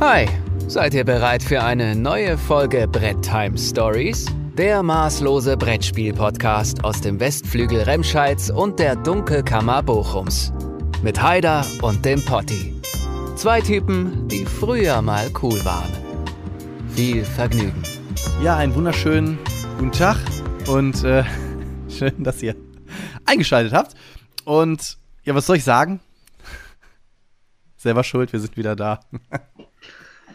[0.00, 0.26] Hi,
[0.66, 4.26] seid ihr bereit für eine neue Folge Brett Time Stories?
[4.58, 10.52] Der maßlose Brettspiel-Podcast aus dem Westflügel Remscheids und der Dunkelkammer Bochums.
[11.02, 12.74] Mit Haider und dem Potti.
[13.36, 15.92] Zwei Typen, die früher mal cool waren.
[16.88, 17.82] Viel Vergnügen.
[18.42, 19.38] Ja, einen wunderschönen
[19.78, 20.18] guten Tag
[20.66, 21.24] und äh,
[21.88, 22.56] schön, dass ihr
[23.26, 23.94] eingeschaltet habt.
[24.44, 26.00] Und ja, was soll ich sagen?
[27.76, 28.98] Selber schuld, wir sind wieder da.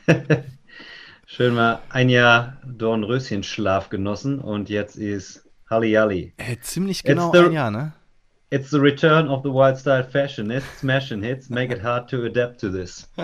[1.26, 6.34] Schön mal ein Jahr Dornröschenschlaf genossen und jetzt ist Hallihalli.
[6.38, 7.94] Äh, ziemlich genau the- ein Jahr, ne?
[8.52, 12.60] It's the return of the wild style fashionists, smashing hits, make it hard to adapt
[12.62, 13.08] to this.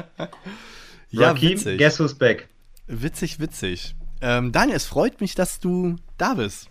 [1.10, 1.78] Ja, Rakim, witzig.
[1.78, 2.50] guess who's back?
[2.88, 3.96] Witzig, witzig.
[4.22, 6.68] Ähm, Daniel, es freut mich, dass du da bist.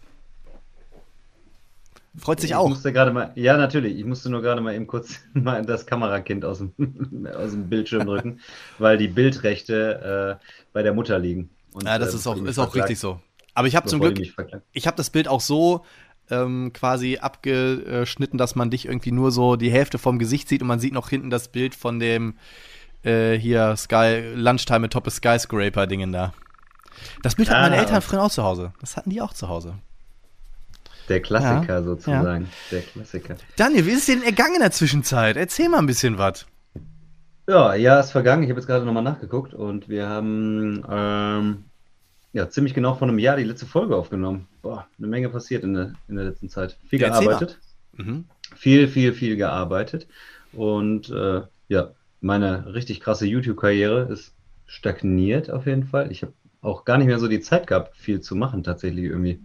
[2.16, 2.68] Freut sich Ich auch.
[2.68, 6.44] musste gerade mal, ja natürlich, ich musste nur gerade mal eben kurz mal das Kamerakind
[6.44, 6.72] aus dem,
[7.36, 8.40] aus dem Bildschirm drücken,
[8.78, 11.50] weil die Bildrechte äh, bei der Mutter liegen.
[11.72, 13.20] Und, Ja, das äh, ist auch, ist auch richtig so.
[13.54, 14.64] Aber ich habe zum Glück, verklagt.
[14.72, 15.84] ich habe das Bild auch so
[16.30, 20.68] ähm, quasi abgeschnitten, dass man dich irgendwie nur so die Hälfte vom Gesicht sieht und
[20.68, 22.34] man sieht noch hinten das Bild von dem
[23.04, 26.32] äh, hier Sky Lunchtime mit Top Skyscraper Dingen da.
[27.22, 27.80] Das Bild hatten meine Ah.
[27.80, 28.72] Eltern früher auch zu Hause.
[28.80, 29.74] Das hatten die auch zu Hause.
[31.08, 32.48] Der Klassiker Ja, sozusagen.
[32.70, 33.36] Der Klassiker.
[33.56, 35.36] Daniel, wie ist es dir denn ergangen in der Zwischenzeit?
[35.36, 36.46] Erzähl mal ein bisschen was.
[37.46, 38.42] Ja, Jahr ist vergangen.
[38.42, 41.64] Ich habe jetzt gerade nochmal nachgeguckt und wir haben ähm,
[42.32, 44.48] ja ziemlich genau vor einem Jahr die letzte Folge aufgenommen.
[44.62, 46.78] Boah, eine Menge passiert in der, in der letzten Zeit.
[46.88, 47.58] Viel Ja, gearbeitet.
[47.92, 48.24] Mhm.
[48.56, 50.06] Viel, viel, viel gearbeitet.
[50.52, 51.90] Und äh, ja,
[52.22, 54.32] meine richtig krasse YouTube-Karriere ist
[54.66, 56.10] stagniert auf jeden Fall.
[56.10, 56.32] Ich habe
[56.62, 59.40] auch gar nicht mehr so die Zeit gehabt, viel zu machen, tatsächlich irgendwie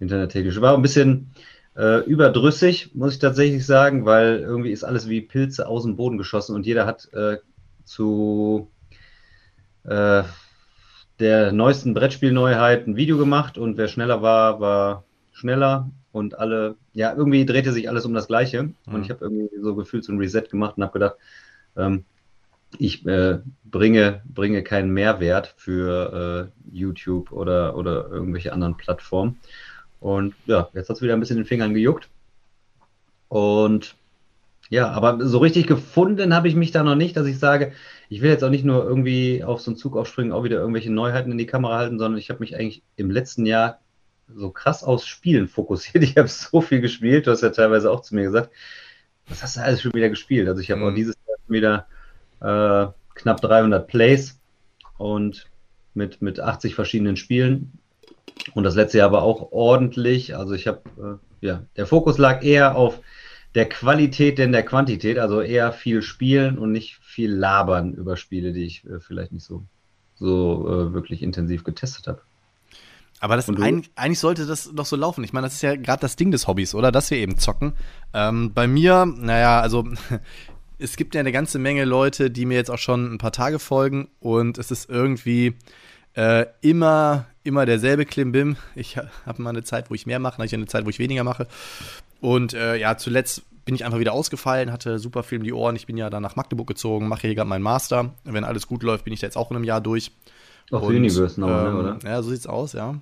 [0.00, 0.60] internettechnisch.
[0.60, 1.32] War ein bisschen
[1.76, 6.18] äh, überdrüssig, muss ich tatsächlich sagen, weil irgendwie ist alles wie Pilze aus dem Boden
[6.18, 7.38] geschossen und jeder hat äh,
[7.84, 8.70] zu
[9.84, 10.22] äh,
[11.20, 17.12] der neuesten Brettspielneuheit ein Video gemacht und wer schneller war, war schneller und alle, ja,
[17.14, 18.74] irgendwie drehte sich alles um das Gleiche Mhm.
[18.86, 21.16] und ich habe irgendwie so gefühlt so ein Reset gemacht und habe gedacht,
[21.76, 22.04] ähm,
[22.78, 29.38] ich äh, bringe, bringe keinen Mehrwert für äh, YouTube oder, oder irgendwelche anderen Plattformen.
[30.04, 32.10] Und ja, jetzt hat es wieder ein bisschen den Fingern gejuckt.
[33.28, 33.96] Und
[34.68, 37.72] ja, aber so richtig gefunden habe ich mich da noch nicht, dass ich sage,
[38.10, 40.92] ich will jetzt auch nicht nur irgendwie auf so einen Zug aufspringen, auch wieder irgendwelche
[40.92, 43.80] Neuheiten in die Kamera halten, sondern ich habe mich eigentlich im letzten Jahr
[44.28, 46.04] so krass aufs Spielen fokussiert.
[46.04, 48.50] Ich habe so viel gespielt, du hast ja teilweise auch zu mir gesagt,
[49.26, 50.48] was hast du alles schon wieder gespielt?
[50.48, 50.88] Also ich habe Mhm.
[50.88, 51.86] auch dieses Jahr schon wieder
[52.40, 54.38] äh, knapp 300 Plays
[54.98, 55.50] und
[55.94, 57.78] mit, mit 80 verschiedenen Spielen.
[58.54, 60.36] Und das letzte Jahr war auch ordentlich.
[60.36, 63.00] Also ich habe, äh, ja, der Fokus lag eher auf
[63.54, 68.52] der Qualität denn der Quantität, also eher viel spielen und nicht viel labern über Spiele,
[68.52, 69.64] die ich äh, vielleicht nicht so,
[70.16, 72.20] so äh, wirklich intensiv getestet habe.
[73.20, 75.24] Aber das eigentlich, eigentlich sollte das doch so laufen.
[75.24, 76.92] Ich meine, das ist ja gerade das Ding des Hobbys, oder?
[76.92, 77.72] Dass wir eben zocken.
[78.12, 79.88] Ähm, bei mir, naja, also
[80.78, 83.60] es gibt ja eine ganze Menge Leute, die mir jetzt auch schon ein paar Tage
[83.60, 85.54] folgen und es ist irgendwie
[86.14, 88.56] äh, immer, immer derselbe Klimbim.
[88.74, 90.84] Ich ha- habe mal eine Zeit, wo ich mehr mache, dann habe ich eine Zeit,
[90.84, 91.46] wo ich weniger mache.
[92.20, 95.76] Und äh, ja, zuletzt bin ich einfach wieder ausgefallen, hatte super viel um die Ohren.
[95.76, 98.10] Ich bin ja dann nach Magdeburg gezogen, mache hier gerade meinen Master.
[98.24, 100.10] Wenn alles gut läuft, bin ich da jetzt auch in einem Jahr durch.
[100.70, 101.98] Auch für Und, Universe nochmal, ähm, ne, oder?
[102.04, 102.96] Ja, so sieht's aus, ja.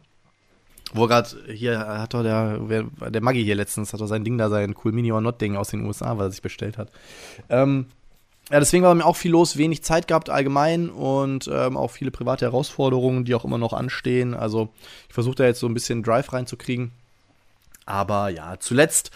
[0.94, 4.50] Wo gerade hier hat doch der, der Maggi hier letztens, hat doch sein Ding da,
[4.50, 6.90] sein Cool Mini or Not Ding aus den USA, was er sich bestellt hat.
[7.48, 7.86] Ähm,
[8.52, 12.10] ja, deswegen war mir auch viel los, wenig Zeit gehabt allgemein und ähm, auch viele
[12.10, 14.34] private Herausforderungen, die auch immer noch anstehen.
[14.34, 14.68] Also
[15.08, 16.92] ich versuche da jetzt so ein bisschen Drive reinzukriegen.
[17.86, 19.10] Aber ja, zuletzt,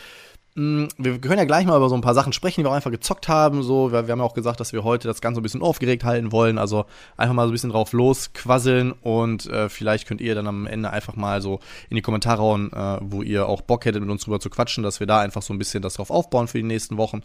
[0.56, 2.90] wir können ja gleich mal über so ein paar Sachen sprechen, die wir auch einfach
[2.90, 3.62] gezockt haben.
[3.62, 6.02] So, wir, wir haben ja auch gesagt, dass wir heute das Ganze ein bisschen aufgeregt
[6.02, 6.56] halten wollen.
[6.56, 6.86] Also
[7.18, 10.88] einfach mal so ein bisschen drauf losquasseln und äh, vielleicht könnt ihr dann am Ende
[10.88, 14.24] einfach mal so in die Kommentare hauen, äh, wo ihr auch Bock hättet, mit uns
[14.24, 16.64] drüber zu quatschen, dass wir da einfach so ein bisschen das drauf aufbauen für die
[16.64, 17.20] nächsten Wochen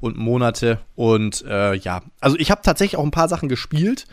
[0.00, 0.80] und Monate.
[0.96, 4.06] Und äh, ja, also ich habe tatsächlich auch ein paar Sachen gespielt,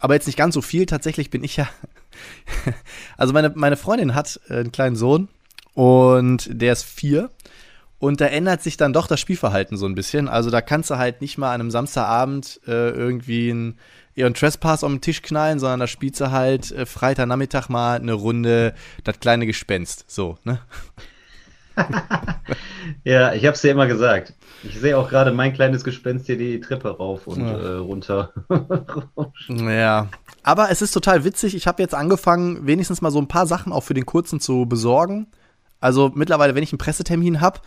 [0.00, 0.86] aber jetzt nicht ganz so viel.
[0.86, 1.68] Tatsächlich bin ich ja.
[3.16, 5.28] also meine, meine Freundin hat einen kleinen Sohn
[5.74, 7.30] und der ist vier.
[8.00, 10.26] Und da ändert sich dann doch das Spielverhalten so ein bisschen.
[10.28, 13.78] Also da kannst du halt nicht mal an einem Samstagabend äh, irgendwie einen,
[14.14, 18.14] ihren Trespass auf den Tisch knallen, sondern da spielst du halt äh, Freitagnachmittag mal eine
[18.14, 18.74] Runde
[19.04, 20.06] das kleine Gespenst.
[20.08, 20.60] So, ne?
[23.04, 24.34] Ja, ich habe es dir immer gesagt.
[24.64, 27.58] Ich sehe auch gerade mein kleines Gespenst hier die Treppe rauf und Ja.
[27.58, 28.32] äh, runter.
[29.48, 30.08] Ja.
[30.42, 31.54] Aber es ist total witzig.
[31.54, 34.66] Ich habe jetzt angefangen, wenigstens mal so ein paar Sachen auch für den kurzen zu
[34.66, 35.26] besorgen.
[35.80, 37.60] Also mittlerweile, wenn ich einen Pressetermin habe,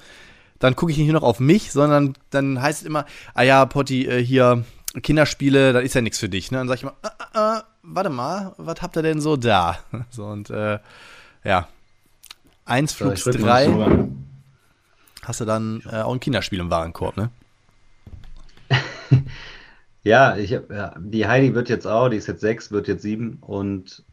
[0.60, 3.66] dann gucke ich nicht nur noch auf mich, sondern dann heißt es immer, ah ja,
[3.66, 4.64] Potti, äh, hier,
[5.02, 6.52] Kinderspiele, das ist ja nichts für dich.
[6.52, 6.60] Ne?
[6.60, 9.80] Dann sag ich mal, äh, äh, warte mal, was habt ihr denn so da?
[10.10, 10.80] So und äh,
[11.44, 11.68] ja,
[12.66, 14.08] eins rück mal drei
[15.24, 17.30] hast du dann äh, auch ein Kinderspiel im Warenkorb, ne?
[20.04, 23.04] Ja, ich hab, ja, die Heidi wird jetzt auch, die ist jetzt sechs, wird jetzt
[23.04, 24.04] sieben und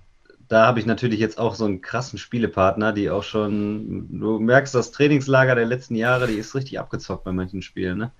[0.50, 4.74] da habe ich natürlich jetzt auch so einen krassen Spielepartner, die auch schon, du merkst
[4.74, 8.10] das Trainingslager der letzten Jahre, die ist richtig abgezockt bei manchen Spielen, ne?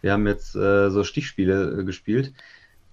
[0.00, 2.32] Wir haben jetzt äh, so Stichspiele äh, gespielt.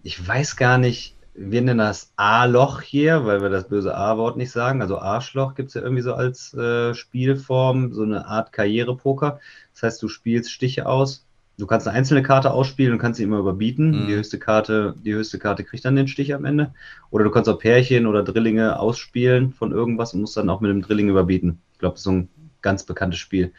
[0.03, 4.51] Ich weiß gar nicht, wir nennen das A-Loch hier, weil wir das böse A-Wort nicht
[4.51, 4.83] sagen.
[4.83, 9.39] Also Arschloch gibt es ja irgendwie so als äh, Spielform, so eine Art Karrierepoker.
[9.73, 11.25] Das heißt, du spielst Stiche aus.
[11.59, 13.91] Du kannst eine einzelne Karte ausspielen und kannst sie immer überbieten.
[13.91, 14.07] Mhm.
[14.07, 16.73] Die höchste Karte, die höchste Karte kriegt dann den Stich am Ende.
[17.11, 20.71] Oder du kannst auch Pärchen oder Drillinge ausspielen von irgendwas und musst dann auch mit
[20.71, 21.59] dem Drilling überbieten.
[21.73, 22.29] Ich glaube, das ist so ein
[22.61, 23.51] ganz bekanntes Spiel.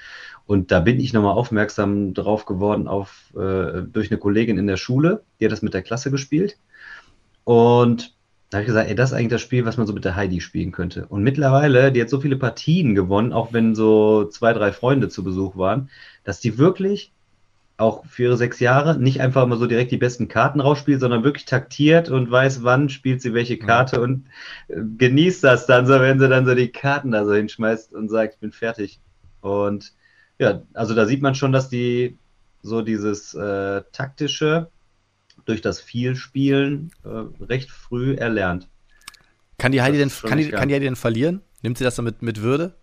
[0.46, 4.78] Und da bin ich nochmal aufmerksam drauf geworden auf, äh, durch eine Kollegin in der
[4.78, 6.58] Schule, die hat das mit der Klasse gespielt.
[7.44, 8.14] Und
[8.48, 10.16] da habe ich gesagt, ey, das ist eigentlich das Spiel, was man so mit der
[10.16, 11.06] Heidi spielen könnte.
[11.06, 15.22] Und mittlerweile, die hat so viele Partien gewonnen, auch wenn so zwei, drei Freunde zu
[15.22, 15.88] Besuch waren,
[16.24, 17.12] dass die wirklich
[17.80, 21.24] auch für ihre sechs Jahre nicht einfach immer so direkt die besten Karten rausspielt, sondern
[21.24, 24.26] wirklich taktiert und weiß, wann spielt sie welche Karte und
[24.68, 28.08] äh, genießt das dann so, wenn sie dann so die Karten da so hinschmeißt und
[28.08, 29.00] sagt, ich bin fertig.
[29.40, 29.92] Und
[30.38, 32.18] ja, also da sieht man schon, dass die
[32.62, 34.68] so dieses äh, taktische
[35.46, 38.68] durch das Vielspielen äh, recht früh erlernt.
[39.58, 40.74] Kann die Heidi denn, kann die, kann die.
[40.74, 41.40] Heidi denn verlieren?
[41.62, 42.74] Nimmt sie das dann mit, mit Würde?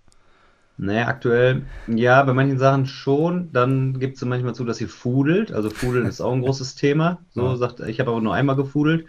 [0.78, 3.52] Naja, aktuell, ja, bei manchen Sachen schon.
[3.52, 5.52] Dann gibt sie manchmal zu, dass sie fudelt.
[5.52, 7.20] Also Fudeln ist auch ein großes Thema.
[7.32, 9.08] So sagt, ich habe aber nur einmal gefudelt.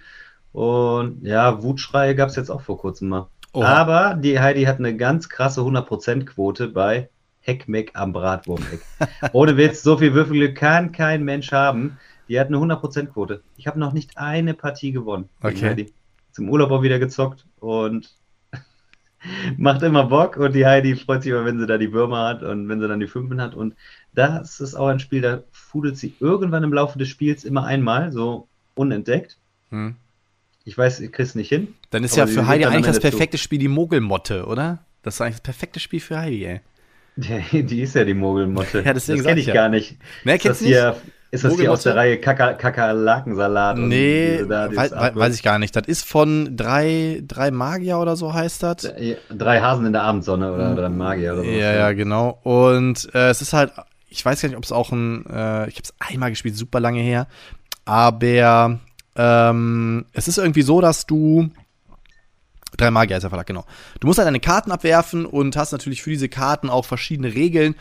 [0.53, 3.29] Und ja, Wutschreie gab es jetzt auch vor kurzem mal.
[3.53, 3.67] Oha.
[3.67, 7.11] Aber die Heidi hat eine ganz krasse 100%-Quote bei
[7.41, 8.81] Heckmeck am Bratwurmeck.
[9.33, 11.99] Ohne Witz, so viel Würfelglück kann kein Mensch haben.
[12.29, 13.43] Die hat eine 100%-Quote.
[13.57, 15.29] Ich habe noch nicht eine Partie gewonnen.
[15.43, 15.71] Okay.
[15.71, 15.93] Heidi.
[16.33, 18.15] Zum Urlaub auch wieder gezockt und
[19.57, 22.43] macht immer Bock und die Heidi freut sich immer, wenn sie da die Würmer hat
[22.43, 23.55] und wenn sie dann die Fünfen hat.
[23.55, 23.75] Und
[24.15, 28.13] das ist auch ein Spiel, da fudelt sie irgendwann im Laufe des Spiels immer einmal,
[28.13, 29.37] so unentdeckt.
[29.71, 29.97] Hm.
[30.65, 31.75] Ich weiß, ihr kriegt es nicht hin.
[31.91, 34.81] Dann ist ja für Heidi eigentlich das perfekte Spiel die Mogelmotte, oder?
[35.03, 36.61] Das ist eigentlich das perfekte Spiel für Heidi, ey.
[37.17, 38.83] Die, die ist ja die Mogelmotte.
[38.83, 39.55] Ja, deswegen das kenne ich ja.
[39.55, 39.97] gar nicht.
[40.25, 40.77] Ne, kennst du nicht?
[41.31, 41.95] Ist das hier aus der?
[41.97, 43.77] Reihe Kaka- Kakerlakensalat?
[43.79, 45.75] Nee, da, dieses wei- wei- weiß ich gar nicht.
[45.77, 48.91] Das ist von drei, drei Magier oder so heißt das.
[49.31, 51.49] Drei Hasen in der Abendsonne oder drei Magier oder so.
[51.51, 52.39] Ja, ja, genau.
[52.43, 53.73] Und äh, es ist halt,
[54.09, 56.81] ich weiß gar nicht, ob es auch ein, äh, ich habe es einmal gespielt, super
[56.81, 57.27] lange her,
[57.85, 58.79] aber
[59.17, 61.51] ähm, es ist irgendwie so, dass du
[62.77, 63.65] Drei Magier ist der Verlag, genau.
[63.99, 67.75] Du musst halt deine Karten abwerfen und hast natürlich für diese Karten auch verschiedene Regeln.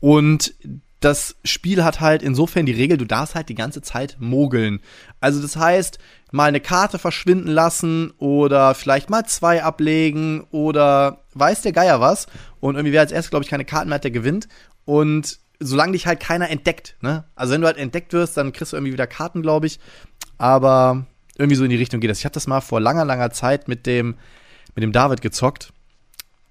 [0.00, 0.54] Und
[1.00, 4.80] das Spiel hat halt insofern die Regel, du darfst halt die ganze Zeit mogeln.
[5.20, 5.98] Also das heißt,
[6.32, 12.26] mal eine Karte verschwinden lassen oder vielleicht mal zwei ablegen oder weiß der Geier was.
[12.60, 14.48] Und irgendwie wer als erstes, glaube ich, keine Karten mehr hat, der gewinnt.
[14.84, 17.24] Und solange dich halt keiner entdeckt, ne?
[17.36, 19.78] Also wenn du halt entdeckt wirst, dann kriegst du irgendwie wieder Karten, glaube ich.
[20.38, 21.06] Aber
[21.36, 22.18] irgendwie so in die Richtung geht das.
[22.18, 24.16] Ich habe das mal vor langer, langer Zeit mit dem,
[24.74, 25.72] mit dem David gezockt.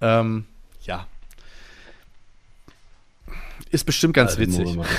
[0.01, 0.45] Ähm,
[0.81, 1.07] ja.
[3.73, 4.65] Ist bestimmt ganz Alte witzig.
[4.65, 4.89] Mogelmotte.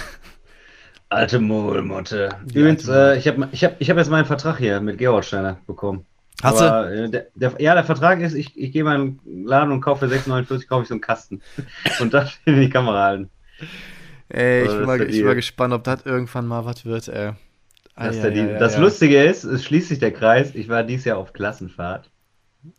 [1.08, 2.28] Alte Mogelmotte.
[2.44, 5.24] Die Übrigens, äh, ich habe ich hab, ich hab jetzt meinen Vertrag hier mit Georg
[5.24, 6.04] Steiner bekommen.
[6.42, 9.46] Hast Aber, äh, der, der, ja, der Vertrag ist, ich, ich gehe mal in den
[9.46, 11.40] Laden und kaufe für 6,49 kaufe ich so einen Kasten.
[12.00, 13.30] Und das in die Kamera halten.
[14.28, 17.06] Ey, ich bin, das mal, ich bin mal gespannt, ob das irgendwann mal was wird,
[17.06, 17.32] ey.
[17.96, 18.56] Das, Ei, der ei, Deal.
[18.56, 20.52] ei, das Lustige ist, es schließt sich der Kreis.
[20.56, 22.10] Ich war dieses Jahr auf Klassenfahrt.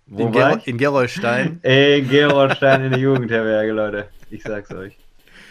[0.08, 0.68] Wo In, war Ger ich?
[0.68, 1.60] in Gerolstein.
[1.62, 4.10] Ey, Gerolstein in der Jugendherberge, Leute.
[4.30, 4.98] Ich sag's euch.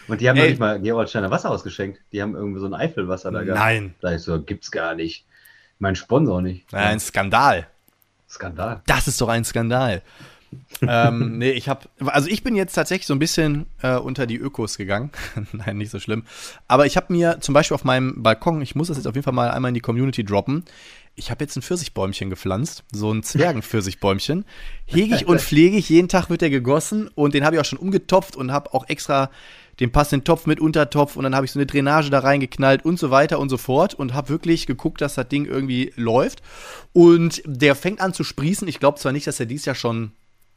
[0.09, 0.51] Und die haben noch Ey.
[0.51, 2.01] nicht mal Gerolsteiner Wasser ausgeschenkt.
[2.13, 3.61] Die haben irgendwie so ein Eifelwasser da gehabt.
[3.61, 3.95] Nein.
[4.01, 5.27] Da ich so, gibt's gar nicht.
[5.79, 6.71] Mein Sponsor nicht.
[6.73, 7.67] Nein, ein Skandal.
[8.29, 8.83] Skandal.
[8.87, 10.03] Das ist doch ein Skandal.
[10.83, 14.37] ähm, nee, ich habe, also ich bin jetzt tatsächlich so ein bisschen äh, unter die
[14.37, 15.11] Ökos gegangen.
[15.53, 16.25] Nein, nicht so schlimm.
[16.69, 19.25] Aber ich habe mir zum Beispiel auf meinem Balkon, ich muss das jetzt auf jeden
[19.25, 20.65] Fall mal einmal in die Community droppen.
[21.17, 24.45] Ich habe jetzt ein Pfirsichbäumchen gepflanzt, so ein Zwergenpfirsichbäumchen.
[24.85, 27.65] Hege ich und pflege ich, jeden Tag wird der gegossen und den habe ich auch
[27.65, 29.31] schon umgetopft und habe auch extra
[29.81, 32.99] den passenden Topf mit Untertopf und dann habe ich so eine Drainage da reingeknallt und
[32.99, 36.43] so weiter und so fort und habe wirklich geguckt, dass das Ding irgendwie läuft.
[36.93, 38.69] Und der fängt an zu sprießen.
[38.69, 40.13] Ich glaube zwar nicht, dass er dies Jahr schon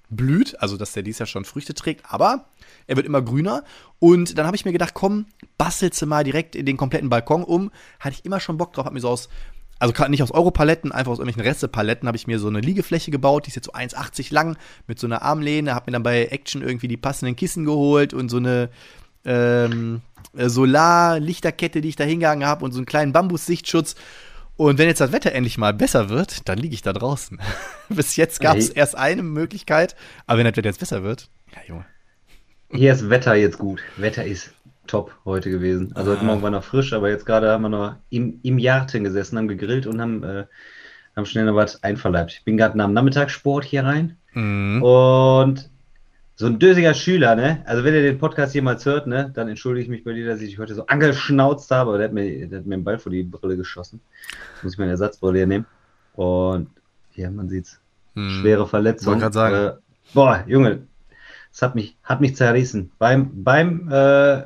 [0.10, 2.46] blüht, also dass der dies Jahr schon Früchte trägt, aber
[2.86, 3.64] er wird immer grüner.
[4.00, 5.26] Und dann habe ich mir gedacht, komm,
[5.58, 7.72] bastelst du mal direkt in den kompletten Balkon um.
[8.00, 9.30] Hatte ich immer schon Bock drauf, habe mir so aus,
[9.80, 13.12] also ka- nicht aus Europaletten, einfach aus irgendwelchen Restepaletten, habe ich mir so eine Liegefläche
[13.12, 14.58] gebaut, die ist jetzt so 1,80 lang,
[14.88, 18.30] mit so einer Armlehne, habe mir dann bei Action irgendwie die passenden Kissen geholt und
[18.30, 18.70] so eine
[19.26, 20.02] ähm,
[20.36, 23.96] äh, Solar-Lichterkette, die ich da hingehangen habe und so einen kleinen Bambus-Sichtschutz.
[24.56, 27.40] Und wenn jetzt das Wetter endlich mal besser wird, dann liege ich da draußen.
[27.90, 28.78] Bis jetzt gab es Hey.
[28.80, 31.86] erst eine Möglichkeit, aber wenn das Wetter jetzt besser wird, ja Junge.
[32.74, 33.82] Hier ist Wetter jetzt gut.
[33.98, 34.52] Wetter ist
[34.88, 35.92] top heute gewesen.
[35.96, 36.26] Also heute Ah.
[36.26, 39.48] Morgen war noch frisch, aber jetzt gerade haben wir noch im, im Garten gesessen, haben
[39.48, 40.46] gegrillt und haben, äh,
[41.16, 42.32] haben schnell noch was einverleibt.
[42.32, 44.84] Ich bin gerade nach dem Nachmittagssport hier rein Mhm.
[44.84, 45.70] und
[46.36, 47.64] so ein dösiger Schüler, ne?
[47.66, 50.40] Also wenn ihr den Podcast jemals hört, ne, dann entschuldige ich mich bei dir, dass
[50.40, 53.00] ich dich heute so angeschnauzt habe, aber der hat mir, der hat mir einen Ball
[53.00, 54.00] vor die Brille geschossen.
[54.54, 55.66] Jetzt muss ich meine Ersatzbrille hier nehmen.
[56.14, 56.70] Und
[57.10, 57.80] hier, man sieht's.
[58.14, 58.30] Mhm.
[58.30, 59.20] Schwere Verletzung.
[59.20, 59.56] Grad sagen.
[59.56, 59.72] Äh,
[60.14, 60.82] boah, Junge,
[61.52, 62.92] das hat mich, hat mich zerrissen.
[63.00, 64.44] Beim, beim äh,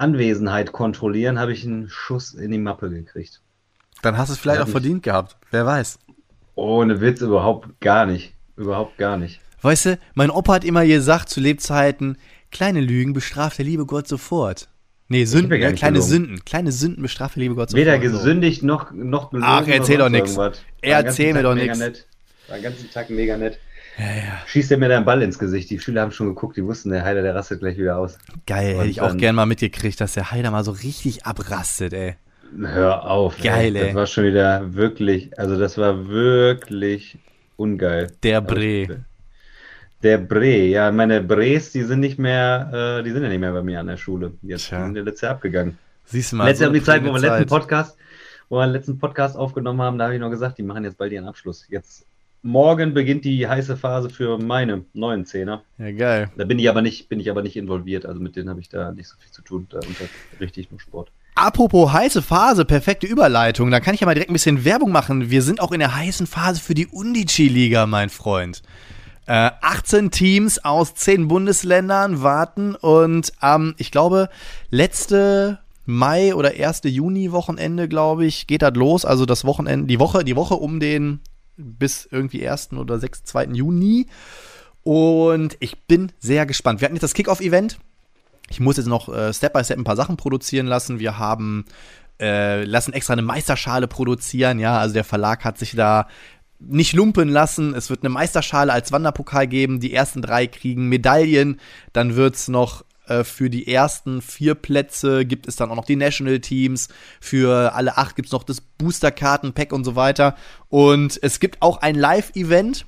[0.00, 3.40] Anwesenheit kontrollieren habe ich einen Schuss in die Mappe gekriegt.
[4.02, 4.72] Dann hast du es vielleicht auch nicht.
[4.72, 5.36] verdient gehabt.
[5.50, 5.98] Wer weiß.
[6.54, 8.34] Ohne Witz überhaupt gar nicht.
[8.56, 9.40] Überhaupt gar nicht.
[9.62, 12.16] Weißt du, mein Opa hat immer gesagt zu Lebzeiten,
[12.50, 14.68] kleine Lügen bestraft der liebe Gott sofort.
[15.08, 15.74] Nee, Sünden, ja ne?
[15.74, 16.10] kleine gelogen.
[16.10, 16.44] Sünden.
[16.44, 17.86] Kleine Sünden bestraft der liebe Gott sofort.
[17.86, 19.48] Weder gesündigt noch, noch gelogen.
[19.50, 20.08] Ach, erzähl doch.
[20.08, 21.76] Er ganzen erzähl mir Tag doch.
[21.76, 22.06] Nett.
[22.48, 23.58] War den ganzen Tag mega nett.
[24.00, 24.38] Ja, ja.
[24.46, 25.68] Schießt er mir deinen Ball ins Gesicht.
[25.70, 28.18] Die Schüler haben schon geguckt, die wussten, der Heiler, der rastet gleich wieder aus.
[28.46, 31.26] Geil, Und hätte ich auch dann- gern mal mitgekriegt, dass der Heider mal so richtig
[31.26, 32.14] abrastet, ey.
[32.58, 33.36] Hör auf.
[33.42, 33.86] Geil, ey.
[33.86, 37.18] Das war schon wieder wirklich, also das war wirklich
[37.56, 38.10] ungeil.
[38.22, 39.04] Der Aber Bre.
[40.02, 43.52] Der Bre, ja, meine Bres, die sind nicht mehr, äh, die sind ja nicht mehr
[43.52, 44.32] bei mir an der Schule.
[44.42, 44.82] Jetzt Tja.
[44.84, 45.78] sind die letzte Jahr abgegangen.
[46.06, 46.46] Siehst du mal.
[46.46, 47.46] Letztes Jahr um die Zeit, wo wir letzten.
[47.46, 47.98] Podcast,
[48.48, 50.96] wo wir den letzten Podcast aufgenommen haben, da habe ich noch gesagt, die machen jetzt
[50.96, 51.66] bald ihren Abschluss.
[51.68, 52.06] Jetzt
[52.42, 55.62] morgen beginnt die heiße Phase für meine neuen Zehner.
[55.78, 56.30] Ja, geil.
[56.36, 58.68] Da bin ich aber nicht, bin ich aber nicht involviert, also mit denen habe ich
[58.68, 59.66] da nicht so viel zu tun.
[59.70, 59.80] Da
[60.40, 61.10] richtig nur Sport.
[61.34, 63.70] Apropos heiße Phase, perfekte Überleitung.
[63.70, 65.30] Da kann ich ja mal direkt ein bisschen Werbung machen.
[65.30, 68.62] Wir sind auch in der heißen Phase für die Undici-Liga, mein Freund.
[69.26, 74.28] Äh, 18 Teams aus 10 Bundesländern warten und am, ich glaube,
[74.70, 79.04] letzte Mai oder erste Juni-Wochenende, glaube ich, geht das los.
[79.04, 81.20] Also das Wochenende, die Woche, die Woche um den
[81.62, 82.72] bis irgendwie 1.
[82.72, 83.44] oder 6., 2.
[83.46, 84.06] Juni.
[84.82, 86.80] Und ich bin sehr gespannt.
[86.80, 87.78] Wir hatten jetzt das Kickoff-Event.
[88.48, 90.98] Ich muss jetzt noch äh, Step by Step ein paar Sachen produzieren lassen.
[90.98, 91.64] Wir haben
[92.20, 94.58] äh, lassen extra eine Meisterschale produzieren.
[94.58, 96.08] Ja, also der Verlag hat sich da
[96.58, 97.74] nicht lumpen lassen.
[97.74, 99.80] Es wird eine Meisterschale als Wanderpokal geben.
[99.80, 101.60] Die ersten drei kriegen Medaillen.
[101.92, 105.84] Dann wird es noch äh, für die ersten vier Plätze gibt es dann auch noch
[105.84, 106.88] die National Teams.
[107.20, 110.36] Für alle acht gibt es noch das Boosterkarten-Pack und so weiter.
[110.68, 112.86] Und es gibt auch ein Live-Event.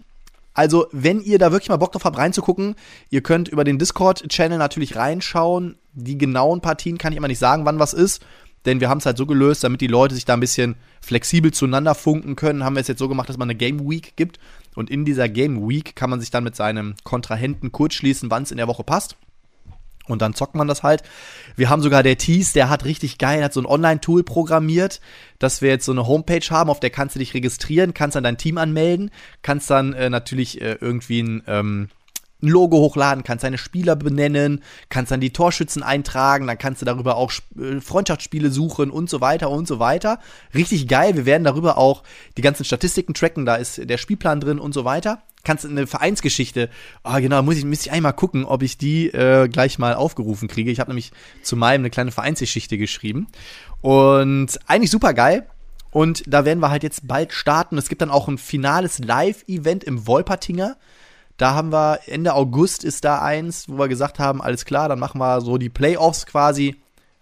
[0.54, 2.76] Also, wenn ihr da wirklich mal Bock drauf habt, reinzugucken,
[3.10, 5.76] ihr könnt über den Discord-Channel natürlich reinschauen.
[5.92, 8.24] Die genauen Partien kann ich immer nicht sagen, wann was ist.
[8.64, 11.52] Denn wir haben es halt so gelöst, damit die Leute sich da ein bisschen flexibel
[11.52, 14.38] zueinander funken können, haben wir es jetzt so gemacht, dass man eine Game Week gibt.
[14.76, 18.44] Und in dieser Game Week kann man sich dann mit seinem Kontrahenten kurz schließen, wann
[18.44, 19.16] es in der Woche passt.
[20.08, 21.02] Und dann zockt man das halt.
[21.56, 25.00] Wir haben sogar der Tease, der hat richtig geil, hat so ein Online-Tool programmiert,
[25.38, 28.24] dass wir jetzt so eine Homepage haben, auf der kannst du dich registrieren, kannst dann
[28.24, 29.10] dein Team anmelden,
[29.42, 31.88] kannst dann äh, natürlich äh, irgendwie ein, ähm,
[32.42, 36.86] ein Logo hochladen, kannst deine Spieler benennen, kannst dann die Torschützen eintragen, dann kannst du
[36.86, 40.18] darüber auch äh, Freundschaftsspiele suchen und so weiter und so weiter.
[40.54, 41.14] Richtig geil.
[41.14, 42.02] Wir werden darüber auch
[42.36, 45.22] die ganzen Statistiken tracken, da ist der Spielplan drin und so weiter.
[45.44, 46.70] Kannst eine Vereinsgeschichte,
[47.02, 50.48] ah genau, muss ich, muss ich einmal gucken, ob ich die äh, gleich mal aufgerufen
[50.48, 50.70] kriege.
[50.70, 51.10] Ich habe nämlich
[51.42, 53.26] zu meinem eine kleine Vereinsgeschichte geschrieben
[53.80, 55.46] und eigentlich super geil.
[55.90, 57.76] Und da werden wir halt jetzt bald starten.
[57.76, 60.76] Es gibt dann auch ein finales Live-Event im Wolpertinger.
[61.36, 64.98] Da haben wir Ende August ist da eins, wo wir gesagt haben, alles klar, dann
[64.98, 66.76] machen wir so die Playoffs quasi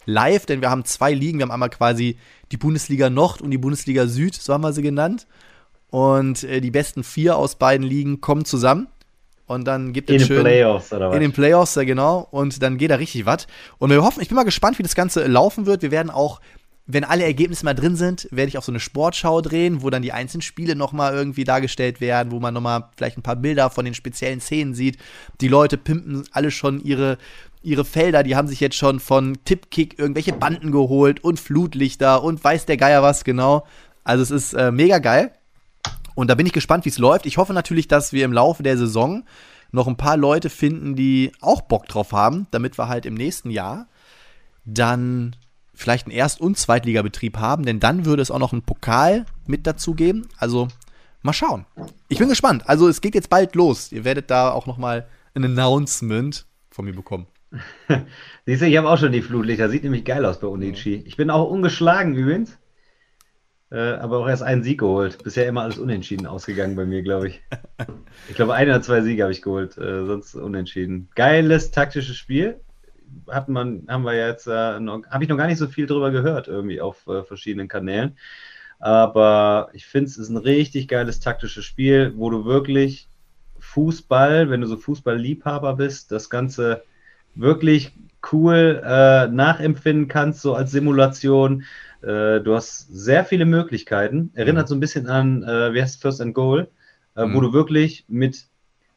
[0.04, 1.38] live, denn wir haben zwei Ligen.
[1.38, 2.18] Wir haben einmal quasi
[2.52, 5.26] die Bundesliga Nord und die Bundesliga Süd, so haben wir sie genannt.
[5.90, 8.88] Und äh, die besten vier aus beiden Ligen kommen zusammen.
[9.46, 11.16] Und dann gibt In es den schön Playoffs oder was?
[11.16, 12.28] in den Playoffs, ja genau.
[12.30, 13.48] Und dann geht da richtig was.
[13.78, 15.82] Und wir hoffen, ich bin mal gespannt, wie das Ganze laufen wird.
[15.82, 16.40] Wir werden auch,
[16.86, 20.02] wenn alle Ergebnisse mal drin sind, werde ich auch so eine Sportschau drehen, wo dann
[20.02, 23.84] die einzelnen Spiele nochmal irgendwie dargestellt werden, wo man nochmal vielleicht ein paar Bilder von
[23.84, 24.98] den speziellen Szenen sieht.
[25.40, 27.18] Die Leute pimpen alle schon ihre,
[27.60, 32.42] ihre Felder, die haben sich jetzt schon von Tipkick irgendwelche Banden geholt und Flutlichter und
[32.42, 33.66] weiß der Geier was genau.
[34.04, 35.32] Also es ist äh, mega geil.
[36.20, 37.24] Und da bin ich gespannt, wie es läuft.
[37.24, 39.24] Ich hoffe natürlich, dass wir im Laufe der Saison
[39.72, 43.48] noch ein paar Leute finden, die auch Bock drauf haben, damit wir halt im nächsten
[43.48, 43.88] Jahr
[44.66, 45.34] dann
[45.72, 49.66] vielleicht einen Erst- und Zweitligabetrieb haben, denn dann würde es auch noch einen Pokal mit
[49.66, 50.28] dazu geben.
[50.36, 50.68] Also
[51.22, 51.64] mal schauen.
[52.08, 52.68] Ich bin gespannt.
[52.68, 53.90] Also es geht jetzt bald los.
[53.90, 57.28] Ihr werdet da auch noch mal ein Announcement von mir bekommen.
[58.44, 59.70] Siehst du, ich habe auch schon die Flutlichter.
[59.70, 61.02] Sieht nämlich geil aus bei Unici.
[61.06, 62.58] Ich bin auch ungeschlagen übrigens.
[63.72, 65.22] Äh, aber auch erst einen Sieg geholt.
[65.22, 67.42] Bisher immer alles unentschieden ausgegangen bei mir, glaube ich.
[68.28, 71.08] Ich glaube, ein oder zwei Siege habe ich geholt, äh, sonst unentschieden.
[71.14, 72.60] Geiles taktisches Spiel.
[73.28, 76.10] Hat man, haben wir jetzt, äh, noch, habe ich noch gar nicht so viel drüber
[76.10, 78.16] gehört, irgendwie auf äh, verschiedenen Kanälen.
[78.78, 83.08] Aber ich finde, es ist ein richtig geiles taktisches Spiel, wo du wirklich
[83.58, 86.84] Fußball, wenn du so Fußballliebhaber bist, das Ganze
[87.34, 87.92] wirklich
[88.32, 91.64] cool äh, nachempfinden kannst, so als Simulation.
[92.02, 94.30] Äh, du hast sehr viele Möglichkeiten.
[94.34, 94.68] Erinnert mhm.
[94.68, 96.68] so ein bisschen an, äh, wie heißt First and Goal,
[97.16, 97.34] äh, mhm.
[97.34, 98.46] wo du wirklich mit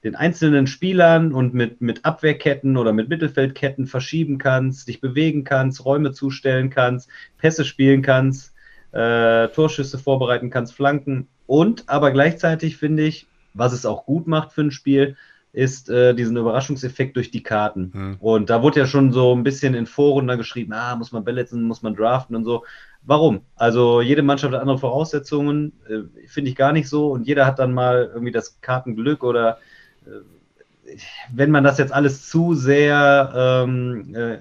[0.03, 5.85] den einzelnen Spielern und mit, mit Abwehrketten oder mit Mittelfeldketten verschieben kannst, dich bewegen kannst,
[5.85, 8.53] Räume zustellen kannst, Pässe spielen kannst,
[8.91, 11.27] äh, Torschüsse vorbereiten kannst, Flanken.
[11.47, 15.15] Und aber gleichzeitig finde ich, was es auch gut macht für ein Spiel,
[15.53, 17.91] ist äh, diesen Überraschungseffekt durch die Karten.
[17.93, 18.17] Hm.
[18.19, 21.23] Und da wurde ja schon so ein bisschen in Foren da geschrieben, ah, muss man
[21.23, 22.65] balletzen, muss man draften und so.
[23.03, 23.41] Warum?
[23.55, 27.11] Also jede Mannschaft hat andere Voraussetzungen, äh, finde ich gar nicht so.
[27.11, 29.59] Und jeder hat dann mal irgendwie das Kartenglück oder
[30.05, 30.95] äh,
[31.31, 34.37] wenn man das jetzt alles zu sehr ähm, äh,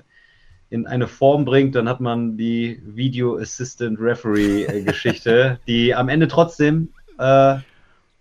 [0.71, 6.27] in eine Form bringt, dann hat man die Video Assistant Referee Geschichte, die am Ende
[6.27, 6.89] trotzdem
[7.19, 7.57] äh,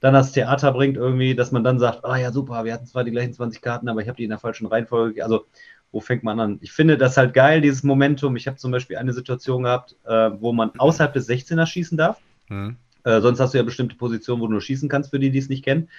[0.02, 2.88] dann das Theater bringt irgendwie, dass man dann sagt, ah oh ja, super, wir hatten
[2.88, 5.24] zwar die gleichen 20 Karten, aber ich habe die in der falschen Reihenfolge.
[5.24, 5.46] Also,
[5.92, 6.58] wo fängt man an?
[6.62, 8.36] Ich finde das halt geil, dieses Momentum.
[8.36, 12.20] Ich habe zum Beispiel eine Situation gehabt, äh, wo man außerhalb des 16er schießen darf.
[12.50, 12.78] Mhm.
[13.04, 15.40] Äh, sonst hast du ja bestimmte Positionen, wo du nur schießen kannst, für die, die
[15.40, 15.90] es nicht kennen.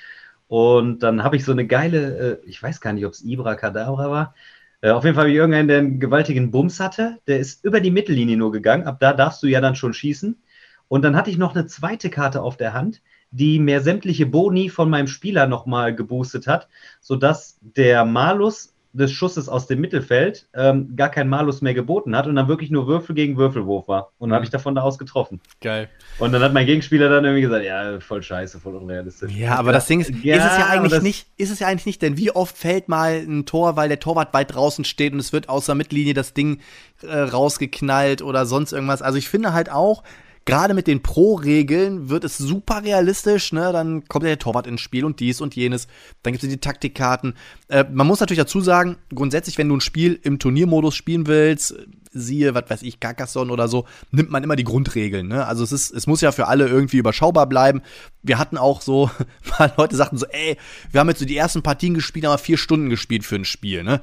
[0.49, 3.55] Und dann habe ich so eine geile, äh, ich weiß gar nicht, ob es Ibra
[3.55, 4.35] Kadabra war.
[4.81, 7.19] Äh, auf jeden Fall habe ich irgendeinen, der einen gewaltigen Bums hatte.
[7.29, 8.85] Der ist über die Mittellinie nur gegangen.
[8.85, 10.43] Ab da darfst du ja dann schon schießen.
[10.89, 13.01] Und dann hatte ich noch eine zweite Karte auf der Hand,
[13.33, 16.69] die mir sämtliche Boni von meinem Spieler nochmal geboostet hat,
[17.01, 22.27] sodass der Malus des Schusses aus dem Mittelfeld ähm, gar kein Malus mehr geboten hat
[22.27, 24.13] und dann wirklich nur Würfel gegen Würfelwurf war.
[24.19, 25.41] Und dann habe ich davon da aus getroffen.
[25.63, 25.89] Geil.
[26.19, 29.33] Und dann hat mein Gegenspieler dann irgendwie gesagt, ja, voll scheiße, voll unrealistisch.
[29.33, 31.87] Ja, aber das Ding ist, ja, ist es ja eigentlich nicht, ist es ja eigentlich
[31.87, 35.21] nicht, denn wie oft fällt mal ein Tor, weil der Torwart weit draußen steht und
[35.21, 36.61] es wird außer Mittellinie das Ding
[37.03, 39.01] äh, rausgeknallt oder sonst irgendwas.
[39.01, 40.03] Also ich finde halt auch,
[40.45, 43.73] gerade mit den Pro-Regeln wird es super realistisch, ne?
[43.73, 45.87] Dann kommt der Torwart ins Spiel und dies und jenes.
[46.23, 47.35] Dann gibt es die Taktikkarten.
[47.69, 51.75] Äh, man muss natürlich dazu sagen, grundsätzlich, wenn du ein Spiel im Turniermodus spielen willst,
[52.13, 55.29] siehe, was weiß ich, Carcassonne oder so, nimmt man immer die Grundregeln.
[55.29, 55.47] Ne?
[55.47, 57.83] Also es ist, es muss ja für alle irgendwie überschaubar bleiben.
[58.23, 59.11] Wir hatten auch so,
[59.59, 60.57] mal Leute sagten so, ey,
[60.91, 63.45] wir haben jetzt so die ersten Partien gespielt, haben wir vier Stunden gespielt für ein
[63.45, 64.01] Spiel, ne?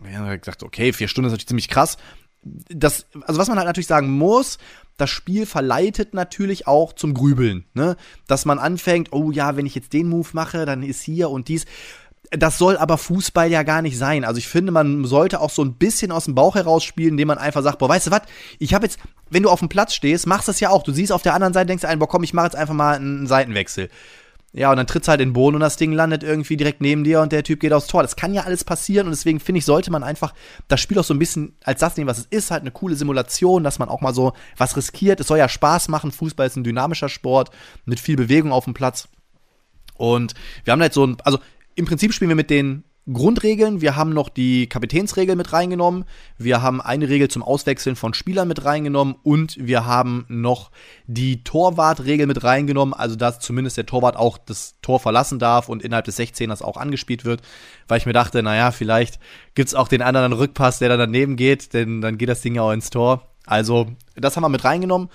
[0.00, 1.96] Wir haben gesagt, okay, vier Stunden ist natürlich ziemlich krass.
[2.68, 4.58] Das, also was man halt natürlich sagen muss,
[4.96, 7.96] das Spiel verleitet natürlich auch zum Grübeln, ne?
[8.26, 11.48] Dass man anfängt, oh ja, wenn ich jetzt den Move mache, dann ist hier und
[11.48, 11.66] dies.
[12.30, 14.24] Das soll aber Fußball ja gar nicht sein.
[14.24, 17.28] Also ich finde, man sollte auch so ein bisschen aus dem Bauch heraus spielen, indem
[17.28, 18.22] man einfach sagt, boah, weißt du was,
[18.58, 18.98] ich habe jetzt,
[19.30, 20.82] wenn du auf dem Platz stehst, machst das ja auch.
[20.82, 22.74] Du siehst auf der anderen Seite, denkst du ein, boah, komm, ich mache jetzt einfach
[22.74, 23.90] mal einen Seitenwechsel.
[24.56, 27.04] Ja, und dann tritt's halt in den Boden und das Ding landet irgendwie direkt neben
[27.04, 28.00] dir und der Typ geht aufs Tor.
[28.00, 30.32] Das kann ja alles passieren und deswegen finde ich, sollte man einfach
[30.66, 32.96] das Spiel auch so ein bisschen als das nehmen, was es ist, halt eine coole
[32.96, 35.20] Simulation, dass man auch mal so was riskiert.
[35.20, 36.10] Es soll ja Spaß machen.
[36.10, 37.50] Fußball ist ein dynamischer Sport
[37.84, 39.08] mit viel Bewegung auf dem Platz.
[39.92, 40.32] Und
[40.64, 41.38] wir haben halt so ein, also
[41.74, 43.80] im Prinzip spielen wir mit den Grundregeln.
[43.80, 46.04] Wir haben noch die Kapitänsregel mit reingenommen.
[46.38, 50.70] Wir haben eine Regel zum Auswechseln von Spielern mit reingenommen und wir haben noch
[51.06, 55.82] die Torwartregel mit reingenommen, also dass zumindest der Torwart auch das Tor verlassen darf und
[55.82, 57.42] innerhalb des 16ers auch angespielt wird,
[57.86, 59.20] weil ich mir dachte, naja, vielleicht
[59.54, 62.56] gibt es auch den anderen Rückpass, der dann daneben geht, denn dann geht das Ding
[62.56, 63.28] ja auch ins Tor.
[63.46, 65.10] Also, das haben wir mit reingenommen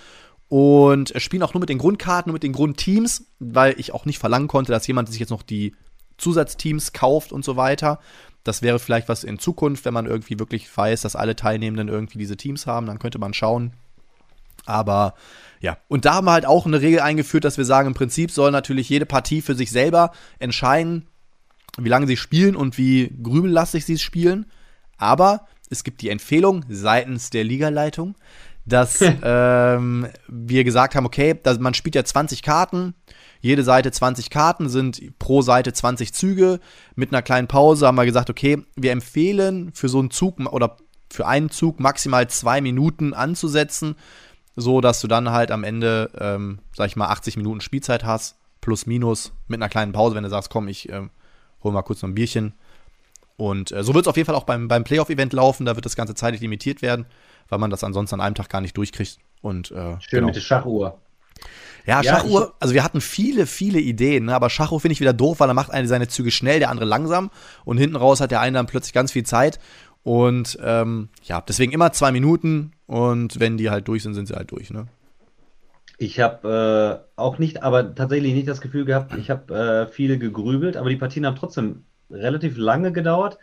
[0.48, 4.20] und spielen auch nur mit den Grundkarten, nur mit den Grundteams, weil ich auch nicht
[4.20, 5.74] verlangen konnte, dass jemand sich jetzt noch die
[6.22, 8.00] Zusatzteams kauft und so weiter.
[8.44, 12.18] Das wäre vielleicht was in Zukunft, wenn man irgendwie wirklich weiß, dass alle Teilnehmenden irgendwie
[12.18, 13.74] diese Teams haben, dann könnte man schauen.
[14.66, 15.16] Aber
[15.60, 18.32] ja, und da haben wir halt auch eine Regel eingeführt, dass wir sagen, im Prinzip
[18.32, 21.08] soll natürlich jede Partie für sich selber entscheiden,
[21.78, 24.46] wie lange sie spielen und wie grübellastig sie spielen.
[24.98, 28.16] Aber es gibt die Empfehlung seitens der Ligaleitung,
[28.66, 32.94] dass ähm, wir gesagt haben, okay, dass man spielt ja 20 Karten,
[33.42, 36.60] jede Seite 20 Karten, sind pro Seite 20 Züge.
[36.96, 40.78] Mit einer kleinen Pause haben wir gesagt, okay, wir empfehlen für so einen Zug oder
[41.10, 43.96] für einen Zug maximal zwei Minuten anzusetzen,
[44.56, 48.38] so dass du dann halt am Ende, ähm, sag ich mal, 80 Minuten Spielzeit hast,
[48.62, 51.10] plus minus, mit einer kleinen Pause, wenn du sagst, komm, ich ähm,
[51.64, 52.54] hol mal kurz noch ein Bierchen.
[53.38, 55.86] Und äh, so wird es auf jeden Fall auch beim, beim Playoff-Event laufen, da wird
[55.86, 57.08] das Ganze zeitlich limitiert werden,
[57.50, 59.18] weil man das ansonsten an einem Tag gar nicht durchkriegt.
[59.42, 60.28] Und, äh, Schön genau.
[60.28, 61.00] mit der Schachuhr.
[61.86, 64.36] Ja, ja Schachuhr, also wir hatten viele, viele Ideen, ne?
[64.36, 66.86] aber Schachuhr finde ich wieder doof, weil er macht eine seine Züge schnell, der andere
[66.86, 67.32] langsam
[67.66, 69.60] und hinten raus hat der eine dann plötzlich ganz viel Zeit.
[70.04, 74.36] Und ähm, ja, deswegen immer zwei Minuten und wenn die halt durch sind, sind sie
[74.36, 74.72] halt durch.
[74.72, 74.88] Ne?
[75.98, 80.18] Ich habe äh, auch nicht, aber tatsächlich nicht das Gefühl gehabt, ich habe äh, viele
[80.18, 83.38] gegrübelt, aber die Partien haben trotzdem relativ lange gedauert,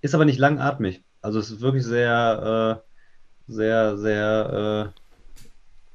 [0.00, 1.02] ist aber nicht langatmig.
[1.20, 4.92] Also es ist wirklich sehr, äh, sehr, sehr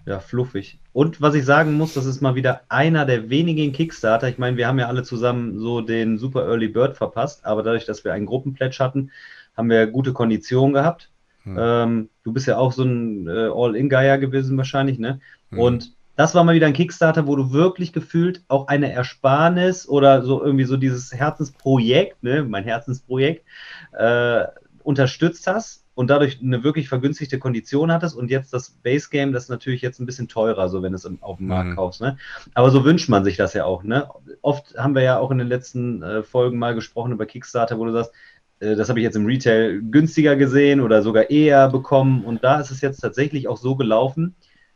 [0.05, 0.79] äh, ja, fluffig.
[0.97, 4.29] Und was ich sagen muss, das ist mal wieder einer der wenigen Kickstarter.
[4.29, 7.85] Ich meine, wir haben ja alle zusammen so den Super Early Bird verpasst, aber dadurch,
[7.85, 9.11] dass wir einen Gruppenplätsch hatten,
[9.55, 11.11] haben wir gute Konditionen gehabt.
[11.43, 11.55] Hm.
[11.59, 15.19] Ähm, du bist ja auch so ein äh, All-In-Geier gewesen wahrscheinlich, ne?
[15.51, 15.59] Hm.
[15.59, 20.23] Und das war mal wieder ein Kickstarter, wo du wirklich gefühlt auch eine Ersparnis oder
[20.23, 23.45] so irgendwie so dieses Herzensprojekt, ne, mein Herzensprojekt,
[23.91, 24.45] äh,
[24.81, 29.45] unterstützt hast und dadurch eine wirklich vergünstigte Kondition hattest und jetzt das Base Game, das
[29.45, 31.75] ist natürlich jetzt ein bisschen teurer, so wenn du es auf dem Markt mhm.
[31.75, 32.01] kaufst.
[32.01, 32.19] Ne?
[32.53, 33.81] Aber so wünscht man sich das ja auch.
[33.81, 34.07] Ne?
[34.43, 37.85] Oft haben wir ja auch in den letzten äh, Folgen mal gesprochen über Kickstarter, wo
[37.85, 38.11] du sagst,
[38.59, 42.23] äh, das habe ich jetzt im Retail günstiger gesehen oder sogar eher bekommen.
[42.25, 44.35] Und da ist es jetzt tatsächlich auch so gelaufen,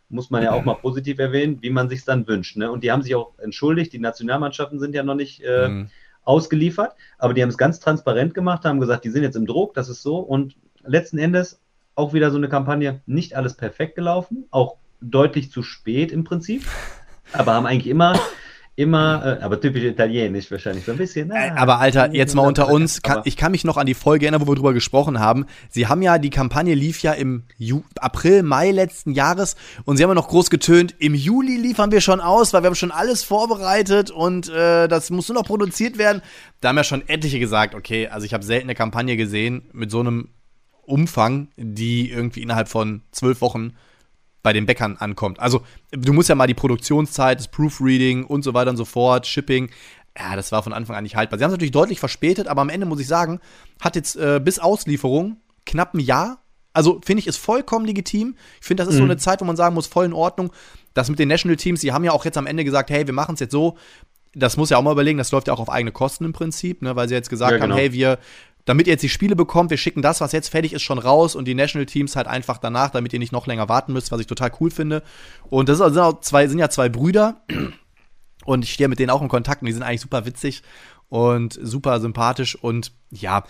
[0.10, 2.57] muss man ja auch mal positiv erwähnen, wie man sich dann wünscht.
[2.57, 2.71] Ne?
[2.71, 3.93] Und die haben sich auch entschuldigt.
[3.93, 5.89] Die Nationalmannschaften sind ja noch nicht äh, mhm.
[6.23, 9.75] ausgeliefert, aber die haben es ganz transparent gemacht, haben gesagt, die sind jetzt im Druck,
[9.75, 10.17] das ist so.
[10.17, 11.59] Und letzten Endes
[11.95, 16.63] auch wieder so eine Kampagne, nicht alles perfekt gelaufen, auch deutlich zu spät im Prinzip,
[17.33, 18.15] aber haben eigentlich immer
[18.75, 21.31] immer, äh, aber typisch italienisch wahrscheinlich so ein bisschen.
[21.31, 24.25] Ah, aber Alter, jetzt mal unter uns, kann, ich kann mich noch an die Folge
[24.25, 25.45] erinnern, wo wir drüber gesprochen haben.
[25.69, 30.03] Sie haben ja, die Kampagne lief ja im Ju April, Mai letzten Jahres und sie
[30.03, 32.91] haben ja noch groß getönt, im Juli liefern wir schon aus, weil wir haben schon
[32.91, 36.21] alles vorbereitet und äh, das muss nur noch produziert werden.
[36.61, 39.91] Da haben ja schon etliche gesagt, okay, also ich habe selten eine Kampagne gesehen mit
[39.91, 40.29] so einem
[40.83, 43.73] Umfang, die irgendwie innerhalb von zwölf Wochen
[44.43, 45.39] bei den Bäckern ankommt.
[45.39, 49.27] Also du musst ja mal die Produktionszeit, das Proofreading und so weiter und so fort,
[49.27, 49.69] Shipping,
[50.17, 51.37] ja, das war von Anfang an nicht haltbar.
[51.37, 53.39] Sie haben es natürlich deutlich verspätet, aber am Ende muss ich sagen,
[53.79, 56.43] hat jetzt äh, bis Auslieferung knapp ein Jahr.
[56.73, 58.35] Also finde ich, ist vollkommen legitim.
[58.59, 59.05] Ich finde, das ist mhm.
[59.05, 60.51] so eine Zeit, wo man sagen muss, voll in Ordnung.
[60.93, 63.13] Das mit den National Teams, die haben ja auch jetzt am Ende gesagt, hey, wir
[63.13, 63.77] machen es jetzt so.
[64.33, 66.81] Das muss ja auch mal überlegen, das läuft ja auch auf eigene Kosten im Prinzip,
[66.81, 67.73] ne, weil sie jetzt gesagt ja, genau.
[67.73, 68.17] haben, hey, wir
[68.65, 71.36] damit ihr jetzt die Spiele bekommt, wir schicken das, was jetzt fertig ist, schon raus
[71.36, 74.19] und die National Teams halt einfach danach, damit ihr nicht noch länger warten müsst, was
[74.19, 75.04] ich total cool finde.
[75.50, 77.41] Und das sind, auch zwei, sind ja zwei Brüder
[78.45, 80.63] und ich stehe mit denen auch in Kontakt und die sind eigentlich super witzig
[81.10, 83.43] und super sympathisch und ja,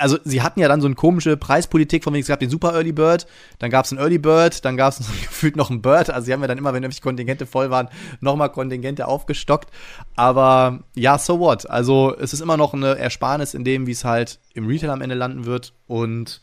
[0.00, 2.72] also sie hatten ja dann so eine komische Preispolitik, von wegen es gab den Super
[2.72, 3.26] Early Bird,
[3.58, 6.10] dann gab es einen Early Bird, dann gab es gefühlt noch einen Bird.
[6.10, 7.88] Also sie haben ja dann immer, wenn irgendwelche Kontingente voll waren,
[8.20, 9.70] nochmal Kontingente aufgestockt.
[10.16, 11.68] Aber ja, so what?
[11.68, 15.02] Also es ist immer noch eine Ersparnis in dem, wie es halt im Retail am
[15.02, 15.74] Ende landen wird.
[15.86, 16.40] Und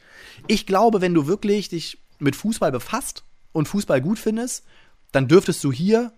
[0.48, 4.65] ich glaube, wenn du wirklich dich mit Fußball befasst und Fußball gut findest,
[5.12, 6.12] dann dürftest du hier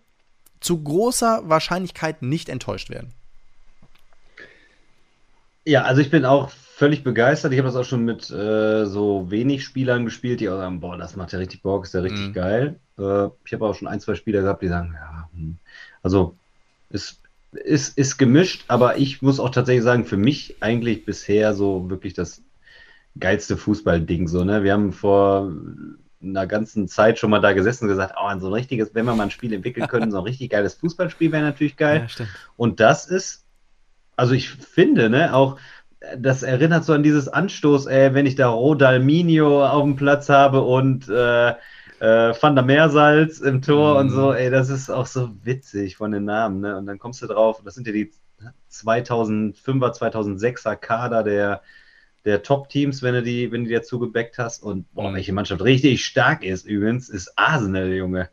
[0.60, 3.14] zu großer Wahrscheinlichkeit nicht enttäuscht werden.
[5.66, 7.52] Ja, also ich bin auch völlig begeistert.
[7.52, 10.98] Ich habe das auch schon mit äh, so wenig Spielern gespielt, die auch sagen, boah,
[10.98, 12.34] das macht ja richtig Bock, ist ja richtig mhm.
[12.34, 12.80] geil.
[12.98, 15.58] Äh, ich habe auch schon ein, zwei Spieler gehabt, die sagen, ja, hm.
[16.02, 16.38] also
[16.90, 21.90] ist, ist, ist gemischt, aber ich muss auch tatsächlich sagen, für mich eigentlich bisher so
[21.90, 22.42] wirklich das
[23.20, 24.30] geilste Fußballding.
[24.30, 24.64] So, ne?
[24.64, 25.52] Wir haben vor
[26.24, 29.16] einer ganzen Zeit schon mal da gesessen und gesagt, oh, so ein richtiges, wenn wir
[29.16, 32.08] mal ein Spiel entwickeln können, so ein richtig geiles Fußballspiel wäre natürlich geil.
[32.18, 33.44] Ja, und das ist,
[34.16, 35.58] also ich finde, ne, auch
[36.18, 40.62] das erinnert so an dieses Anstoß, ey, wenn ich da Rodalminio auf dem Platz habe
[40.62, 43.98] und äh, äh, Van der Meersalz im Tor mm.
[43.98, 44.36] und so, mhm.
[44.36, 46.78] ey, das ist auch so witzig von den Namen, ne?
[46.78, 48.12] Und dann kommst du drauf, das sind ja die
[48.72, 51.62] 2005er, 2006er Kader der,
[52.24, 54.64] der Top-Teams, wenn du die, wenn du die dazu gebackt hast.
[54.64, 55.16] Und boah, mhm.
[55.16, 58.30] welche Mannschaft richtig stark ist übrigens, ist Arsenal, Junge.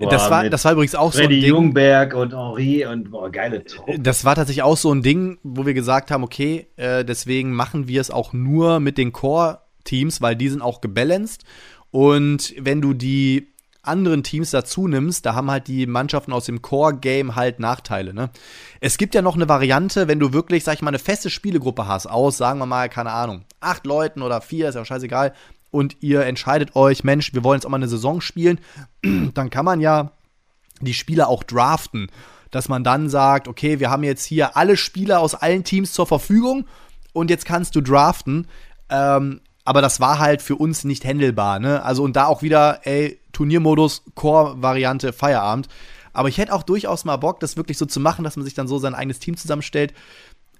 [0.00, 1.48] Boah, das, war, das war übrigens auch Freddy so ein Ding.
[1.50, 3.98] Jungberg und Henri und boah, geile Truppe.
[3.98, 7.86] Das war tatsächlich auch so ein Ding, wo wir gesagt haben, okay, äh, deswegen machen
[7.86, 11.44] wir es auch nur mit den Core-Teams, weil die sind auch gebalanced.
[11.90, 13.48] Und wenn du die
[13.82, 18.14] anderen Teams dazu nimmst, da haben halt die Mannschaften aus dem Core-Game halt Nachteile.
[18.14, 18.30] Ne?
[18.80, 21.86] Es gibt ja noch eine Variante, wenn du wirklich, sag ich mal, eine feste Spielegruppe
[21.86, 25.32] hast, aus, sagen wir mal, keine Ahnung, acht Leuten oder vier, ist ja auch scheißegal,
[25.70, 28.60] und ihr entscheidet euch, Mensch, wir wollen jetzt auch mal eine Saison spielen,
[29.34, 30.12] dann kann man ja
[30.80, 32.10] die Spieler auch draften.
[32.50, 36.06] Dass man dann sagt, okay, wir haben jetzt hier alle Spieler aus allen Teams zur
[36.06, 36.66] Verfügung
[37.12, 38.48] und jetzt kannst du draften.
[38.88, 41.82] Ähm, aber das war halt für uns nicht handelbar, ne?
[41.84, 45.68] Also und da auch wieder, ey, Turniermodus, Core-Variante, Feierabend.
[46.12, 48.54] Aber ich hätte auch durchaus mal Bock, das wirklich so zu machen, dass man sich
[48.54, 49.94] dann so sein eigenes Team zusammenstellt.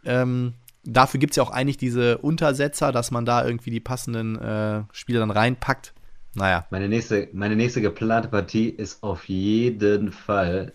[0.05, 4.37] Ähm, dafür gibt es ja auch eigentlich diese Untersetzer, dass man da irgendwie die passenden
[4.39, 5.93] äh, Spieler dann reinpackt.
[6.35, 6.67] Naja.
[6.71, 10.73] Meine nächste, meine nächste geplante Partie ist auf jeden Fall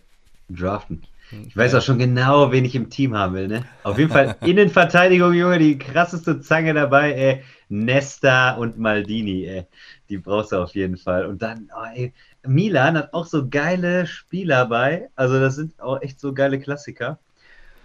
[0.50, 1.04] Draften.
[1.48, 3.66] Ich weiß auch schon genau, wen ich im Team haben will, ne?
[3.84, 7.44] Auf jeden Fall Innenverteidigung, Junge, die krasseste Zange dabei, ey.
[7.68, 9.66] Nesta und Maldini, ey.
[10.10, 11.26] Die brauchst du auf jeden Fall.
[11.26, 12.14] Und dann, oh, ey,
[12.46, 15.10] Milan hat auch so geile Spieler bei.
[15.16, 17.18] Also, das sind auch echt so geile Klassiker.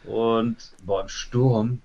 [0.05, 1.81] Und, boah, im Sturm,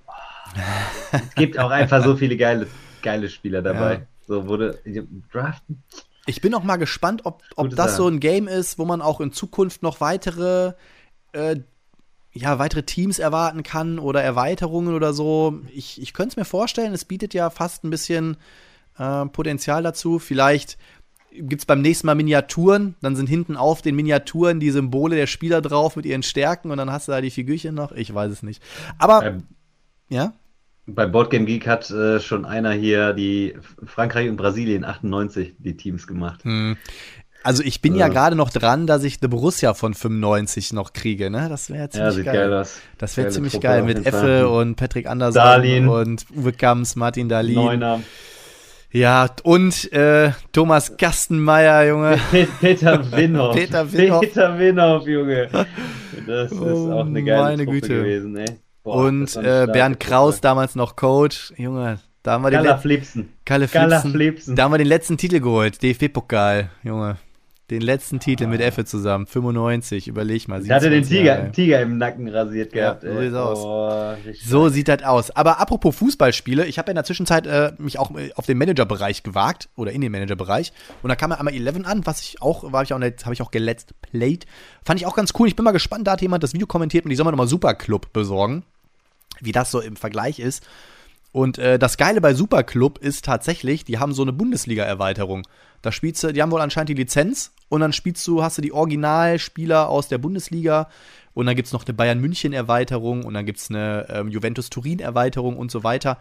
[1.12, 2.68] es gibt auch einfach so viele geile,
[3.02, 3.94] geile Spieler dabei.
[3.94, 4.02] Ja.
[4.28, 4.80] So wurde
[5.32, 5.84] draften.
[6.26, 7.98] Ich bin auch mal gespannt, ob, ob das Sache.
[7.98, 10.74] so ein Game ist, wo man auch in Zukunft noch weitere,
[11.34, 11.58] äh,
[12.34, 15.60] ja, weitere Teams erwarten kann oder Erweiterungen oder so.
[15.72, 18.38] Ich, ich könnte es mir vorstellen, es bietet ja fast ein bisschen
[18.98, 20.18] äh, Potenzial dazu.
[20.18, 20.78] Vielleicht
[21.32, 25.28] gibt es beim nächsten Mal Miniaturen, dann sind hinten auf den Miniaturen die Symbole der
[25.28, 27.92] Spieler drauf mit ihren Stärken und dann hast du da die Figürchen noch.
[27.92, 28.64] Ich weiß es nicht.
[28.98, 29.44] Aber, Ähm,
[30.10, 30.34] ja?
[30.88, 36.06] Bei Boardgame Geek hat äh, schon einer hier die Frankreich und Brasilien 98 die Teams
[36.06, 36.44] gemacht.
[36.44, 36.78] Hm.
[37.44, 38.14] Also ich bin ja Ja.
[38.14, 41.48] gerade noch dran, dass ich The Borussia von 95 noch kriege, ne?
[41.50, 42.80] Das wäre ziemlich Ja, sieht geil, aus.
[42.98, 45.88] Das wäre ziemlich Truppe geil mit Effe und Patrick Anderson Dahlin.
[45.88, 47.56] und Uwe Kamps, Martin Dahlin.
[47.56, 48.02] Neuner.
[48.92, 52.18] Ja, und äh, Thomas Gastenmeier, Junge.
[52.62, 53.56] Peter Winhoff.
[53.56, 54.22] Peter Winhoff.
[54.22, 55.50] Peter Winhoff, Junge.
[56.28, 57.88] Das ist Oh, auch eine geile Truppe Güte.
[57.90, 58.46] gewesen, ey.
[58.86, 60.00] Boah, und äh, Bernd.
[60.00, 61.54] Kraus, damals noch Coach.
[61.58, 63.34] Junge, da haben wir den, Flipsen.
[63.44, 64.12] Kalle Flipsen.
[64.12, 64.56] Flipsen.
[64.56, 67.18] Da haben wir den letzten Titel geholt, DFB-Pokal, Junge.
[67.72, 70.64] Den letzten Titel mit Effe zusammen, 95, überleg mal.
[70.64, 71.52] Ich hatte den 27 Tiger.
[71.52, 73.02] Tiger im Nacken rasiert Ja, gehabt.
[73.02, 73.24] so ey.
[73.24, 74.18] sieht's aus.
[74.24, 75.32] Richtig So sieht das aus.
[75.32, 78.60] Aber apropos Fußballspiele, ich habe ja in der Zwischenzeit äh, mich auch äh, auf den
[78.60, 82.40] Managerbereich gewagt oder in den Managerbereich und da kam ja einmal 11 an, was ich
[82.40, 84.46] auch, war ich auch, habe ich auch geletzt played.
[84.84, 85.48] Fand ich auch ganz cool.
[85.48, 87.48] Ich bin mal gespannt, da hat jemand das Video kommentiert und die soll man nochmal
[87.48, 88.62] Superclub besorgen,
[89.42, 90.66] wie das so im Vergleich ist.
[91.32, 95.46] Und äh, das Geile bei Superclub ist tatsächlich, die haben so eine Bundesliga-Erweiterung.
[95.82, 98.62] Da spielst du, die haben wohl anscheinend die Lizenz und dann spielst du, hast du
[98.62, 100.88] die Originalspieler aus der Bundesliga
[101.34, 104.70] und dann gibt es noch eine Bayern München-Erweiterung und dann gibt es eine ähm, Juventus
[104.70, 106.18] Turin-Erweiterung und so weiter.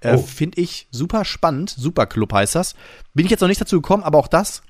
[0.00, 0.18] Äh, Oh.
[0.18, 1.70] Finde ich super spannend.
[1.70, 2.74] Superclub heißt das.
[3.14, 4.62] Bin ich jetzt noch nicht dazu gekommen, aber auch das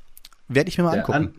[0.48, 1.18] werde ich mir mal Der, angucken.
[1.18, 1.34] An,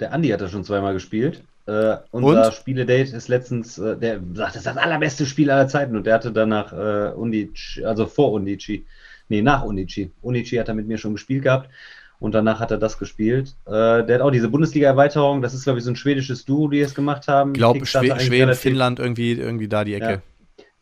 [0.00, 1.42] der Andi hat da schon zweimal gespielt.
[1.66, 2.54] Äh, unser Und?
[2.54, 6.14] Spieledate ist letztens, äh, der sagt, das ist das allerbeste Spiel aller Zeiten und der
[6.14, 8.86] hatte danach äh, Undici, also vor Undici,
[9.28, 10.10] nee, nach Undici.
[10.22, 11.70] Undici hat er mit mir schon gespielt gehabt
[12.18, 13.56] und danach hat er das gespielt.
[13.66, 16.80] Äh, der hat auch diese Bundesliga-Erweiterung, das ist, glaube ich, so ein schwedisches Duo, die
[16.80, 17.52] es gemacht haben.
[17.52, 20.22] Ich glaube, Schwe Schweden, Finnland, irgendwie, irgendwie da die Ecke.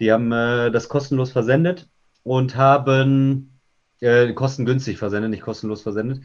[0.00, 1.88] Die haben äh, das kostenlos versendet
[2.22, 3.58] und haben
[4.00, 6.20] äh, kostengünstig versendet, nicht kostenlos versendet.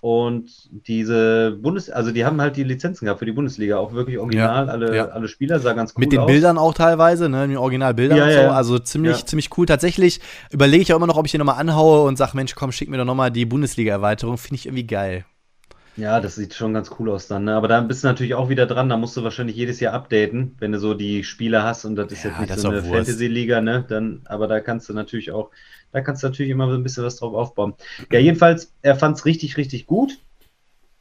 [0.00, 0.48] Und
[0.86, 4.66] diese Bundes, also die haben halt die Lizenzen gehabt für die Bundesliga, auch wirklich original,
[4.66, 5.08] Ja, alle, ja.
[5.08, 6.26] alle Spieler, sah ganz cool Mit den aus.
[6.26, 8.40] Bildern auch teilweise, ne, mit den Originalbildern Ja, und so.
[8.54, 9.66] Also ziemlich, ziemlich cool.
[9.66, 10.20] Tatsächlich
[10.52, 12.88] überlege ich auch immer noch, ob ich den nochmal anhaue und sage, Mensch, komm, schick
[12.88, 14.38] mir doch nochmal die Bundesliga-Erweiterung.
[14.38, 15.24] Finde ich irgendwie geil.
[15.98, 17.56] Ja, das sieht schon ganz cool aus dann, ne?
[17.56, 20.54] Aber da bist du natürlich auch wieder dran, da musst du wahrscheinlich jedes Jahr updaten,
[20.60, 22.82] wenn du so die Spieler hast und das ist Ja, jetzt nicht so eine.
[22.82, 23.84] Fantasy-Liga, ne?
[23.88, 25.50] Dann, aber da kannst du natürlich auch,
[25.90, 27.74] da kannst du natürlich immer so ein bisschen was drauf aufbauen.
[28.12, 30.18] Ja, jedenfalls, er fand es richtig, richtig gut.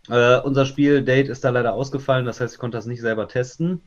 [0.10, 3.82] Äh, unser Spiel-Date ist da leider ausgefallen, das heißt, ich konnte das nicht selber testen.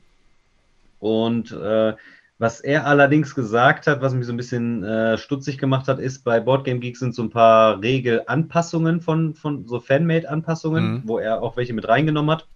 [1.01, 1.95] Und äh,
[2.41, 6.25] was er allerdings gesagt hat, was mich so ein bisschen äh, stutzig gemacht hat, ist,
[6.25, 11.03] bei Boardgame Geek sind so ein paar Regelanpassungen von, von so Fanmade-Anpassungen, Mhm.
[11.05, 12.49] wo er auch welche mit reingenommen hat.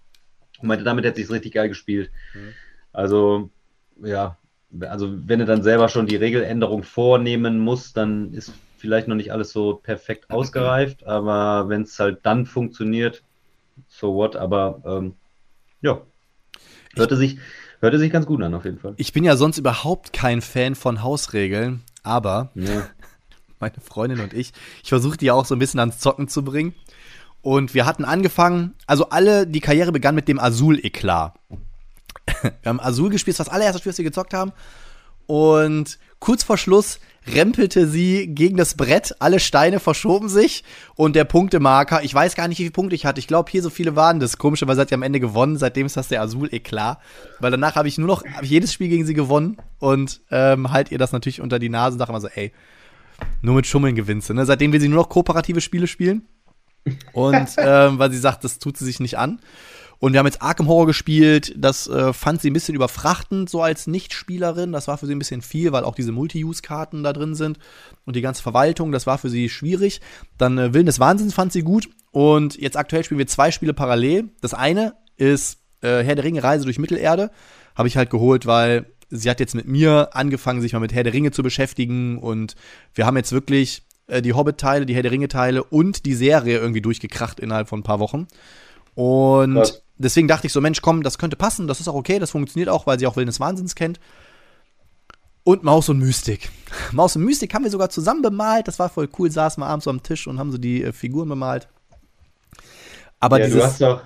[0.58, 2.10] Und meinte, damit hätte sich richtig geil gespielt.
[2.32, 2.54] Mhm.
[2.94, 3.50] Also,
[4.02, 4.38] ja,
[4.80, 9.32] also wenn du dann selber schon die Regeländerung vornehmen musst, dann ist vielleicht noch nicht
[9.32, 13.22] alles so perfekt ausgereift, aber wenn es halt dann funktioniert,
[13.88, 15.14] so what, aber ähm,
[15.82, 16.00] ja,
[16.96, 17.38] hörte sich,
[17.84, 18.94] hörte sich ganz gut an auf jeden Fall.
[18.96, 22.88] Ich bin ja sonst überhaupt kein Fan von Hausregeln, aber Ja.
[23.60, 26.74] meine Freundin und ich, ich versuche die auch so ein bisschen ans Zocken zu bringen.
[27.40, 31.34] Und wir hatten angefangen, also alle, die Karriere begann mit dem Azul-Eklat.
[32.42, 34.52] Wir haben Azul gespielt, das war das allererste Spiel, das wir gezockt haben.
[35.26, 41.24] Und kurz vor Schluss rempelte sie gegen das Brett, alle Steine verschoben sich und der
[41.24, 43.18] Punktemarker, ich weiß gar nicht, wie viele Punkte ich hatte.
[43.18, 44.38] Ich glaube, hier so viele waren das.
[44.38, 46.98] Komischerweise hat sie am Ende gewonnen, seitdem ist das der Azul-Eklat.
[47.40, 50.92] Weil danach habe ich nur noch, ich jedes Spiel gegen sie gewonnen und ähm, halt
[50.92, 52.52] ihr das natürlich unter die Nase und dachte immer so, ey,
[53.42, 54.34] nur mit Schummeln gewinnst du.
[54.34, 54.44] Ne?
[54.44, 56.26] Seitdem will sie nur noch kooperative Spiele spielen.
[57.12, 59.40] Und ähm, weil sie sagt, das tut sie sich nicht an.
[60.04, 61.54] Und wir haben jetzt Arkham Horror gespielt.
[61.56, 64.70] Das äh, fand sie ein bisschen überfrachtend, so als Nichtspielerin.
[64.70, 67.58] Das war für sie ein bisschen viel, weil auch diese Multi-Use-Karten da drin sind.
[68.04, 70.02] Und die ganze Verwaltung, das war für sie schwierig.
[70.36, 71.88] Dann äh, Willen des Wahnsinns fand sie gut.
[72.10, 74.28] Und jetzt aktuell spielen wir zwei Spiele parallel.
[74.42, 77.30] Das eine ist äh, Herr der Ringe Reise durch Mittelerde.
[77.74, 81.04] Habe ich halt geholt, weil sie hat jetzt mit mir angefangen, sich mal mit Herr
[81.04, 82.18] der Ringe zu beschäftigen.
[82.18, 82.56] Und
[82.92, 86.82] wir haben jetzt wirklich äh, die Hobbit-Teile, die Herr der Ringe-Teile und die Serie irgendwie
[86.82, 88.26] durchgekracht innerhalb von ein paar Wochen.
[88.94, 89.83] Und Krass.
[89.98, 92.68] Deswegen dachte ich so, Mensch, komm, das könnte passen, das ist auch okay, das funktioniert
[92.68, 94.00] auch, weil sie auch Willen des Wahnsinns kennt.
[95.44, 96.48] Und Maus und Mystik.
[96.92, 99.84] Maus und Mystik haben wir sogar zusammen bemalt, das war voll cool, saßen wir abends
[99.84, 101.68] so am Tisch und haben so die äh, Figuren bemalt.
[103.20, 103.66] Aber ja, du dieses.
[103.66, 104.02] hast doch,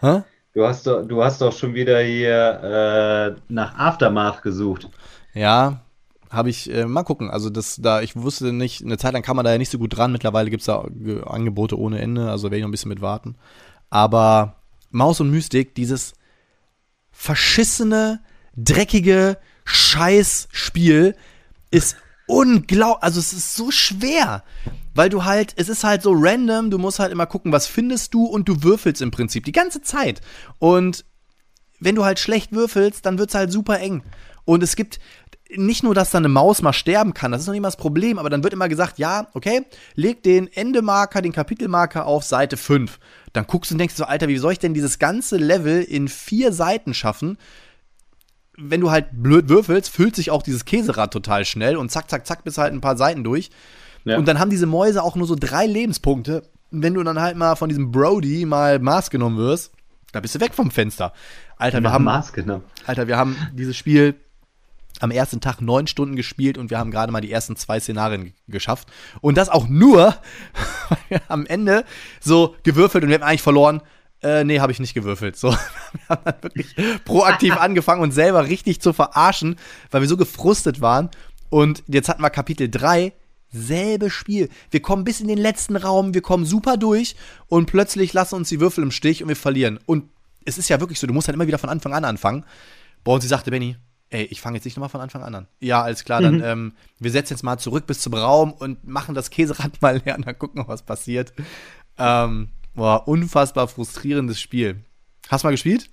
[0.00, 0.22] Hä?
[0.54, 4.88] du hast doch, du hast doch schon wieder hier äh, nach Aftermath gesucht.
[5.34, 5.82] Ja,
[6.30, 7.30] habe ich, äh, mal gucken.
[7.30, 9.78] Also das, da, ich wusste nicht, eine Zeit lang kam man da ja nicht so
[9.78, 10.12] gut dran.
[10.12, 10.84] Mittlerweile gibt es da
[11.26, 13.36] Angebote ohne Ende, also werde ich noch ein bisschen mit warten.
[13.90, 14.56] Aber
[14.90, 16.14] Maus und Mystik, dieses
[17.10, 18.20] verschissene,
[18.56, 21.16] dreckige Scheißspiel
[21.70, 21.96] ist
[22.26, 24.42] unglaublich, also es ist so schwer,
[24.94, 28.14] weil du halt, es ist halt so random, du musst halt immer gucken, was findest
[28.14, 30.20] du und du würfelst im Prinzip die ganze Zeit.
[30.58, 31.04] Und
[31.78, 34.02] wenn du halt schlecht würfelst, dann wird es halt super eng.
[34.44, 35.00] Und es gibt
[35.54, 37.76] nicht nur, dass da eine Maus mal sterben kann, das ist noch nicht mal das
[37.76, 42.56] Problem, aber dann wird immer gesagt, ja, okay, leg den Endemarker, den Kapitelmarker auf Seite
[42.56, 42.98] 5.
[43.36, 46.08] Dann guckst du und denkst so, Alter, wie soll ich denn dieses ganze Level in
[46.08, 47.36] vier Seiten schaffen?
[48.56, 52.26] Wenn du halt blöd würfelst, füllt sich auch dieses Käserad total schnell und zack, zack,
[52.26, 53.50] zack, bis halt ein paar Seiten durch.
[54.04, 54.16] Ja.
[54.16, 56.44] Und dann haben diese Mäuse auch nur so drei Lebenspunkte.
[56.70, 59.70] Wenn du dann halt mal von diesem Brody mal Maß genommen wirst,
[60.12, 61.12] da bist du weg vom Fenster.
[61.58, 62.64] Alter, wir haben Maß genommen.
[62.86, 64.14] Alter, wir haben dieses Spiel
[65.00, 68.34] am ersten Tag neun Stunden gespielt und wir haben gerade mal die ersten zwei Szenarien
[68.48, 68.88] geschafft.
[69.20, 70.16] Und das auch nur,
[70.88, 71.84] weil wir am Ende
[72.20, 73.82] so gewürfelt und wir haben eigentlich verloren.
[74.22, 75.36] Äh, nee, habe ich nicht gewürfelt.
[75.36, 75.50] So,
[75.92, 79.56] wir haben dann wirklich proaktiv angefangen, uns selber richtig zu verarschen,
[79.90, 81.10] weil wir so gefrustet waren.
[81.50, 83.12] Und jetzt hatten wir Kapitel 3,
[83.52, 84.48] selbe Spiel.
[84.70, 87.16] Wir kommen bis in den letzten Raum, wir kommen super durch
[87.48, 89.78] und plötzlich lassen uns die Würfel im Stich und wir verlieren.
[89.86, 90.10] Und
[90.44, 92.44] es ist ja wirklich so, du musst halt immer wieder von Anfang an anfangen.
[93.04, 93.76] Boah, und sie sagte, Benny,
[94.10, 95.48] ey, ich fange jetzt nicht nochmal von Anfang an an.
[95.60, 96.44] Ja, alles klar, dann, mhm.
[96.44, 100.16] ähm, wir setzen jetzt mal zurück bis zum Raum und machen das Käserad mal leer
[100.16, 101.32] und dann gucken, was passiert.
[101.98, 104.84] Ähm, boah, unfassbar frustrierendes Spiel.
[105.28, 105.90] Hast du mal gespielt?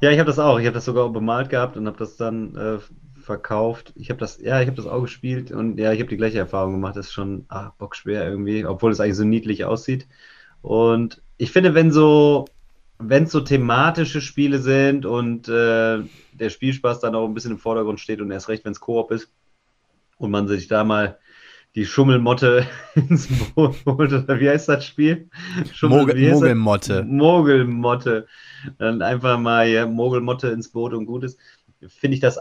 [0.00, 0.58] Ja, ich habe das auch.
[0.58, 2.78] Ich habe das sogar bemalt gehabt und habe das dann äh,
[3.20, 3.92] verkauft.
[3.96, 6.38] Ich habe das, ja, ich habe das auch gespielt und ja, ich habe die gleiche
[6.38, 6.96] Erfahrung gemacht.
[6.96, 10.06] Das ist schon ah, bockschwer irgendwie, obwohl es eigentlich so niedlich aussieht.
[10.62, 12.46] Und ich finde, wenn so
[13.00, 17.58] wenn es so thematische Spiele sind und äh, der Spielspaß dann auch ein bisschen im
[17.58, 19.30] Vordergrund steht und erst recht, wenn es Koop ist
[20.18, 21.18] und man sich da mal
[21.74, 25.30] die Schummelmotte ins Boot holt, oder wie heißt das Spiel?
[25.72, 27.04] Schummel, Mogel, Mogelmotte.
[27.04, 28.26] Mogelmotte.
[28.78, 31.38] Dann einfach mal ja, Mogelmotte ins Boot und gut ist.
[31.86, 32.38] Finde ich das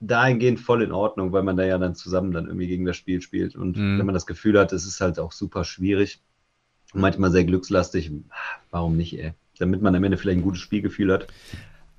[0.00, 3.22] dahingehend voll in Ordnung, weil man da ja dann zusammen dann irgendwie gegen das Spiel
[3.22, 3.54] spielt.
[3.54, 3.98] Und mhm.
[3.98, 6.20] wenn man das Gefühl hat, es ist halt auch super schwierig
[6.92, 8.10] und manchmal sehr glückslastig,
[8.70, 9.32] warum nicht, ey?
[9.58, 11.26] Damit man am Ende vielleicht ein gutes Spielgefühl hat.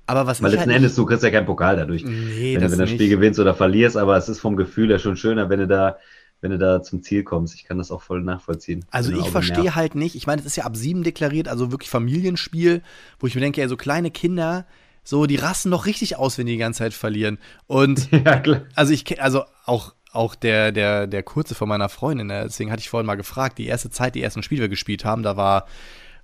[0.06, 2.72] Aber was Weil letzten halt Endes, du kriegst ja keinen Pokal dadurch, nee, wenn, das
[2.72, 5.48] du, wenn das Spiel gewinnst oder verlierst, aber es ist vom Gefühl ja schon schöner,
[5.48, 5.96] wenn du da
[6.44, 7.54] wenn du da zum Ziel kommst.
[7.54, 8.84] Ich kann das auch voll nachvollziehen.
[8.90, 11.88] Also ich verstehe halt nicht, ich meine, es ist ja ab sieben deklariert, also wirklich
[11.88, 12.82] Familienspiel,
[13.18, 14.66] wo ich mir denke, ja, so kleine Kinder,
[15.02, 17.38] so, die rasten doch richtig aus, wenn die die ganze Zeit verlieren.
[17.66, 18.42] Und ja,
[18.74, 22.80] also ich also auch auch der, der, der kurze von meiner Freundin, ne, deswegen hatte
[22.80, 25.66] ich vorhin mal gefragt, die erste Zeit, die ersten Spiele wir gespielt haben, da war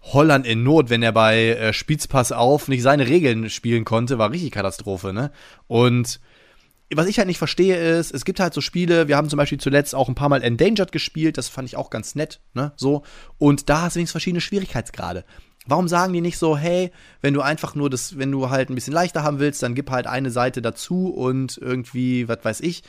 [0.02, 4.30] Holland in Not, wenn er bei äh, Spitzpass auf nicht seine Regeln spielen konnte, war
[4.30, 5.30] richtig Katastrophe, ne?
[5.66, 6.20] Und
[6.92, 9.60] was ich halt nicht verstehe ist, es gibt halt so Spiele, wir haben zum Beispiel
[9.60, 13.02] zuletzt auch ein paar Mal Endangered gespielt, das fand ich auch ganz nett, ne, so.
[13.38, 15.24] Und da hast du wenigstens verschiedene Schwierigkeitsgrade.
[15.66, 18.74] Warum sagen die nicht so, hey, wenn du einfach nur das, wenn du halt ein
[18.74, 22.82] bisschen leichter haben willst, dann gib halt eine Seite dazu und irgendwie, was weiß ich,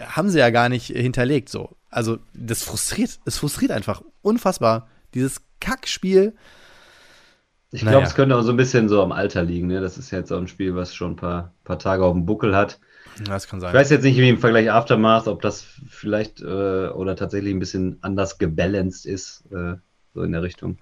[0.00, 1.76] haben sie ja gar nicht hinterlegt, so.
[1.88, 4.88] Also, das frustriert, es frustriert einfach unfassbar.
[5.14, 6.34] Dieses Kackspiel.
[7.72, 7.98] Ich naja.
[7.98, 9.66] glaube, es könnte auch so ein bisschen so am Alter liegen.
[9.66, 9.80] Ne?
[9.80, 12.56] Das ist jetzt auch ein Spiel, was schon ein paar, paar Tage auf dem Buckel
[12.56, 12.78] hat.
[13.24, 13.70] Das kann sein.
[13.70, 17.58] Ich weiß jetzt nicht, wie im Vergleich Aftermath, ob das vielleicht äh, oder tatsächlich ein
[17.58, 19.74] bisschen anders gebalanced ist, äh,
[20.14, 20.78] so in der Richtung.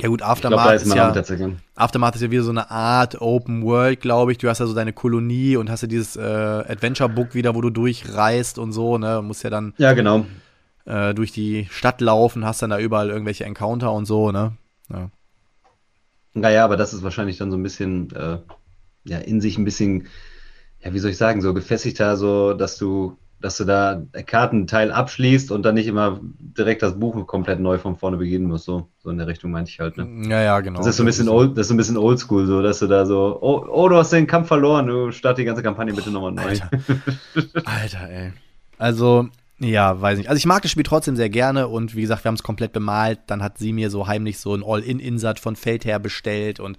[0.00, 4.00] Ja gut, Aftermath, glaub, ist, ja, Aftermath ist ja wieder so eine Art Open World,
[4.00, 4.38] glaube ich.
[4.38, 7.60] Du hast ja so deine Kolonie und hast ja dieses äh, Adventure Book wieder, wo
[7.60, 9.16] du durchreist und so, ne?
[9.16, 10.26] Du musst ja dann ja, genau
[10.86, 14.56] äh, durch die Stadt laufen, hast dann da überall irgendwelche Encounter und so, ne?
[14.90, 15.10] Ja.
[16.34, 18.38] Naja, aber das ist wahrscheinlich dann so ein bisschen, äh,
[19.04, 20.08] ja, in sich ein bisschen,
[20.82, 25.52] ja, wie soll ich sagen, so gefestigter, so, dass du, dass du da Kartenteil abschließt
[25.52, 29.10] und dann nicht immer direkt das Buch komplett neu von vorne beginnen musst, so, so
[29.10, 30.28] in der Richtung meinte ich halt, ne?
[30.28, 30.78] Ja, ja, genau.
[30.78, 33.06] Das ist so ein bisschen old, das ist ein bisschen oldschool, so, dass du da
[33.06, 36.32] so, oh, oh, du hast den Kampf verloren, du start die ganze Kampagne bitte nochmal
[36.32, 36.42] neu.
[36.42, 36.70] Alter.
[37.64, 38.32] Alter, ey.
[38.78, 39.28] Also,
[39.60, 40.28] ja, weiß nicht.
[40.28, 42.72] Also ich mag das Spiel trotzdem sehr gerne und wie gesagt, wir haben es komplett
[42.72, 43.20] bemalt.
[43.28, 46.76] Dann hat sie mir so heimlich so ein All-In-Insert von Feldherr bestellt und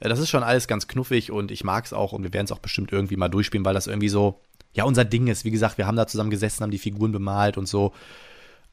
[0.00, 2.46] äh, das ist schon alles ganz knuffig und ich mag es auch und wir werden
[2.46, 4.40] es auch bestimmt irgendwie mal durchspielen, weil das irgendwie so,
[4.74, 5.44] ja, unser Ding ist.
[5.44, 7.92] Wie gesagt, wir haben da zusammen gesessen, haben die Figuren bemalt und so.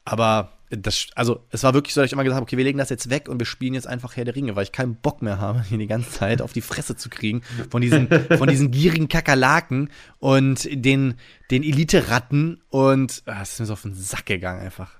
[0.04, 2.78] Aber das, also es war wirklich so, dass ich immer gesagt habe, okay, wir legen
[2.78, 5.22] das jetzt weg und wir spielen jetzt einfach Herr der Ringe, weil ich keinen Bock
[5.22, 8.70] mehr habe, hier die ganze Zeit auf die Fresse zu kriegen von diesen, von diesen
[8.70, 11.14] gierigen Kakerlaken und den,
[11.50, 14.90] den Elite-Ratten und ah, es ist mir so auf den Sack gegangen einfach.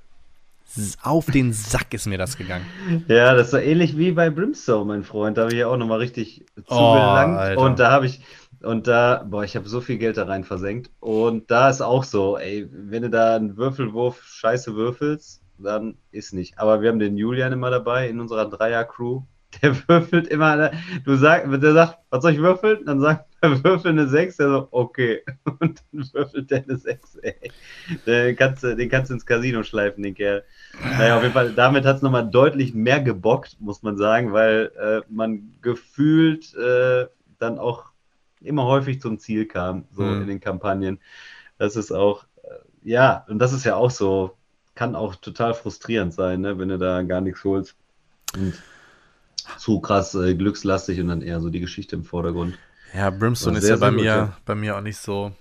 [1.03, 2.65] Auf den Sack ist mir das gegangen.
[3.07, 5.37] Ja, das ist so ähnlich wie bei Brimstone, mein Freund.
[5.39, 7.57] Da habe ich ja auch nochmal richtig oh, zugelangt.
[7.57, 8.23] Oh, und da habe ich,
[8.65, 10.91] Und da, boah, ich habe so viel Geld da rein versenkt.
[11.01, 16.33] Und da ist auch so, ey, wenn du da einen Würfelwurf scheiße würfelst, dann ist
[16.33, 16.59] nicht.
[16.59, 19.23] Aber wir haben den Julian immer dabei in unserer Dreier-Crew.
[19.63, 20.71] Der würfelt immer,
[21.05, 22.85] du sagst, der sagt, was soll ich würfeln?
[22.87, 24.37] Dann sagt er, würfel eine 6.
[24.37, 25.23] Der so, okay.
[25.61, 27.35] Und dann würfelt der eine 6, ey.
[28.07, 30.45] Den kannst, du, den kannst du ins Casino schleifen, den Kerl.
[30.83, 34.73] Naja, auf jeden Fall, damit hat es nochmal deutlich mehr gebockt, muss man sagen, weil
[34.79, 37.07] äh, man gefühlt äh,
[37.39, 37.93] dann auch
[38.41, 40.23] immer häufig zum Ziel kam, so mhm.
[40.23, 41.01] in den Kampagnen.
[41.59, 42.49] Das ist auch, äh,
[42.83, 44.37] ja, und das ist ja auch so,
[44.75, 47.75] kann auch total frustrierend sein, ne, wenn du da gar nichts holst.
[48.37, 48.55] Und
[49.59, 52.59] zu krass äh, glückslastig und dann eher so die Geschichte im Vordergrund.
[52.95, 55.33] Ja, Brimstone ist ja bei mir, bei mir auch nicht so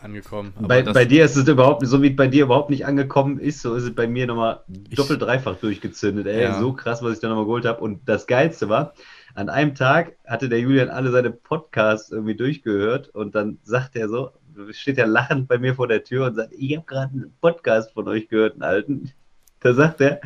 [0.00, 0.52] angekommen.
[0.58, 3.74] Bei, bei, dir ist es überhaupt, so wie bei dir überhaupt nicht angekommen ist, so
[3.74, 6.26] ist es bei mir nochmal doppelt dreifach durchgezündet.
[6.26, 6.58] Ey, ja.
[6.58, 7.80] so krass, was ich da nochmal geholt habe.
[7.80, 8.94] Und das Geilste war,
[9.34, 14.08] an einem Tag hatte der Julian alle seine Podcasts irgendwie durchgehört und dann sagt er
[14.08, 14.32] so,
[14.70, 17.92] steht er lachend bei mir vor der Tür und sagt, ich habe gerade einen Podcast
[17.92, 19.12] von euch gehört, einen alten.
[19.60, 20.20] Da sagt er,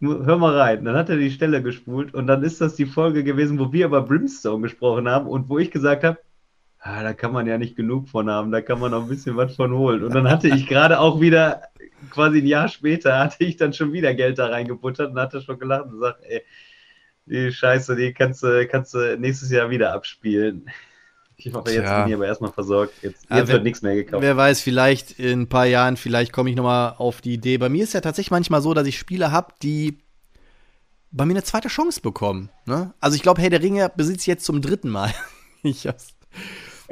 [0.00, 0.84] hör mal rein.
[0.84, 3.86] Dann hat er die Stelle gespult und dann ist das die Folge gewesen, wo wir
[3.86, 6.18] über Brimstone gesprochen haben und wo ich gesagt habe,
[6.80, 9.36] ah, da kann man ja nicht genug von haben, da kann man noch ein bisschen
[9.36, 10.02] was von holen.
[10.02, 11.62] Und dann hatte ich gerade auch wieder,
[12.10, 15.58] quasi ein Jahr später, hatte ich dann schon wieder Geld da reingebuttert und hatte schon
[15.58, 16.42] gelacht und gesagt, ey,
[17.26, 20.68] die Scheiße, die kannst du, kannst du nächstes Jahr wieder abspielen.
[21.44, 22.94] Ich hoffe, jetzt bin ich aber erstmal versorgt.
[23.02, 24.22] Jetzt, jetzt wer, wird nichts mehr gekauft.
[24.22, 27.58] Wer weiß, vielleicht in ein paar Jahren, vielleicht komme ich nochmal auf die Idee.
[27.58, 29.98] Bei mir ist ja tatsächlich manchmal so, dass ich Spiele habe, die
[31.10, 32.50] bei mir eine zweite Chance bekommen.
[32.66, 32.94] Ne?
[33.00, 35.12] Also ich glaube, Herr der Ringe besitzt jetzt zum dritten Mal.
[35.62, 36.14] ich hab's.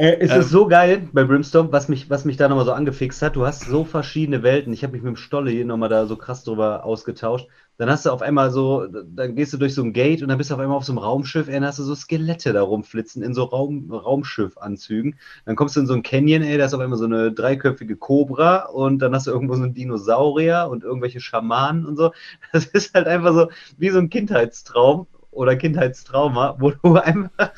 [0.00, 2.72] Äh, es ähm, ist so geil bei Brimstone, was mich, was mich da nochmal so
[2.72, 3.36] angefixt hat.
[3.36, 4.72] Du hast so verschiedene Welten.
[4.72, 7.48] Ich habe mich mit dem Stolle hier nochmal da so krass drüber ausgetauscht.
[7.76, 10.38] Dann hast du auf einmal so, dann gehst du durch so ein Gate und dann
[10.38, 12.62] bist du auf einmal auf so einem Raumschiff, ey, dann hast du so Skelette da
[12.62, 15.18] rumflitzen in so Raum, Raumschiffanzügen.
[15.44, 17.96] Dann kommst du in so ein Canyon, ey, da ist auf einmal so eine dreiköpfige
[17.96, 22.12] Cobra und dann hast du irgendwo so einen Dinosaurier und irgendwelche Schamanen und so.
[22.54, 27.52] Das ist halt einfach so wie so ein Kindheitstraum oder Kindheitstrauma, wo du einfach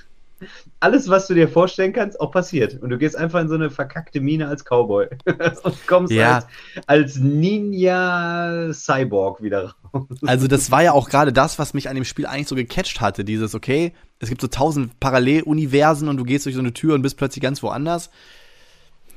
[0.80, 2.80] alles, was du dir vorstellen kannst, auch passiert.
[2.82, 5.08] Und du gehst einfach in so eine verkackte Mine als Cowboy
[5.62, 6.36] und kommst ja.
[6.36, 6.46] als,
[6.86, 10.06] als Ninja-Cyborg wieder raus.
[10.26, 13.00] Also, das war ja auch gerade das, was mich an dem Spiel eigentlich so gecatcht
[13.00, 13.24] hatte.
[13.24, 17.02] Dieses, okay, es gibt so tausend Paralleluniversen und du gehst durch so eine Tür und
[17.02, 18.10] bist plötzlich ganz woanders.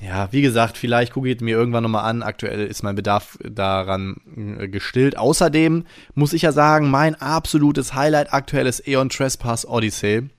[0.02, 2.22] Ja, wie gesagt, vielleicht gucke ich mir irgendwann nochmal an.
[2.22, 4.18] Aktuell ist mein Bedarf daran
[4.60, 5.18] äh, gestillt.
[5.18, 10.30] Außerdem muss ich ja sagen, mein absolutes Highlight aktuell ist Eon Trespass Odyssey.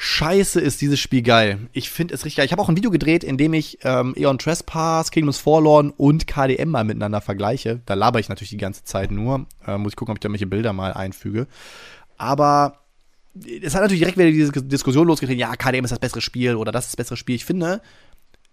[0.00, 1.58] Scheiße ist dieses Spiel geil.
[1.72, 2.46] Ich finde es richtig geil.
[2.46, 6.28] Ich habe auch ein Video gedreht, in dem ich ähm, Eon Trespass, Kingdoms Forlorn und
[6.28, 7.80] KDM mal miteinander vergleiche.
[7.84, 9.46] Da laber ich natürlich die ganze Zeit nur.
[9.66, 11.48] Äh, muss ich gucken, ob ich da welche Bilder mal einfüge.
[12.16, 12.78] Aber
[13.34, 16.70] es hat natürlich direkt wieder diese Diskussion losgetreten, ja, KDM ist das bessere Spiel oder
[16.70, 17.34] das ist das bessere Spiel.
[17.34, 17.82] Ich finde,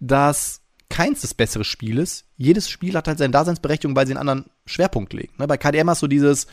[0.00, 2.24] dass keins das bessere Spiel ist.
[2.36, 5.32] Jedes Spiel hat halt seine Daseinsberechtigung, weil sie einen anderen Schwerpunkt legen.
[5.38, 5.46] Ne?
[5.46, 6.48] Bei KDM hast du dieses,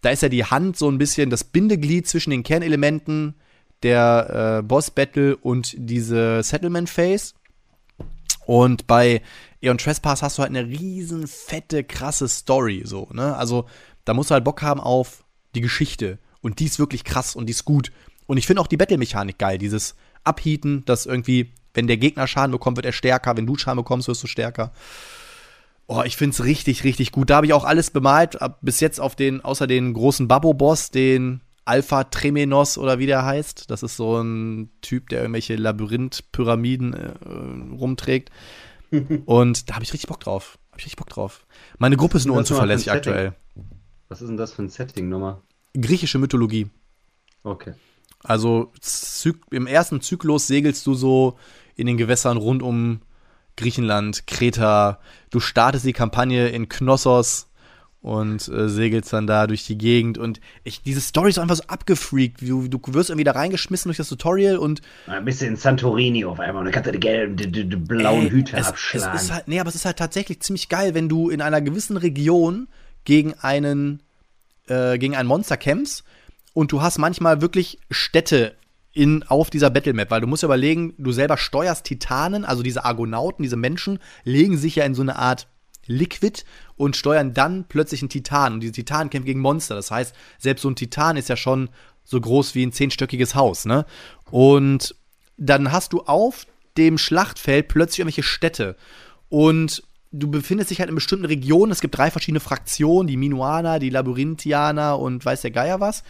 [0.00, 3.34] da ist ja die Hand so ein bisschen das Bindeglied zwischen den Kernelementen
[3.82, 7.34] der äh, Boss-Battle und diese Settlement-Phase.
[8.46, 9.22] Und bei
[9.60, 13.36] Eon Trespass hast du halt eine riesen fette, krasse Story, so, ne?
[13.36, 13.66] Also,
[14.04, 15.24] da musst du halt Bock haben auf
[15.54, 16.18] die Geschichte.
[16.40, 17.92] Und die ist wirklich krass und die ist gut.
[18.26, 19.58] Und ich finde auch die Battle-Mechanik geil.
[19.58, 23.36] Dieses Abheaten, dass irgendwie, wenn der Gegner Schaden bekommt, wird er stärker.
[23.36, 24.72] Wenn du Schaden bekommst, wirst du stärker.
[25.86, 27.28] Oh, ich finde es richtig, richtig gut.
[27.28, 28.38] Da habe ich auch alles bemalt.
[28.62, 33.70] Bis jetzt auf den, außer den großen Babbo-Boss, den Alpha Tremenos oder wie der heißt.
[33.70, 38.30] Das ist so ein Typ, der irgendwelche Labyrinth-Pyramiden äh, rumträgt.
[39.26, 40.58] Und da habe ich richtig Bock drauf.
[40.70, 41.46] Habe ich richtig Bock drauf.
[41.78, 43.34] Meine Gruppe ist nur unzuverlässig aktuell.
[44.08, 45.40] Was ist denn das für ein Setting nochmal?
[45.74, 46.68] Griechische Mythologie.
[47.44, 47.74] Okay.
[48.22, 48.72] Also
[49.50, 51.38] im ersten Zyklus segelst du so
[51.76, 53.00] in den Gewässern rund um
[53.56, 55.00] Griechenland, Kreta.
[55.30, 57.49] Du startest die Kampagne in Knossos
[58.02, 61.64] und äh, segelst dann da durch die Gegend und ich, diese Story ist einfach so
[61.66, 62.40] abgefreakt.
[62.40, 64.80] Du, du wirst irgendwie da reingeschmissen durch das Tutorial und.
[65.06, 67.76] Ein bisschen in Santorini auf einmal und dann kannst du die gelben, die, die, die
[67.76, 69.16] blauen ey, Hüte es, abschlagen.
[69.16, 71.60] Es ist halt, nee, aber es ist halt tatsächlich ziemlich geil, wenn du in einer
[71.60, 72.68] gewissen Region
[73.04, 74.02] gegen einen,
[74.68, 76.04] äh, gegen ein Monster kämpfst
[76.54, 78.54] und du hast manchmal wirklich Städte
[78.92, 82.84] in, auf dieser Battlemap, weil du musst ja überlegen, du selber steuerst Titanen, also diese
[82.84, 85.46] Argonauten, diese Menschen, legen sich ja in so eine Art
[85.86, 86.44] Liquid
[86.76, 88.54] und steuern dann plötzlich einen Titan.
[88.54, 89.74] Und diese Titan kämpfen gegen Monster.
[89.74, 91.68] Das heißt, selbst so ein Titan ist ja schon
[92.04, 93.86] so groß wie ein zehnstöckiges Haus, ne?
[94.30, 94.94] Und
[95.36, 98.76] dann hast du auf dem Schlachtfeld plötzlich irgendwelche Städte.
[99.28, 101.72] Und du befindest dich halt in bestimmten Regionen.
[101.72, 106.02] Es gibt drei verschiedene Fraktionen, die Minuaner, die Labyrinthianer und weiß der Geier was.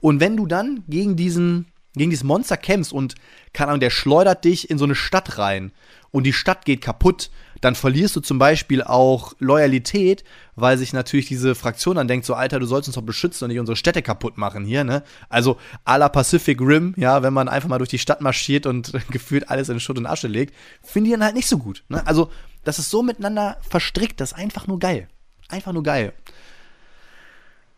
[0.00, 3.14] Und wenn du dann gegen diesen gegen dieses Monster kämpfst und,
[3.52, 5.72] keine Ahnung, der schleudert dich in so eine Stadt rein
[6.10, 7.30] und die Stadt geht kaputt,
[7.60, 10.24] dann verlierst du zum Beispiel auch Loyalität,
[10.56, 13.50] weil sich natürlich diese Fraktion dann denkt, so Alter, du sollst uns doch beschützen und
[13.50, 15.02] nicht unsere Städte kaputt machen hier, ne?
[15.28, 18.92] Also à la Pacific Rim, ja, wenn man einfach mal durch die Stadt marschiert und
[19.10, 22.06] gefühlt alles in Schutt und Asche legt, finde ich dann halt nicht so gut, ne?
[22.06, 22.30] Also,
[22.64, 25.08] das ist so miteinander verstrickt, das ist einfach nur geil.
[25.48, 26.12] Einfach nur geil.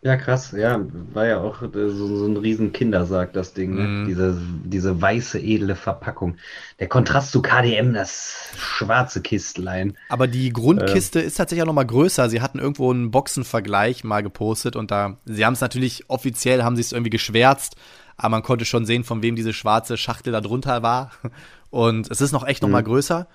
[0.03, 0.83] Ja, krass, ja,
[1.13, 3.83] war ja auch äh, so, so ein riesen Kindersarg, das Ding, ne?
[3.83, 4.05] Mhm.
[4.07, 6.37] Diese, diese weiße, edle Verpackung.
[6.79, 9.95] Der Kontrast zu KDM, das schwarze Kistlein.
[10.09, 12.29] Aber die Grundkiste ist tatsächlich auch noch mal größer.
[12.31, 16.75] Sie hatten irgendwo einen Boxenvergleich mal gepostet und da, sie haben es natürlich offiziell, haben
[16.75, 17.75] sie es irgendwie geschwärzt,
[18.17, 21.11] aber man konnte schon sehen, von wem diese schwarze Schachtel da drunter war.
[21.69, 22.87] Und es ist noch echt noch mal Mhm.
[22.87, 23.27] größer.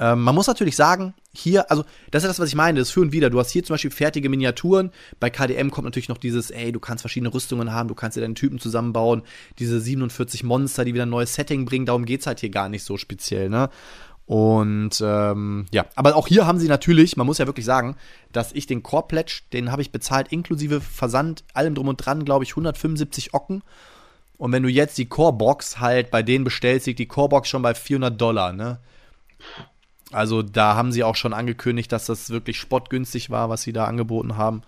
[0.00, 3.12] Ähm, man muss natürlich sagen, hier, also das ist das, was ich meine, das führen
[3.12, 3.30] wieder.
[3.30, 4.90] Du hast hier zum Beispiel fertige Miniaturen.
[5.20, 8.20] Bei KDM kommt natürlich noch dieses, ey, du kannst verschiedene Rüstungen haben, du kannst dir
[8.20, 9.22] deinen Typen zusammenbauen.
[9.58, 12.84] Diese 47 Monster, die wieder ein neues Setting bringen, darum geht's halt hier gar nicht
[12.84, 13.70] so speziell, ne?
[14.26, 17.96] Und ähm, ja, aber auch hier haben sie natürlich, man muss ja wirklich sagen,
[18.30, 22.26] dass ich den Core Pledge, den habe ich bezahlt, inklusive Versand, allem drum und dran,
[22.26, 23.62] glaube ich, 175 Ocken.
[24.36, 27.48] Und wenn du jetzt die Core Box halt bei denen bestellst, liegt die Core Box
[27.48, 28.80] schon bei 400 Dollar, ne?
[30.12, 33.84] Also da haben sie auch schon angekündigt, dass das wirklich spottgünstig war, was sie da
[33.84, 34.62] angeboten haben.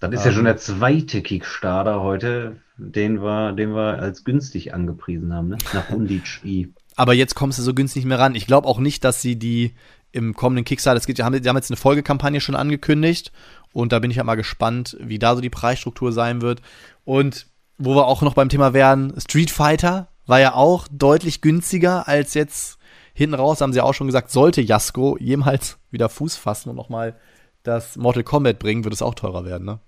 [0.00, 0.36] Das ist ja Ähm.
[0.36, 5.58] schon der zweite Kickstarter heute, den wir, den wir als günstig angepriesen haben, ne?
[5.74, 6.72] Nach Undici.
[6.96, 8.34] Aber jetzt kommst du so günstig nicht mehr ran.
[8.34, 9.74] Ich glaube auch nicht, dass sie die
[10.12, 13.30] im kommenden Kickstarter, es die haben, die haben jetzt eine Folgekampagne schon angekündigt
[13.72, 16.62] und da bin ich ja mal gespannt, wie da so die Preisstruktur sein wird.
[17.04, 17.46] Und
[17.78, 22.34] wo wir auch noch beim Thema wären, Street Fighter war ja auch deutlich günstiger als
[22.34, 22.78] jetzt
[23.12, 27.16] hinten raus, haben sie auch schon gesagt, sollte Jasko jemals wieder Fuß fassen und nochmal
[27.62, 29.80] das Mortal Kombat bringen, wird es auch teurer werden, ne?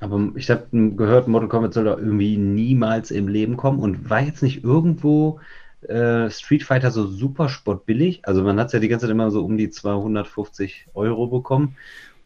[0.00, 4.20] Aber ich habe gehört, Mortal Kombat soll da irgendwie niemals im Leben kommen und war
[4.20, 5.40] jetzt nicht irgendwo
[5.82, 8.20] äh, Street Fighter so super spottbillig?
[8.22, 11.76] Also man hat es ja die ganze Zeit immer so um die 250 Euro bekommen.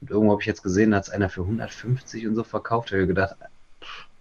[0.01, 2.91] Und irgendwo habe ich jetzt gesehen, da hat es einer für 150 und so verkauft.
[2.91, 3.37] Da habe ich gedacht,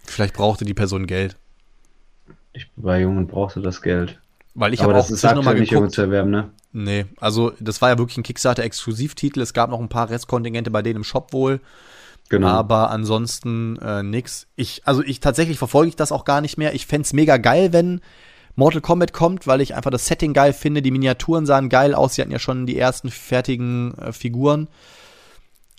[0.06, 1.38] Vielleicht brauchte die Person Geld.
[2.54, 4.20] ich war jung und brauchte das Geld.
[4.54, 5.92] Weil ich Aber habe auch das ist inzwischen noch mal aktuell nicht geguckt.
[5.94, 6.50] zu erwerben, ne?
[6.74, 9.42] Nee, also das war ja wirklich ein Kickstarter-Exklusivtitel.
[9.42, 11.60] Es gab noch ein paar Restkontingente bei denen im Shop wohl,
[12.30, 12.48] Genau.
[12.48, 14.48] aber ansonsten äh, nix.
[14.56, 16.74] Ich, also ich tatsächlich verfolge ich das auch gar nicht mehr.
[16.74, 18.02] Ich fänd's mega geil, wenn
[18.56, 20.82] Mortal Kombat kommt, weil ich einfach das Setting geil finde.
[20.82, 22.16] Die Miniaturen sahen geil aus.
[22.16, 24.68] Sie hatten ja schon die ersten fertigen äh, Figuren.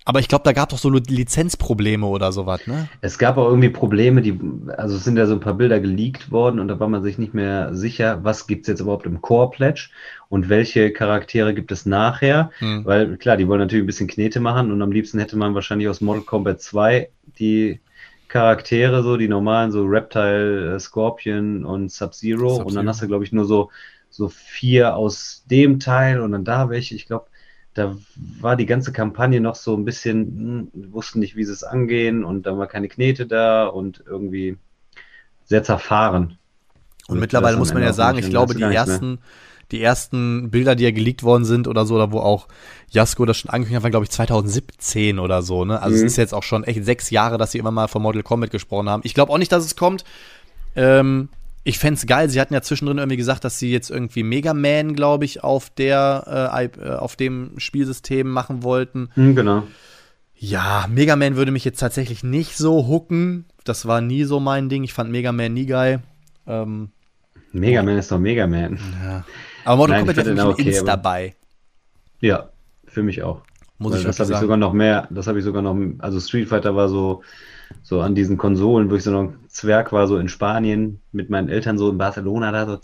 [0.04, 2.88] Aber ich glaube, da gab doch so Lizenzprobleme oder sowas, ne?
[3.00, 4.38] Es gab auch irgendwie Probleme, die,
[4.76, 7.18] also es sind ja so ein paar Bilder geleakt worden und da war man sich
[7.18, 9.90] nicht mehr sicher, was gibt's jetzt überhaupt im Core Pledge
[10.28, 12.50] und welche Charaktere gibt es nachher.
[12.58, 12.84] Hm.
[12.84, 15.88] Weil klar, die wollen natürlich ein bisschen Knete machen und am liebsten hätte man wahrscheinlich
[15.88, 17.80] aus Mortal Kombat 2 die
[18.32, 22.48] Charaktere, so die normalen, so Reptile, äh, Scorpion und Sub-Zero.
[22.48, 22.66] Sub-Zero.
[22.66, 23.70] Und dann hast du, glaube ich, nur so,
[24.08, 26.94] so vier aus dem Teil und dann da welche.
[26.94, 27.26] Ich glaube,
[27.74, 27.96] da
[28.40, 32.24] war die ganze Kampagne noch so ein bisschen, hm, wussten nicht, wie sie es angehen
[32.24, 34.56] und dann war keine Knete da und irgendwie
[35.44, 36.38] sehr zerfahren.
[37.08, 39.18] Und Wird mittlerweile muss man ja sagen, ich glaube, die ersten,
[39.70, 42.46] die ersten Bilder, die ja geleakt worden sind oder so, oder wo auch
[42.90, 45.80] Jasko das schon angekündigt hat, waren, glaube ich, 2017 oder so, ne?
[45.80, 46.06] Also Mhm.
[46.06, 48.50] es ist jetzt auch schon echt sechs Jahre, dass sie immer mal von Mortal Kombat
[48.50, 49.02] gesprochen haben.
[49.04, 50.04] Ich glaube auch nicht, dass es kommt.
[50.76, 51.28] Ähm,
[51.64, 52.28] ich fänd's geil.
[52.28, 55.70] Sie hatten ja zwischendrin irgendwie gesagt, dass sie jetzt irgendwie Mega Man, glaube ich, auf
[55.70, 59.10] der, äh, äh, auf dem Spielsystem machen wollten.
[59.14, 59.62] Hm, genau.
[60.34, 63.44] Ja, Mega Man würde mich jetzt tatsächlich nicht so hooken.
[63.64, 64.82] Das war nie so mein Ding.
[64.82, 66.00] Ich fand Mega Man nie geil.
[66.48, 66.90] Ähm,
[67.52, 68.78] Mega Man ist doch Mega Man.
[69.04, 69.24] ja.
[69.64, 71.36] Aber Mortal Kombat wäre für mich okay, Ins aber- dabei.
[72.20, 72.48] Ja,
[72.86, 73.42] für mich auch.
[73.78, 76.20] Muss Weil ich das habe ich sogar noch mehr, das habe ich sogar noch, also
[76.20, 77.22] Street Fighter war so,
[77.82, 81.30] so an diesen Konsolen, wo ich so noch ein Zwerg war, so in Spanien mit
[81.30, 82.78] meinen Eltern so in Barcelona da so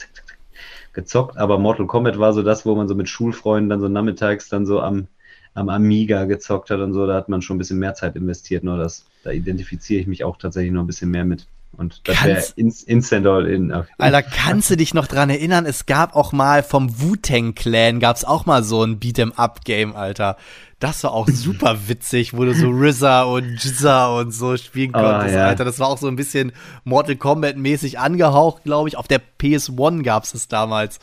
[0.93, 4.49] gezockt, aber Mortal Kombat war so das, wo man so mit Schulfreunden dann so nachmittags
[4.49, 5.07] dann so am,
[5.55, 8.65] am Amiga gezockt hat und so, da hat man schon ein bisschen mehr Zeit investiert,
[8.65, 11.47] nur das, da identifiziere ich mich auch tatsächlich noch ein bisschen mehr mit.
[11.77, 13.73] Und das wäre Kannst- ins, Instant All-In.
[13.99, 15.67] Alter, kannst du dich noch dran erinnern?
[15.67, 20.39] Es gab auch mal vom Wu-Tang Clan gab's auch mal so ein Beat'em-up-Game, Alter.
[20.81, 25.01] Das war auch super witzig, wo du so RZA und Jizza und so spielen Ah,
[25.19, 25.47] konntest, ja.
[25.47, 25.65] Alter.
[25.65, 26.53] Das war auch so ein bisschen
[26.85, 28.97] Mortal Kombat-mäßig angehaucht, glaube ich.
[28.97, 31.01] Auf der PS1 gab's es damals.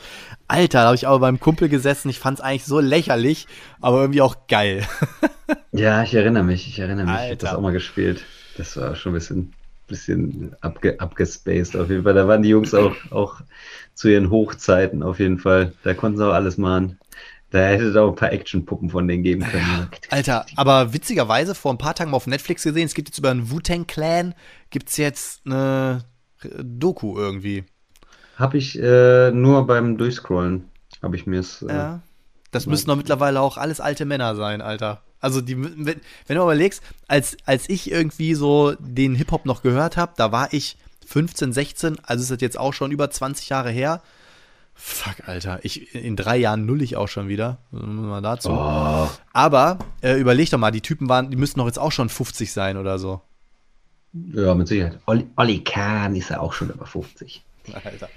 [0.48, 2.08] Alter, da habe ich aber beim Kumpel gesessen.
[2.08, 3.46] Ich fand's eigentlich so lächerlich,
[3.82, 4.82] aber irgendwie auch geil.
[5.72, 7.14] Ja, ich erinnere mich, ich erinnere mich.
[7.14, 7.46] Ich habe Alter.
[7.48, 8.24] das auch mal gespielt.
[8.56, 9.52] Das war schon ein bisschen,
[9.88, 12.14] bisschen abge, abgespaced auf jeden Fall.
[12.14, 13.40] Da waren die Jungs auch, auch
[13.94, 15.74] zu ihren Hochzeiten auf jeden Fall.
[15.84, 16.98] Da konnten sie auch alles machen.
[17.56, 19.88] Da hätte es auch ein paar Actionpuppen von denen geben können.
[20.10, 23.30] Alter, aber witzigerweise vor ein paar Tagen mal auf Netflix gesehen, es gibt jetzt über
[23.30, 24.34] einen Wu-Tang Clan,
[24.68, 26.04] gibt's jetzt eine
[26.62, 27.64] Doku irgendwie.
[28.36, 30.64] Habe ich äh, nur beim Durchscrollen,
[31.02, 31.62] habe ich mir es.
[31.62, 32.00] Äh, ja.
[32.50, 35.02] Das müssen doch mittlerweile auch alles alte Männer sein, Alter.
[35.18, 35.96] Also die, wenn, wenn
[36.28, 40.52] du mal überlegst, als, als ich irgendwie so den Hip-Hop noch gehört habe, da war
[40.52, 40.76] ich
[41.06, 44.02] 15, 16, also ist das jetzt auch schon über 20 Jahre her.
[44.78, 45.60] Fuck, Alter.
[45.62, 47.58] Ich, in drei Jahren null ich auch schon wieder.
[47.70, 48.50] Mal dazu.
[48.50, 49.08] Oh.
[49.32, 52.52] Aber äh, überleg doch mal, die Typen waren, die müssten doch jetzt auch schon 50
[52.52, 53.22] sein oder so.
[54.12, 54.98] Ja, mit Sicherheit.
[55.06, 57.42] Olli, Olli Kahn ist ja auch schon über 50.
[57.72, 58.08] Alter.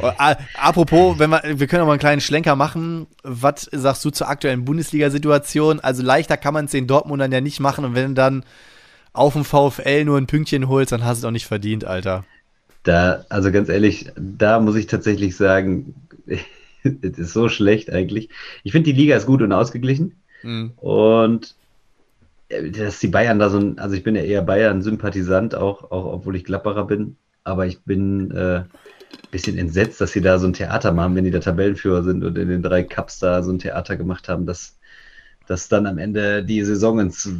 [0.00, 0.12] Oh,
[0.56, 3.06] apropos, wenn wir, wir können noch mal einen kleinen Schlenker machen.
[3.24, 5.80] Was sagst du zur aktuellen Bundesliga-Situation?
[5.80, 8.44] Also leichter kann man es den Dortmundern ja nicht machen und wenn du dann
[9.12, 12.24] auf dem VfL nur ein Pünktchen holst, dann hast du es auch nicht verdient, Alter.
[12.82, 15.94] Da, also ganz ehrlich, da muss ich tatsächlich sagen,
[16.82, 18.28] es ist so schlecht eigentlich.
[18.64, 20.16] Ich finde, die Liga ist gut und ausgeglichen.
[20.42, 20.72] Mhm.
[20.76, 21.54] Und
[22.48, 26.12] äh, dass die Bayern da so ein, also ich bin ja eher Bayern-Sympathisant, auch, auch
[26.12, 27.16] obwohl ich Klapperer bin.
[27.44, 28.64] Aber ich bin äh,
[29.30, 32.38] bisschen entsetzt, dass sie da so ein Theater machen, wenn die da Tabellenführer sind und
[32.38, 34.78] in den drei Cups da so ein Theater gemacht haben, dass,
[35.46, 37.30] dass dann am Ende die Saison ins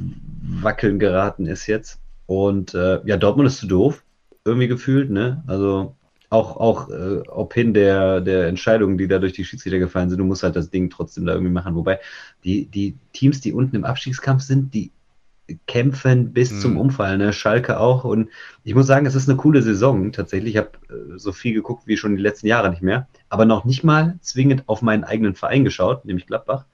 [0.62, 2.00] Wackeln geraten ist jetzt.
[2.26, 4.02] Und äh, ja, Dortmund ist zu doof
[4.44, 5.42] irgendwie gefühlt, ne?
[5.46, 5.96] Also
[6.30, 10.18] auch, auch äh, ob hin der, der Entscheidungen, die da durch die Schiedsrichter gefallen sind,
[10.18, 11.74] du musst halt das Ding trotzdem da irgendwie machen.
[11.74, 12.00] Wobei
[12.42, 14.92] die, die Teams, die unten im Abstiegskampf sind, die
[15.66, 16.60] kämpfen bis mhm.
[16.60, 17.32] zum Umfallen, ne?
[17.32, 18.04] Schalke auch.
[18.04, 18.30] Und
[18.64, 20.54] ich muss sagen, es ist eine coole Saison tatsächlich.
[20.54, 23.64] Ich habe äh, so viel geguckt wie schon die letzten Jahre nicht mehr, aber noch
[23.64, 26.64] nicht mal zwingend auf meinen eigenen Verein geschaut, nämlich Gladbach,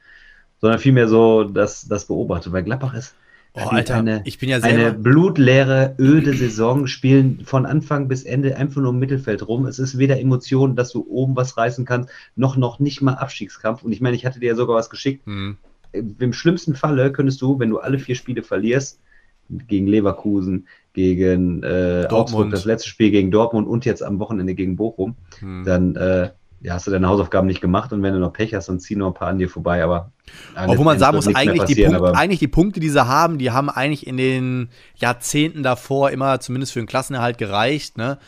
[0.61, 3.15] sondern vielmehr so das, das beobachtet, weil Gladbach ist
[3.55, 4.87] Oh, Alter, eine, ich bin ja selber.
[4.87, 9.67] Eine blutleere, öde Saison, spielen von Anfang bis Ende einfach nur im Mittelfeld rum.
[9.67, 13.83] Es ist weder Emotion, dass du oben was reißen kannst, noch noch nicht mal Abstiegskampf.
[13.83, 15.27] Und ich meine, ich hatte dir ja sogar was geschickt.
[15.27, 15.57] Hm.
[15.93, 19.01] Im schlimmsten Falle könntest du, wenn du alle vier Spiele verlierst,
[19.49, 24.77] gegen Leverkusen, gegen äh, Augsburg, das letzte Spiel gegen Dortmund und jetzt am Wochenende gegen
[24.77, 25.65] Bochum, hm.
[25.65, 26.31] dann äh,
[26.61, 28.99] ja, hast du deine Hausaufgaben nicht gemacht und wenn du noch Pech hast, dann ziehen
[28.99, 30.11] noch ein paar an dir vorbei, aber.
[30.57, 33.71] Obwohl man sagen muss, eigentlich die, Punkt, eigentlich die Punkte, die sie haben, die haben
[33.71, 38.19] eigentlich in den Jahrzehnten davor immer zumindest für den Klassenerhalt gereicht, ne?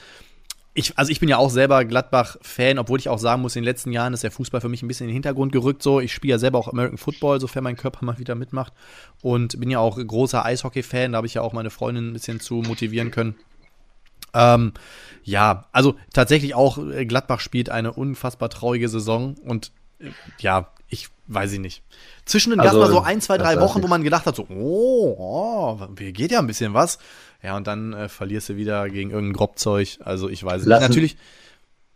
[0.73, 3.69] Ich, also ich bin ja auch selber Gladbach-Fan, obwohl ich auch sagen muss, in den
[3.69, 5.83] letzten Jahren ist der Fußball für mich ein bisschen in den Hintergrund gerückt.
[5.83, 8.73] So, ich spiele ja selber auch American Football, sofern mein Körper mal wieder mitmacht.
[9.21, 12.39] Und bin ja auch großer Eishockey-Fan, da habe ich ja auch meine Freundin ein bisschen
[12.39, 13.35] zu motivieren können.
[14.35, 14.73] Ähm,
[15.23, 21.09] ja, also tatsächlich auch äh, Gladbach spielt eine unfassbar traurige Saison und äh, ja, ich
[21.27, 21.83] weiß ich nicht.
[22.25, 24.37] Zwischen den also, gab es mal so ein, zwei, drei Wochen, wo man gedacht hat,
[24.37, 26.99] so, oh, oh, geht ja ein bisschen was.
[27.43, 29.99] Ja, und dann äh, verlierst du wieder gegen irgendein Grobzeug.
[30.01, 30.89] Also ich weiß lassen, nicht.
[30.89, 31.17] Natürlich.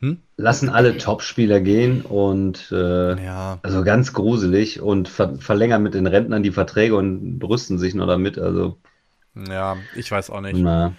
[0.00, 0.20] Hm?
[0.36, 3.58] Lassen alle Topspieler gehen und äh, ja.
[3.62, 8.06] also ganz gruselig und ver verlängern mit den Rentnern die Verträge und brüsten sich noch
[8.06, 8.38] damit.
[8.38, 8.78] Also
[9.48, 10.56] ja, ich weiß auch nicht.
[10.58, 10.94] Na.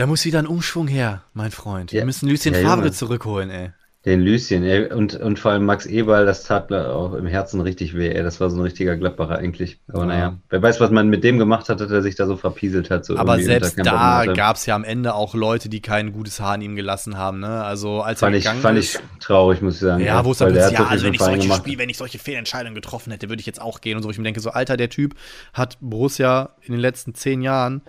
[0.00, 1.92] Da muss wieder ein Umschwung her, mein Freund.
[1.92, 3.72] Wir müssen Lucien ja, Favre zurückholen, ey.
[4.06, 4.90] Den Lucien, ey.
[4.90, 8.22] Und, und vor allem Max Eberl, das tat auch im Herzen richtig weh, ey.
[8.22, 9.78] Das war so ein richtiger Gladbacher eigentlich.
[9.88, 10.06] Aber ja.
[10.06, 12.88] naja, wer weiß, was man mit dem gemacht hat, dass er sich da so verpieselt
[12.88, 13.04] hat.
[13.04, 16.54] So Aber selbst da gab es ja am Ende auch Leute, die kein gutes Haar
[16.54, 17.62] an ihm gelassen haben, ne?
[17.62, 20.02] Also als fand er gegangen ich, fand ist, ich traurig, muss ich sagen.
[20.02, 23.10] Ja, wo es dann ja, also wenn ich, solche Spiel, wenn ich solche Fehlentscheidungen getroffen
[23.10, 24.08] hätte, würde ich jetzt auch gehen und so.
[24.08, 25.14] Ich mir denke, so, Alter, der Typ
[25.52, 27.82] hat Borussia in den letzten zehn Jahren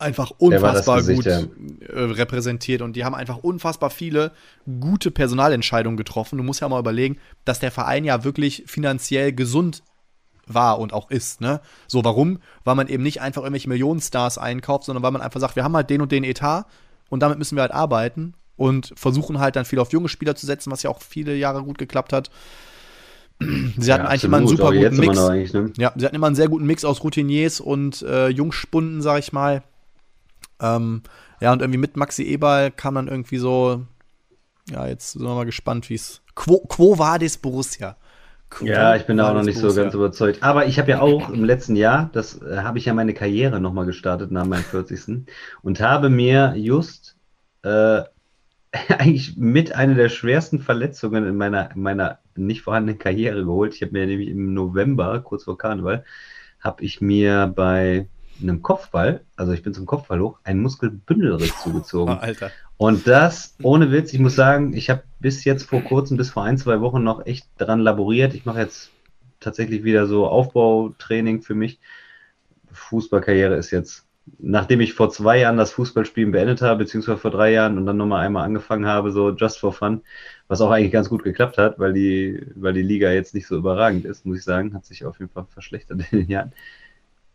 [0.00, 1.26] einfach unfassbar gut.
[1.26, 1.46] Äh,
[1.92, 4.32] repräsentiert und die haben einfach unfassbar viele
[4.80, 6.38] gute Personalentscheidungen getroffen.
[6.38, 9.82] Du musst ja mal überlegen, dass der Verein ja wirklich finanziell gesund
[10.46, 11.60] war und auch ist, ne?
[11.86, 12.40] So, warum?
[12.64, 15.76] Weil man eben nicht einfach irgendwelche Millionenstars einkauft, sondern weil man einfach sagt, wir haben
[15.76, 16.66] halt den und den Etat
[17.08, 20.46] und damit müssen wir halt arbeiten und versuchen halt dann viel auf junge Spieler zu
[20.46, 22.30] setzen, was ja auch viele Jahre gut geklappt hat.
[23.40, 25.18] Sie hatten ja, eigentlich immer einen super guten Mix.
[25.52, 25.72] Ne?
[25.78, 29.32] Ja, sie hatten immer einen sehr guten Mix aus Routiniers und äh, Jungspunden, sag ich
[29.32, 29.62] mal.
[30.60, 31.02] Ähm,
[31.40, 33.84] ja, und irgendwie mit Maxi Eberl kam dann irgendwie so,
[34.70, 36.20] ja, jetzt sind wir mal gespannt, wie es.
[36.34, 37.96] Quo, Quo Vadis Borussia.
[38.50, 39.70] Quo ja, ich bin da auch noch nicht Borussia.
[39.70, 40.42] so ganz überzeugt.
[40.42, 43.60] Aber ich habe ja auch im letzten Jahr, das äh, habe ich ja meine Karriere
[43.60, 45.26] nochmal gestartet nach meinem 40.
[45.62, 47.16] und habe mir just
[47.62, 48.02] äh,
[48.88, 53.74] eigentlich mit einer der schwersten Verletzungen in meiner, in meiner nicht vorhandenen Karriere geholt.
[53.74, 56.04] Ich habe mir nämlich im November, kurz vor Karneval,
[56.60, 58.08] habe ich mir bei
[58.42, 62.14] einem Kopfball, also ich bin zum Kopfball hoch, einen Muskelbündelriss zugezogen.
[62.14, 62.50] Oh, Alter.
[62.76, 66.44] Und das, ohne Witz, ich muss sagen, ich habe bis jetzt vor kurzem, bis vor
[66.44, 68.32] ein, zwei Wochen noch echt dran laboriert.
[68.32, 68.90] Ich mache jetzt
[69.38, 71.78] tatsächlich wieder so Aufbautraining für mich.
[72.72, 74.06] Fußballkarriere ist jetzt,
[74.38, 77.96] nachdem ich vor zwei Jahren das Fußballspielen beendet habe, beziehungsweise vor drei Jahren und dann
[77.96, 80.02] nochmal einmal angefangen habe, so just for fun,
[80.48, 83.56] was auch eigentlich ganz gut geklappt hat, weil die, weil die Liga jetzt nicht so
[83.56, 86.52] überragend ist, muss ich sagen, hat sich auf jeden Fall verschlechtert in den Jahren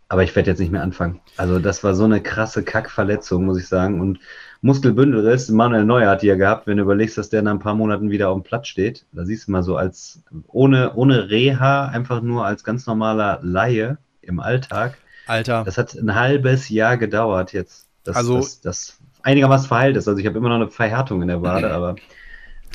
[0.07, 1.19] Aber ich werde jetzt nicht mehr anfangen.
[1.35, 3.99] Also das war so eine krasse Kackverletzung, muss ich sagen.
[3.99, 4.19] Und
[4.61, 7.75] Muskelbündelriss, Manuel Neuer hat die ja gehabt, wenn du überlegst, dass der in ein paar
[7.75, 9.05] Monaten wieder auf dem Platz steht.
[9.13, 13.97] Da siehst du mal so als, ohne, ohne Reha, einfach nur als ganz normaler Laie
[14.21, 14.97] im Alltag.
[15.27, 15.63] Alter.
[15.63, 20.07] Das hat ein halbes Jahr gedauert jetzt, dass Also- das, das einigermaßen verheilt ist.
[20.07, 21.95] Also ich habe immer noch eine Verhärtung in der Wade, aber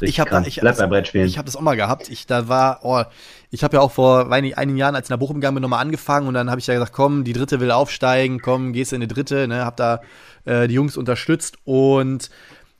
[0.08, 1.26] Ich hab da- ich- Bleib Brettspielen.
[1.26, 2.08] Ich habe das auch mal gehabt.
[2.08, 3.02] Ich da war, oh,
[3.50, 5.80] ich habe ja auch vor nicht, einigen Jahren, als ich nach Bochum gegangen bin, nochmal
[5.80, 9.00] angefangen und dann habe ich ja gesagt, komm, die dritte will aufsteigen, komm, gehst in
[9.00, 10.00] die dritte, ne, hab da
[10.44, 12.30] äh, die Jungs unterstützt und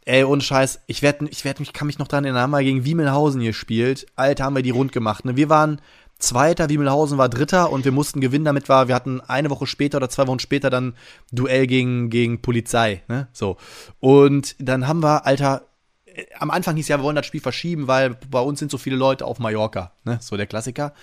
[0.05, 2.63] ey, ohne Scheiß, ich werde, ich werde mich, kann mich noch dran erinnern, haben wir
[2.63, 4.07] gegen Wiemelhausen gespielt.
[4.17, 5.25] Alter, haben wir die rund gemacht.
[5.25, 5.37] Ne?
[5.37, 5.81] Wir waren
[6.19, 9.97] Zweiter, Wiemelhausen war Dritter und wir mussten gewinnen, damit wir, wir hatten eine Woche später
[9.97, 10.95] oder zwei Wochen später dann
[11.33, 13.57] Duell gegen, gegen Polizei, ne, so.
[14.01, 15.63] Und dann haben wir, Alter,
[16.39, 18.97] am Anfang hieß ja, wir wollen das Spiel verschieben, weil bei uns sind so viele
[18.97, 20.95] Leute auf Mallorca, ne, so der Klassiker.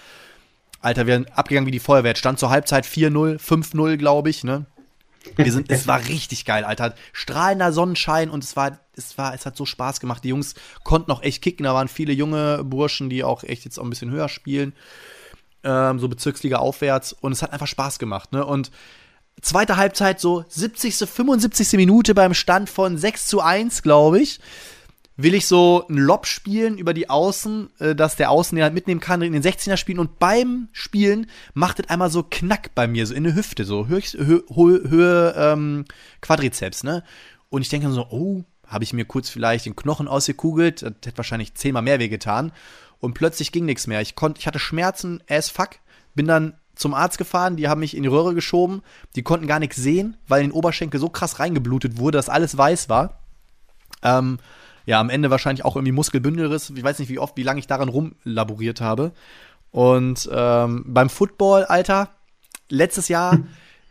[0.81, 2.15] Alter, wir sind abgegangen wie die Feuerwehr.
[2.15, 4.65] Stand zur Halbzeit 4-0, 5-0, glaube ich, ne.
[5.35, 6.93] Wir sind, es war richtig geil, Alter.
[7.11, 10.23] Strahlender Sonnenschein und es war, es war, es hat so Spaß gemacht.
[10.23, 11.65] Die Jungs konnten auch echt kicken.
[11.65, 14.73] Da waren viele junge Burschen, die auch echt jetzt auch ein bisschen höher spielen.
[15.63, 17.11] Ähm, so Bezirksliga aufwärts.
[17.11, 18.45] Und es hat einfach Spaß gemacht, ne?
[18.45, 18.71] Und
[19.41, 21.73] zweite Halbzeit, so 70., 75.
[21.73, 24.39] Minute beim Stand von 6 zu 1, glaube ich
[25.17, 28.73] will ich so ein Lob spielen über die Außen, äh, dass der Außen den halt
[28.73, 32.87] mitnehmen kann, in den 16er spielen und beim Spielen macht es einmal so Knack bei
[32.87, 35.85] mir, so in der Hüfte, so Höchst, Hö, Höhe, Höhe ähm,
[36.21, 37.03] Quadrizeps, ne?
[37.49, 41.17] Und ich denke so, oh, habe ich mir kurz vielleicht den Knochen ausgekugelt, das hätte
[41.17, 42.51] wahrscheinlich zehnmal mehr wehgetan.
[42.99, 44.01] Und plötzlich ging nichts mehr.
[44.01, 45.79] Ich konnte, ich hatte Schmerzen as fuck,
[46.15, 48.81] bin dann zum Arzt gefahren, die haben mich in die Röhre geschoben,
[49.15, 52.57] die konnten gar nichts sehen, weil in den Oberschenkel so krass reingeblutet wurde, dass alles
[52.57, 53.19] weiß war.
[54.03, 54.39] Ähm,
[54.87, 56.71] ja, am Ende wahrscheinlich auch irgendwie Muskelbündelriss.
[56.75, 59.11] Ich weiß nicht, wie oft, wie lange ich daran rumlaboriert habe.
[59.69, 62.09] Und ähm, beim Football, Alter,
[62.69, 63.37] letztes Jahr,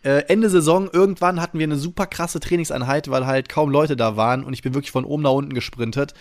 [0.02, 4.16] äh, Ende Saison, irgendwann hatten wir eine super krasse Trainingseinheit, weil halt kaum Leute da
[4.16, 6.14] waren und ich bin wirklich von oben nach unten gesprintet.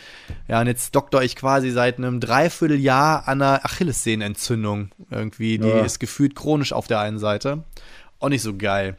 [0.49, 4.89] Ja, und jetzt doktor ich quasi seit einem Dreivierteljahr an einer Achillessehnenentzündung.
[5.09, 5.86] Irgendwie, die Ja.
[5.86, 7.63] ist gefühlt chronisch auf der einen Seite.
[8.19, 8.97] Auch nicht so geil.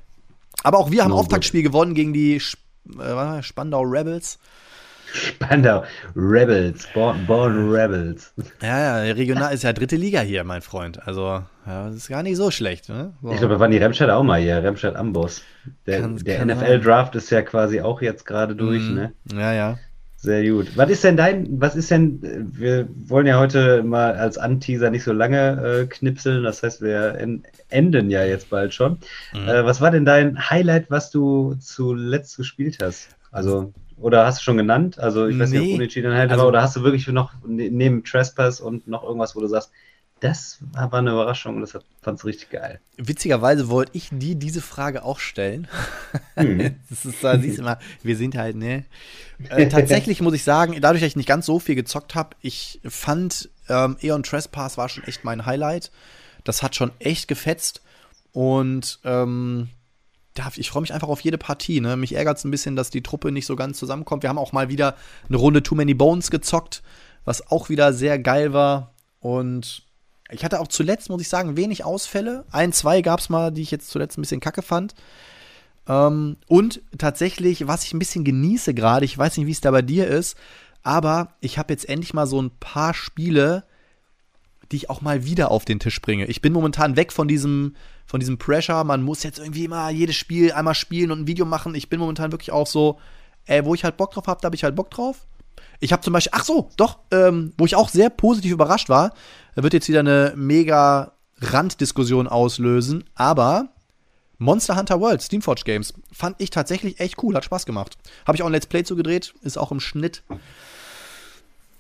[0.63, 2.65] Aber auch wir haben No Auftaktspiel gewonnen gegen die Sp
[2.99, 3.43] äh?
[3.43, 4.39] Spandau Rebels.
[5.17, 5.85] Spandau.
[6.15, 6.87] Rebels.
[6.95, 8.33] Born, Born Rebels.
[8.63, 11.07] Ja, ja, regional ist ja dritte Liga hier, mein Freund.
[11.07, 11.23] Also,
[11.67, 12.89] ja, das ist gar nicht so schlecht.
[12.89, 13.13] Ne?
[13.23, 13.31] So.
[13.33, 14.63] Ich glaube, da waren die Remscheid auch mal hier.
[14.63, 15.43] Remscheid Amboss.
[15.87, 18.95] Der, der NFL-Draft ist ja quasi auch jetzt gerade durch, Mhm.
[18.95, 19.13] ne?
[19.33, 19.79] Ja, ja.
[20.19, 20.77] Sehr gut.
[20.77, 22.21] Was ist denn dein, was ist denn,
[22.53, 27.17] wir wollen ja heute mal als Anteaser nicht so lange äh, knipseln, das heißt, wir
[27.19, 28.99] en enden ja jetzt bald schon.
[29.35, 29.47] Mhm.
[29.49, 33.11] Äh, was war denn dein Highlight, was du zuletzt gespielt hast?
[33.31, 34.99] Also, oder hast du schon genannt?
[34.99, 35.69] Also, ich weiß nicht, Nee.
[35.73, 39.03] ob Unentschieden Highlight Also- war, oder hast du wirklich noch ne- neben Trespass und noch
[39.05, 39.71] irgendwas, wo du sagst,
[40.21, 42.81] das war eine Überraschung und das fand's richtig geil.
[42.97, 45.69] Witzigerweise wollte ich dir diese Frage auch stellen.
[46.37, 46.77] Mhm.
[46.89, 48.87] Das ist, da siehst du mal, wir sind halt, ne?
[49.51, 52.81] Äh, tatsächlich muss ich sagen, dadurch, dass ich nicht ganz so viel gezockt habe, ich
[52.89, 55.91] fand ähm, Eon Trespass war schon echt mein Highlight.
[56.45, 57.83] Das hat schon echt gefetzt.
[58.33, 59.69] Und ähm,
[60.57, 61.81] ich freue mich einfach auf jede Partie.
[61.81, 61.97] Ne?
[61.97, 64.23] Mich ärgert es ein bisschen, dass die Truppe nicht so ganz zusammenkommt.
[64.23, 64.97] Wir haben auch mal wieder
[65.29, 66.83] eine Runde Too Many Bones gezockt,
[67.25, 68.95] was auch wieder sehr geil war.
[69.21, 69.83] Und
[70.31, 72.45] ich hatte auch zuletzt, muss ich sagen, wenig Ausfälle.
[72.51, 74.95] Ein, zwei gab es mal, die ich jetzt zuletzt ein bisschen kacke fand.
[75.89, 79.71] Ähm, und tatsächlich, was ich ein bisschen genieße gerade, ich weiß nicht, wie es da
[79.71, 80.37] bei dir ist,
[80.83, 83.65] aber ich habe jetzt endlich mal so ein paar Spiele,
[84.73, 86.27] die ich auch mal wieder auf den Tisch bringe.
[86.27, 87.77] Ich bin momentan weg von diesem,
[88.07, 91.45] von diesem Pressure, man muss jetzt irgendwie immer jedes Spiel einmal spielen und ein Video
[91.45, 91.75] machen.
[91.75, 92.99] Ich bin momentan wirklich auch so,
[93.47, 95.27] ey, wo ich halt Bock drauf habe, da habe ich halt Bock drauf.
[95.81, 99.13] Ich habe zum Beispiel, ach so, doch, ähm, wo ich auch sehr positiv überrascht war,
[99.55, 103.69] da wird jetzt wieder eine mega Randdiskussion auslösen, aber
[104.39, 107.97] Monster Hunter World, Steamforge Games, fand ich tatsächlich echt cool, hat Spaß gemacht.
[108.27, 110.23] Habe ich auch ein Let's Play zugedreht, ist auch im Schnitt.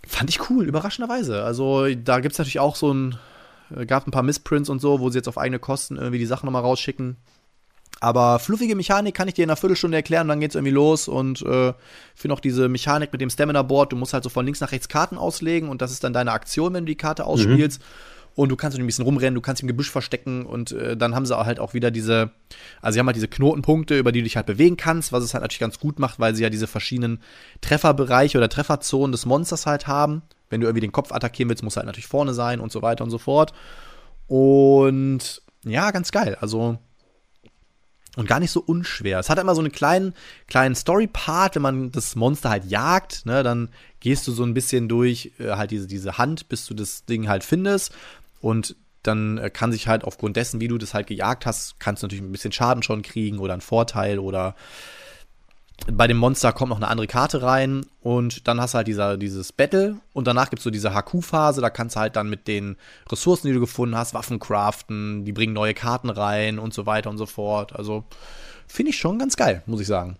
[0.07, 1.43] Fand ich cool, überraschenderweise.
[1.43, 3.17] Also da gibt es natürlich auch so ein, äh,
[3.87, 6.47] gab ein paar Missprints und so, wo sie jetzt auf eigene Kosten irgendwie die Sachen
[6.47, 7.17] nochmal rausschicken.
[8.01, 11.41] Aber fluffige Mechanik kann ich dir in einer Viertelstunde erklären, dann geht's irgendwie los und
[11.43, 11.73] äh,
[12.15, 14.89] für noch diese Mechanik mit dem Stamina-Board, du musst halt so von links nach rechts
[14.89, 17.81] Karten auslegen und das ist dann deine Aktion, wenn du die Karte ausspielst.
[18.35, 21.25] Und du kannst ein bisschen rumrennen, du kannst im Gebüsch verstecken und äh, dann haben
[21.25, 22.33] sie halt auch wieder diese,
[22.83, 25.33] also sie haben halt diese Knotenpunkte, über die du dich halt bewegen kannst, was es
[25.33, 27.21] halt natürlich ganz gut macht, weil sie ja diese verschiedenen
[27.63, 30.21] Trefferbereiche oder Trefferzonen des Monsters halt haben.
[30.49, 33.05] Wenn du irgendwie den Kopf attackieren willst, muss halt natürlich vorne sein und so weiter
[33.05, 33.53] und so fort.
[34.29, 36.37] Und ja, ganz geil.
[36.41, 36.79] Also
[38.17, 39.19] und gar nicht so unschwer.
[39.19, 40.15] Es hat immer so einen kleinen,
[40.49, 43.69] kleinen Story-Part, wenn man das Monster halt jagt, ne, dann
[44.01, 47.29] gehst du so ein bisschen durch äh, halt diese, diese Hand, bis du das Ding
[47.29, 47.95] halt findest.
[48.41, 52.03] Und dann äh, kann sich halt aufgrund dessen, wie du das halt gejagt hast, kannst
[52.03, 54.57] du natürlich ein bisschen Schaden schon kriegen oder einen Vorteil oder
[55.93, 59.17] bei dem Monster kommt noch eine andere Karte rein und dann hast du halt dieser,
[59.17, 62.49] dieses Battle und danach gibt es so diese HQ-Phase, da kannst du halt dann mit
[62.49, 62.77] den
[63.11, 67.11] Ressourcen, die du gefunden hast, Waffen craften, die bringen neue Karten rein und so weiter
[67.11, 67.77] und so fort.
[67.77, 68.05] Also
[68.67, 70.17] finde ich schon ganz geil, muss ich sagen.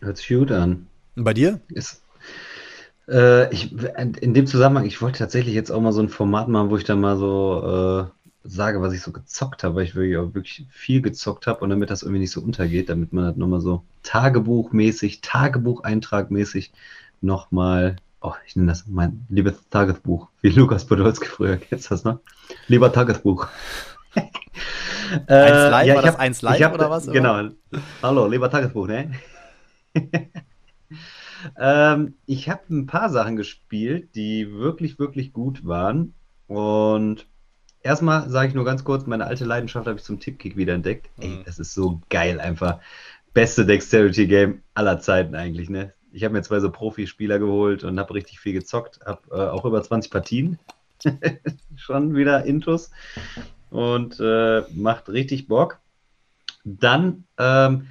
[0.00, 0.86] Hört sich gut an.
[1.16, 1.60] Und bei dir?
[1.68, 2.02] Ist,
[3.08, 6.70] äh, ich, in dem Zusammenhang, ich wollte tatsächlich jetzt auch mal so ein Format machen,
[6.70, 10.18] wo ich dann mal so äh, sage, was ich so gezockt habe, weil ich wirklich
[10.18, 13.36] auch wirklich viel gezockt habe und damit das irgendwie nicht so untergeht, damit man das
[13.36, 16.72] nochmal so Tagebuchmäßig, Tagebucheintragmäßig
[17.22, 22.20] nochmal, oh, ich nenne das mein liebes Tagesbuch, wie Lukas Podolski früher, kennst das noch?
[22.68, 23.48] Lieber Tagesbuch.
[24.14, 27.06] eins live, äh, ja, war das hab, eins live hab, oder was?
[27.06, 27.48] Genau.
[28.02, 29.12] Hallo, lieber Tagesbuch, ne?
[31.58, 36.12] ähm, ich habe ein paar Sachen gespielt, die wirklich, wirklich gut waren
[36.46, 37.26] und
[37.84, 41.08] erstmal sage ich nur ganz kurz, meine alte Leidenschaft habe ich zum Tippkick wieder entdeckt.
[41.18, 41.22] Mhm.
[41.22, 42.80] Ey, das ist so geil einfach.
[43.32, 45.92] Beste Dexterity-Game aller Zeiten eigentlich, ne?
[46.12, 49.64] Ich habe mir zwei so Profispieler geholt und habe richtig viel gezockt, habe äh, auch
[49.64, 50.58] über 20 Partien.
[51.76, 52.90] Schon wieder Intus.
[53.70, 55.80] Und äh, macht richtig Bock.
[56.62, 57.88] Dann, ähm,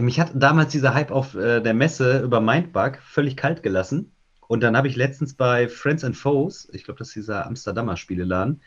[0.00, 4.12] mich hat damals dieser Hype auf äh, der Messe über Mindbug völlig kalt gelassen.
[4.48, 7.98] Und dann habe ich letztens bei Friends and Foes, ich glaube, das ist dieser Amsterdamer
[7.98, 8.62] Spieleladen,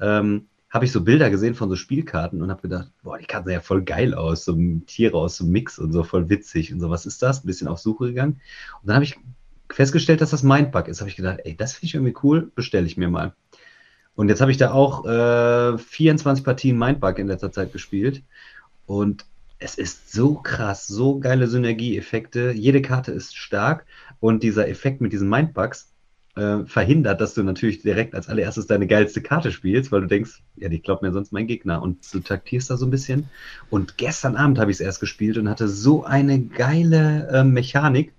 [0.00, 3.46] ähm, habe ich so Bilder gesehen von so Spielkarten und habe gedacht, boah, die Karten
[3.46, 6.80] sehen ja voll geil aus, so Tiere aus so Mix und so voll witzig und
[6.80, 7.42] so, was ist das?
[7.42, 8.40] Ein bisschen auf Suche gegangen.
[8.82, 9.18] Und dann habe ich
[9.70, 11.00] festgestellt, dass das Mindbug ist.
[11.00, 13.34] Habe ich gedacht, ey, das finde ich irgendwie cool, bestelle ich mir mal.
[14.14, 18.22] Und jetzt habe ich da auch äh, 24 Partien Mindbug in letzter Zeit gespielt.
[18.86, 19.24] Und
[19.58, 22.52] es ist so krass, so geile Synergieeffekte.
[22.52, 23.86] Jede Karte ist stark
[24.20, 25.92] und dieser Effekt mit diesen Mindbugs,
[26.36, 30.42] äh, verhindert, dass du natürlich direkt als allererstes deine geilste Karte spielst, weil du denkst,
[30.56, 31.82] ja, die glaubt mir sonst mein Gegner.
[31.82, 33.28] Und du taktierst da so ein bisschen.
[33.70, 38.12] Und gestern Abend habe ich es erst gespielt und hatte so eine geile äh, Mechanik.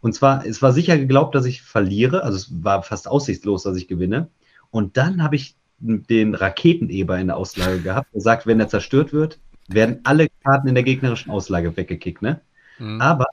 [0.00, 2.22] Und zwar, es war sicher geglaubt, dass ich verliere.
[2.22, 4.28] Also es war fast aussichtslos, dass ich gewinne.
[4.70, 9.12] Und dann habe ich den Raketeneber in der Auslage gehabt, der sagt, wenn er zerstört
[9.12, 9.38] wird,
[9.68, 12.22] werden alle Karten in der gegnerischen Auslage weggekickt.
[12.22, 12.40] Ne?
[12.78, 13.00] Mhm.
[13.00, 13.26] Aber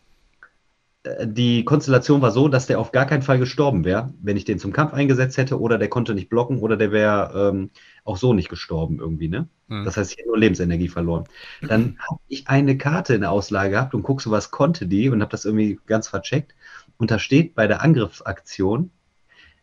[1.26, 4.58] die Konstellation war so, dass der auf gar keinen Fall gestorben wäre, wenn ich den
[4.58, 7.72] zum Kampf eingesetzt hätte oder der konnte nicht blocken oder der wäre ähm,
[8.06, 9.50] auch so nicht gestorben irgendwie, ne?
[9.68, 9.84] Mhm.
[9.84, 11.26] Das heißt, ich hätte nur Lebensenergie verloren.
[11.62, 15.10] Dann habe ich eine Karte in der Auslage gehabt und guckst so, was konnte die
[15.10, 16.56] und habe das irgendwie ganz vercheckt.
[16.98, 18.90] Und da steht bei der Angriffsaktion,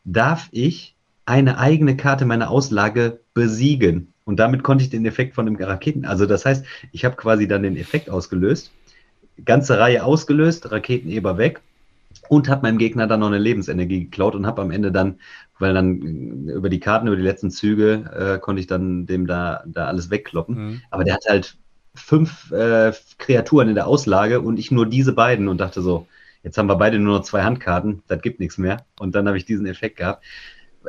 [0.04, 4.12] darf ich eine eigene Karte meiner Auslage besiegen.
[4.24, 7.48] Und damit konnte ich den Effekt von dem Raketen, also das heißt, ich habe quasi
[7.48, 8.72] dann den Effekt ausgelöst
[9.44, 11.60] ganze Reihe ausgelöst, Raketeneber weg
[12.28, 15.18] und habe meinem Gegner dann noch eine Lebensenergie geklaut und habe am Ende dann,
[15.58, 16.00] weil dann
[16.48, 20.10] über die Karten, über die letzten Züge, äh, konnte ich dann dem da, da alles
[20.10, 20.54] wegkloppen.
[20.54, 20.82] Mhm.
[20.90, 21.56] Aber der hat halt
[21.94, 26.06] fünf äh, Kreaturen in der Auslage und ich nur diese beiden und dachte so,
[26.42, 28.84] jetzt haben wir beide nur noch zwei Handkarten, das gibt nichts mehr.
[28.98, 30.24] Und dann habe ich diesen Effekt gehabt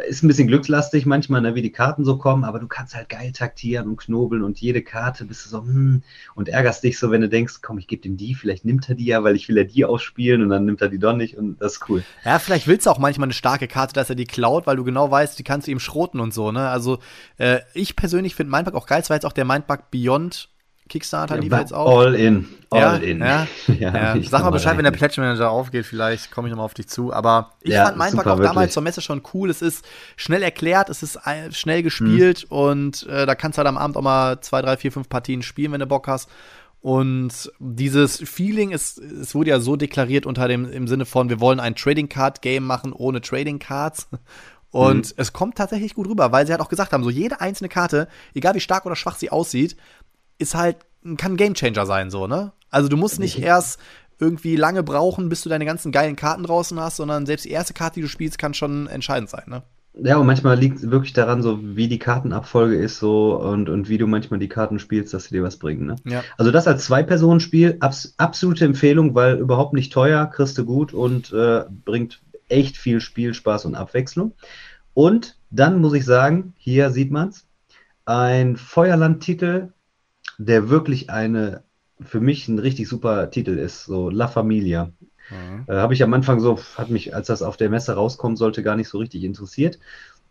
[0.07, 3.09] ist ein bisschen glückslastig manchmal, ne, wie die Karten so kommen, aber du kannst halt
[3.09, 6.01] geil taktieren und knobeln und jede Karte bist du so, hm,
[6.33, 8.95] und ärgerst dich so, wenn du denkst, komm, ich gebe dem die, vielleicht nimmt er
[8.95, 11.37] die ja, weil ich will ja die ausspielen und dann nimmt er die doch nicht
[11.37, 12.03] und das ist cool.
[12.23, 14.85] Ja, vielleicht willst du auch manchmal eine starke Karte, dass er die klaut, weil du
[14.85, 16.69] genau weißt, die kannst du ihm schroten und so, ne?
[16.69, 16.99] Also,
[17.37, 20.49] äh, ich persönlich finde Mindbug auch geil, es war jetzt auch der Mindbug Beyond
[20.91, 21.99] Kickstarter lief jetzt auch.
[21.99, 22.47] All in.
[22.69, 23.19] All ja, in.
[23.19, 24.23] Ja, ja, ja.
[24.23, 27.13] Sag mal Bescheid, wenn der Pledge Manager aufgeht, vielleicht komme ich nochmal auf dich zu.
[27.13, 28.49] Aber ich fand Mindpack auch wirklich.
[28.49, 29.49] damals zur Messe schon cool.
[29.49, 29.85] Es ist
[30.17, 31.19] schnell erklärt, es ist
[31.51, 32.49] schnell gespielt hm.
[32.49, 35.41] und äh, da kannst du halt am Abend auch mal zwei, drei, vier, fünf Partien
[35.41, 36.29] spielen, wenn du Bock hast.
[36.81, 41.39] Und dieses Feeling ist, es wurde ja so deklariert unter dem, im Sinne von, wir
[41.39, 44.09] wollen ein Trading Card Game machen ohne Trading Cards.
[44.71, 45.13] Und mhm.
[45.17, 48.07] es kommt tatsächlich gut rüber, weil sie halt auch gesagt haben, so jede einzelne Karte,
[48.33, 49.75] egal wie stark oder schwach sie aussieht,
[50.41, 50.77] ist halt,
[51.17, 52.51] kann ein Gamechanger sein, so, ne?
[52.69, 53.79] Also du musst nicht erst
[54.19, 57.73] irgendwie lange brauchen, bis du deine ganzen geilen Karten draußen hast, sondern selbst die erste
[57.73, 59.63] Karte, die du spielst, kann schon entscheidend sein, ne?
[59.93, 63.89] Ja, und manchmal liegt es wirklich daran, so wie die Kartenabfolge ist so und, und
[63.89, 65.85] wie du manchmal die Karten spielst, dass sie dir was bringen.
[65.85, 65.95] Ne?
[66.05, 66.23] Ja.
[66.37, 71.33] Also das als Zwei-Personen-Spiel, abs absolute Empfehlung, weil überhaupt nicht teuer, kriegst du gut und
[71.33, 74.33] äh, bringt echt viel Spielspaß und Abwechslung.
[74.93, 77.45] Und dann muss ich sagen, hier sieht man es,
[78.05, 79.73] ein Feuerland-Titel,
[80.45, 81.63] der wirklich eine,
[81.99, 84.91] für mich ein richtig super Titel ist, so La Familia.
[85.29, 85.65] Mhm.
[85.67, 88.63] Äh, Habe ich am Anfang so, hat mich, als das auf der Messe rauskommen sollte,
[88.63, 89.79] gar nicht so richtig interessiert.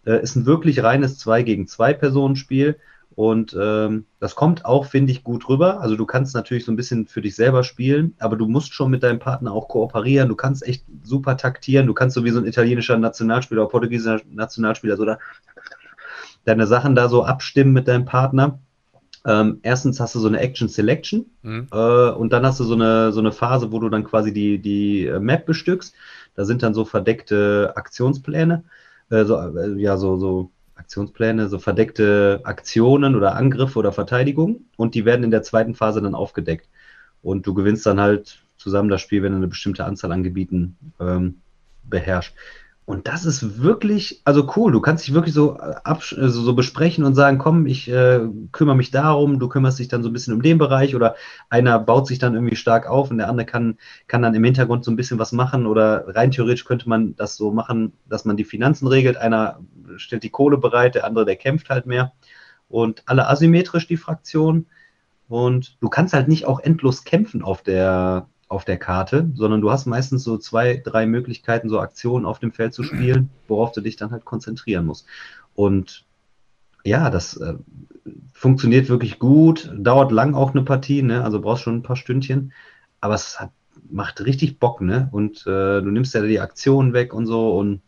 [0.04, 2.76] Äh, ist ein wirklich reines 2 gegen 2 Personenspiel
[3.14, 5.80] und ähm, das kommt auch, finde ich, gut rüber.
[5.80, 8.90] Also du kannst natürlich so ein bisschen für dich selber spielen, aber du musst schon
[8.90, 10.28] mit deinem Partner auch kooperieren.
[10.28, 11.86] Du kannst echt super taktieren.
[11.86, 15.18] Du kannst so wie so ein italienischer Nationalspieler oder portugiesischer Nationalspieler so da
[16.44, 18.58] deine Sachen da so abstimmen mit deinem Partner.
[19.26, 21.66] Ähm, erstens hast du so eine Action Selection mhm.
[21.72, 24.58] äh, und dann hast du so eine, so eine Phase, wo du dann quasi die,
[24.58, 25.94] die äh, Map bestückst.
[26.34, 28.64] Da sind dann so verdeckte Aktionspläne,
[29.10, 34.94] äh, so, äh, ja, so, so Aktionspläne, so verdeckte Aktionen oder Angriffe oder Verteidigung und
[34.94, 36.68] die werden in der zweiten Phase dann aufgedeckt.
[37.22, 40.76] Und du gewinnst dann halt zusammen das Spiel, wenn du eine bestimmte Anzahl an Gebieten
[40.98, 41.40] ähm,
[41.84, 42.34] beherrscht.
[42.90, 44.72] Und das ist wirklich, also cool.
[44.72, 48.18] Du kannst dich wirklich so, also so besprechen und sagen, komm, ich äh,
[48.50, 51.14] kümmere mich darum, du kümmerst dich dann so ein bisschen um den Bereich oder
[51.50, 53.78] einer baut sich dann irgendwie stark auf und der andere kann,
[54.08, 57.36] kann dann im Hintergrund so ein bisschen was machen oder rein theoretisch könnte man das
[57.36, 59.16] so machen, dass man die Finanzen regelt.
[59.16, 59.60] Einer
[59.94, 62.12] stellt die Kohle bereit, der andere, der kämpft halt mehr.
[62.68, 64.66] Und alle asymmetrisch die Fraktion.
[65.28, 69.70] Und du kannst halt nicht auch endlos kämpfen auf der, auf der Karte, sondern du
[69.70, 73.80] hast meistens so zwei, drei Möglichkeiten, so Aktionen auf dem Feld zu spielen, worauf du
[73.80, 75.06] dich dann halt konzentrieren musst.
[75.54, 76.04] Und
[76.84, 77.54] ja, das äh,
[78.32, 81.22] funktioniert wirklich gut, dauert lang auch eine Partie, ne?
[81.22, 82.52] also brauchst schon ein paar Stündchen,
[83.00, 83.52] aber es hat,
[83.88, 85.08] macht richtig Bock, ne?
[85.12, 87.80] Und äh, du nimmst ja die Aktionen weg und so und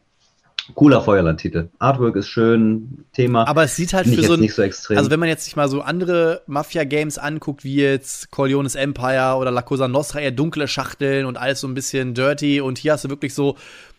[0.75, 1.69] cooler Feuerland-Titel.
[1.79, 3.47] Artwork ist schön, Thema.
[3.47, 4.99] Aber es sieht halt für so, ein, nicht so extrem.
[4.99, 9.51] Also wenn man jetzt sich mal so andere Mafia-Games anguckt, wie jetzt Corleones Empire oder
[9.51, 13.05] La Cosa Nostra, eher dunkle Schachteln und alles so ein bisschen dirty und hier hast
[13.05, 13.57] du wirklich so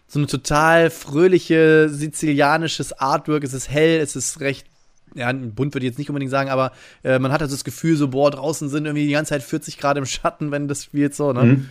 [0.07, 3.43] so eine total fröhliche sizilianisches Artwork.
[3.43, 4.67] Es ist hell, es ist recht
[5.15, 6.71] ja, bunt würde ich jetzt nicht unbedingt sagen, aber
[7.03, 9.77] äh, man hat also das Gefühl, so, boah, draußen sind irgendwie die ganze Zeit 40
[9.77, 11.43] Grad im Schatten, wenn das spielt so, ne?
[11.43, 11.69] Mhm.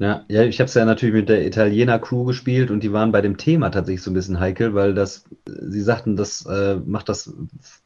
[0.00, 3.12] Ja, ja, ich habe es ja natürlich mit der Italiener Crew gespielt und die waren
[3.12, 7.10] bei dem Thema tatsächlich so ein bisschen heikel, weil das, sie sagten, das äh, macht
[7.10, 7.34] das,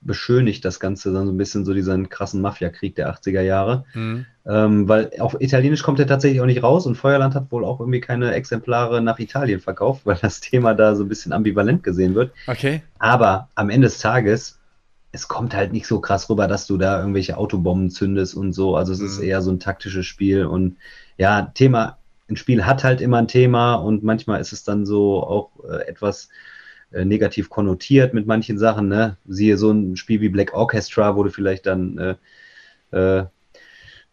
[0.01, 3.85] beschönigt das Ganze dann so ein bisschen so diesen krassen Mafiakrieg der 80er Jahre.
[3.95, 4.27] Mhm.
[4.47, 7.81] Ähm, weil auf Italienisch kommt er tatsächlich auch nicht raus und Feuerland hat wohl auch
[7.81, 12.15] irgendwie keine Exemplare nach Italien verkauft, weil das Thema da so ein bisschen ambivalent gesehen
[12.15, 12.31] wird.
[12.47, 12.83] Okay.
[13.01, 14.61] Aber am Ende des Tages,
[15.11, 18.77] es kommt halt nicht so krass rüber, dass du da irgendwelche Autobomben zündest und so.
[18.77, 19.07] Also es mhm.
[19.07, 20.77] ist eher so ein taktisches Spiel und
[21.17, 21.99] ja, Thema
[22.29, 25.87] ein Spiel hat halt immer ein Thema und manchmal ist es dann so auch äh,
[25.87, 26.29] etwas
[26.93, 28.89] äh, negativ konnotiert mit manchen Sachen.
[28.89, 29.16] Ne?
[29.27, 32.14] Siehe so ein Spiel wie Black Orchestra, wo du vielleicht dann äh,
[32.93, 33.25] äh,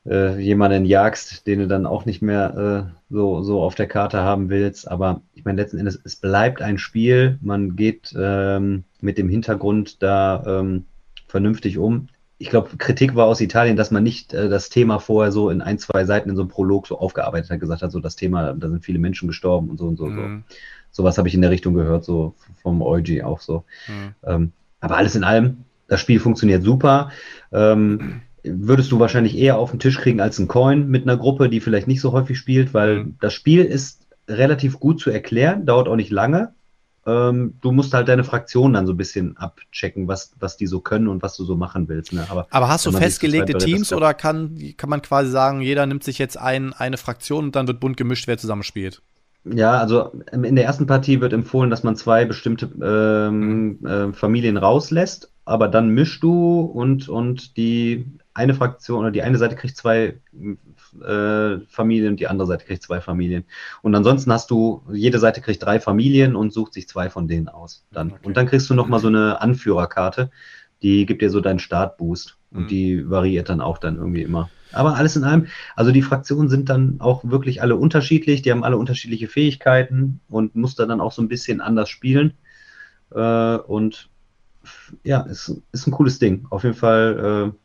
[0.06, 4.20] äh jemanden jagst, den du dann auch nicht mehr äh, so, so auf der Karte
[4.20, 4.90] haben willst.
[4.90, 7.38] Aber ich meine, letzten Endes, es bleibt ein Spiel.
[7.42, 10.86] Man geht ähm, mit dem Hintergrund da ähm,
[11.28, 12.08] vernünftig um
[12.42, 15.62] ich glaube, Kritik war aus Italien, dass man nicht äh, das Thema vorher so in
[15.62, 18.54] ein, zwei Seiten in so einem Prolog so aufgearbeitet hat, gesagt hat, so das Thema,
[18.54, 20.08] da sind viele Menschen gestorben und so und so.
[20.08, 20.44] Mhm.
[20.48, 21.04] so.
[21.04, 23.64] Sowas habe ich in der Richtung gehört, so vom Eugi auch so.
[23.88, 24.16] Mhm.
[24.26, 27.12] Ähm, aber alles in allem, das Spiel funktioniert super.
[27.52, 31.48] Ähm, würdest du wahrscheinlich eher auf den Tisch kriegen als ein Coin mit einer Gruppe,
[31.48, 33.16] die vielleicht nicht so häufig spielt, weil mhm.
[33.22, 36.54] das Spiel ist relativ gut zu erklären, dauert auch nicht lange.
[37.06, 40.82] Ähm, du musst halt deine Fraktion dann so ein bisschen abchecken, was, was die so
[40.82, 42.14] können und was du so machen willst.
[42.14, 42.26] Ne?
[42.30, 46.20] Aber, Aber hast du festgelegte Teams oder kann, kann man quasi sagen, jeder nimmt sich
[46.20, 49.02] jetzt ein, eine Fraktion und dann wird bunt gemischt, wer zusammenspielt?
[49.44, 53.88] Ja, also in der ersten Partie wird empfohlen, dass man zwei bestimmte ähm, mhm.
[53.88, 59.40] äh, Familien rauslässt, aber dann mischst du und, und die eine Fraktion oder die eine
[59.40, 60.20] Seite kriegt zwei
[61.00, 63.46] äh, Familien, die andere Seite kriegt zwei Familien.
[63.82, 67.48] Und ansonsten hast du, jede Seite kriegt drei Familien und sucht sich zwei von denen
[67.48, 67.86] aus.
[67.92, 68.12] Dann.
[68.12, 68.20] Okay.
[68.24, 70.32] Und dann kriegst du nochmal so eine Anführerkarte,
[70.82, 72.38] die gibt dir so deinen Startboost.
[72.52, 72.68] Und mhm.
[72.68, 74.50] die variiert dann auch dann irgendwie immer.
[74.74, 78.64] Aber alles in allem, also die Fraktionen sind dann auch wirklich alle unterschiedlich, die haben
[78.64, 82.34] alle unterschiedliche Fähigkeiten und musst dann auch so ein bisschen anders spielen.
[83.14, 84.10] Äh, und
[85.04, 86.46] ja, ist, ist ein cooles Ding.
[86.50, 87.58] Auf jeden Fall, äh,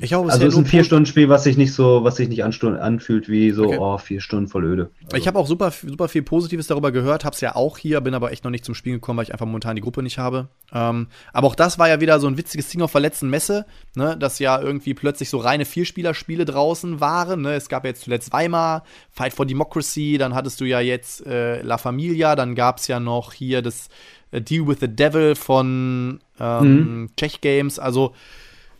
[0.00, 3.28] ich hoffe, also es ist ein Vier-Stunden-Spiel, was sich nicht so, was sich nicht anfühlt
[3.28, 3.78] wie so, okay.
[3.78, 4.90] oh, vier Stunden voll öde.
[5.04, 5.16] Also.
[5.16, 8.12] Ich habe auch super, super viel Positives darüber gehört, habe es ja auch hier, bin
[8.12, 10.48] aber echt noch nicht zum Spielen gekommen, weil ich einfach momentan die Gruppe nicht habe.
[10.72, 13.66] Ähm, aber auch das war ja wieder so ein witziges Ding auf der letzten Messe,
[13.94, 17.42] ne, dass ja irgendwie plötzlich so reine Vierspieler-Spiele draußen waren.
[17.42, 17.54] Ne?
[17.54, 18.82] Es gab ja jetzt zuletzt Weimar,
[19.12, 22.98] Fight for Democracy, dann hattest du ja jetzt äh, La Familia, dann gab es ja
[22.98, 23.88] noch hier das
[24.32, 27.10] äh, Deal with the Devil von ähm, mhm.
[27.16, 28.12] Czech Games, also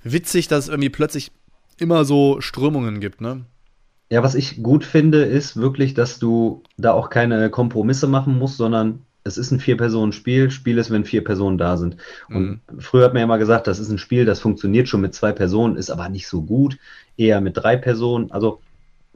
[0.05, 1.33] witzig, dass es irgendwie plötzlich
[1.79, 3.45] immer so Strömungen gibt, ne?
[4.11, 8.59] Ja, was ich gut finde, ist wirklich, dass du da auch keine Kompromisse machen musst,
[8.59, 10.51] sondern es ist ein Vier-Personen-Spiel.
[10.51, 11.97] Spiel ist, wenn vier Personen da sind.
[12.29, 12.61] Und mhm.
[12.79, 15.33] früher hat man ja immer gesagt, das ist ein Spiel, das funktioniert schon mit zwei
[15.33, 16.77] Personen, ist aber nicht so gut.
[17.17, 18.31] Eher mit drei Personen.
[18.31, 18.61] Also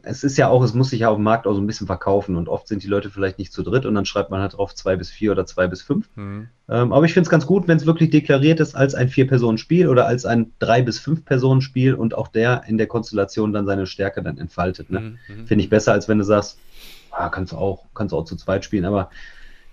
[0.09, 1.87] es ist ja auch, es muss sich ja auf dem Markt auch so ein bisschen
[1.87, 4.57] verkaufen und oft sind die Leute vielleicht nicht zu dritt und dann schreibt man halt
[4.57, 6.09] drauf zwei bis vier oder zwei bis fünf.
[6.17, 6.49] Mhm.
[6.69, 9.87] Ähm, aber ich finde es ganz gut, wenn es wirklich deklariert ist als ein Vier-Personen-Spiel
[9.87, 14.23] oder als ein Drei- bis Fünf-Personen-Spiel und auch der in der Konstellation dann seine Stärke
[14.23, 14.91] dann entfaltet.
[14.91, 15.19] Ne?
[15.29, 15.47] Mhm.
[15.47, 16.59] Finde ich besser, als wenn du sagst,
[17.11, 19.11] ah, kannst du auch, kannst du auch zu zweit spielen, aber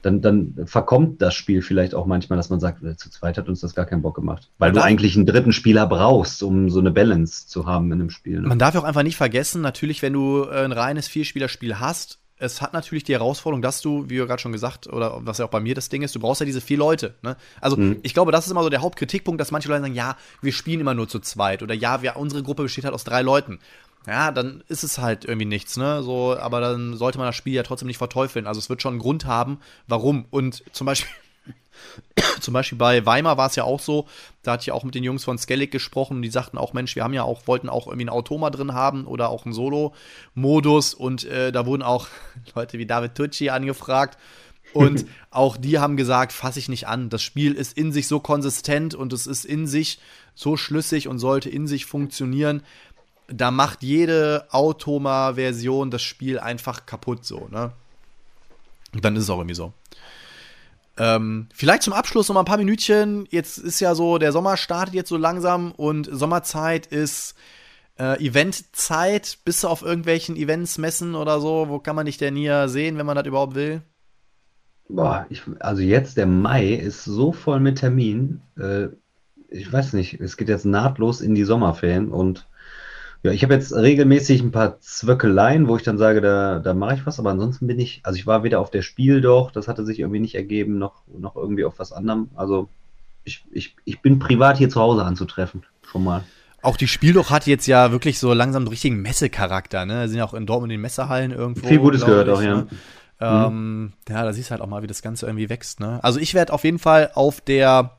[0.06, 3.50] dann, dann verkommt das Spiel vielleicht auch manchmal, dass man sagt, äh, zu zweit hat
[3.50, 4.50] uns das gar keinen Bock gemacht.
[4.60, 8.10] Weil du eigentlich einen dritten Spieler brauchst, um so eine Balance zu haben in einem
[8.12, 8.42] Spiel.
[8.42, 8.48] Ne?
[8.48, 12.62] Man darf auch einfach nicht vergessen, natürlich, wenn du äh, ein reines Vierspielerspiel hast, es
[12.62, 15.50] hat natürlich die Herausforderung, dass du, wie du gerade schon gesagt, oder was ja auch
[15.50, 17.16] bei mir das Ding ist, du brauchst ja diese vier Leute.
[17.22, 17.38] Ne?
[17.62, 17.98] Also mhm.
[18.04, 20.82] ich glaube, das ist immer so der Hauptkritikpunkt, dass manche Leute sagen, ja, wir spielen
[20.82, 23.60] immer nur zu zweit oder ja, wir, unsere Gruppe besteht halt aus drei Leuten
[24.08, 26.04] ja, dann ist es halt irgendwie nichts, ne?
[26.04, 28.46] So, aber dann sollte man das Spiel ja trotzdem nicht verteufeln.
[28.46, 30.26] Also es wird schon einen Grund haben, warum.
[30.30, 31.10] Und zum Beispiel,
[32.40, 34.08] zum Beispiel bei Weimar war es ja auch so,
[34.44, 36.96] da hatte ich auch mit den Jungs von Skellig gesprochen und die sagten auch, Mensch,
[36.96, 40.94] wir haben ja auch, wollten auch irgendwie ein Automa drin haben oder auch einen Solo-Modus
[40.94, 42.08] und äh, da wurden auch
[42.56, 44.20] Leute wie David Tucci angefragt.
[44.74, 47.10] Und auch die haben gesagt, fasse ich nicht an.
[47.10, 50.00] Das Spiel ist in sich so konsistent und es ist in sich
[50.36, 52.62] so schlüssig und sollte in sich funktionieren,
[53.28, 57.72] da macht jede Automa-Version das Spiel einfach kaputt so, ne?
[58.94, 59.74] Und dann ist es auch irgendwie so.
[60.98, 63.28] Ähm, vielleicht zum Abschluss noch mal ein paar Minütchen.
[63.30, 67.36] Jetzt ist ja so, der Sommer startet jetzt so langsam und Sommerzeit ist
[68.00, 69.40] äh, Eventzeit.
[69.44, 71.68] Bist du auf irgendwelchen Events, Messen oder so?
[71.68, 73.82] Wo kann man dich denn hier sehen, wenn man das überhaupt will?
[74.88, 78.42] Boah, ich, also jetzt der Mai ist so voll mit Terminen.
[78.58, 78.88] Äh,
[79.50, 82.48] ich weiß nicht, es geht jetzt nahtlos in die Sommerferien und
[83.26, 86.94] ja, ich habe jetzt regelmäßig ein paar Zwöckeleien, wo ich dann sage, da, da mache
[86.94, 89.68] ich was, aber ansonsten bin ich, also ich war weder auf der Spiel doch, das
[89.68, 92.30] hatte sich irgendwie nicht ergeben, noch, noch irgendwie auf was anderem.
[92.36, 92.70] Also
[93.24, 96.24] ich, ich, ich bin privat hier zu Hause anzutreffen, schon mal.
[96.62, 100.08] Auch die Spieldoch hat jetzt ja wirklich so langsam einen richtigen Messecharakter, ne?
[100.08, 101.68] Sind ja auch in Dortmund in den Messehallen irgendwo.
[101.68, 102.56] Viel Gutes gehört ich, auch, ja.
[102.56, 102.68] Ne?
[103.22, 103.94] Ähm, mhm.
[104.08, 106.00] Ja, da siehst du halt auch mal, wie das Ganze irgendwie wächst, ne?
[106.04, 107.92] Also ich werde auf jeden Fall auf der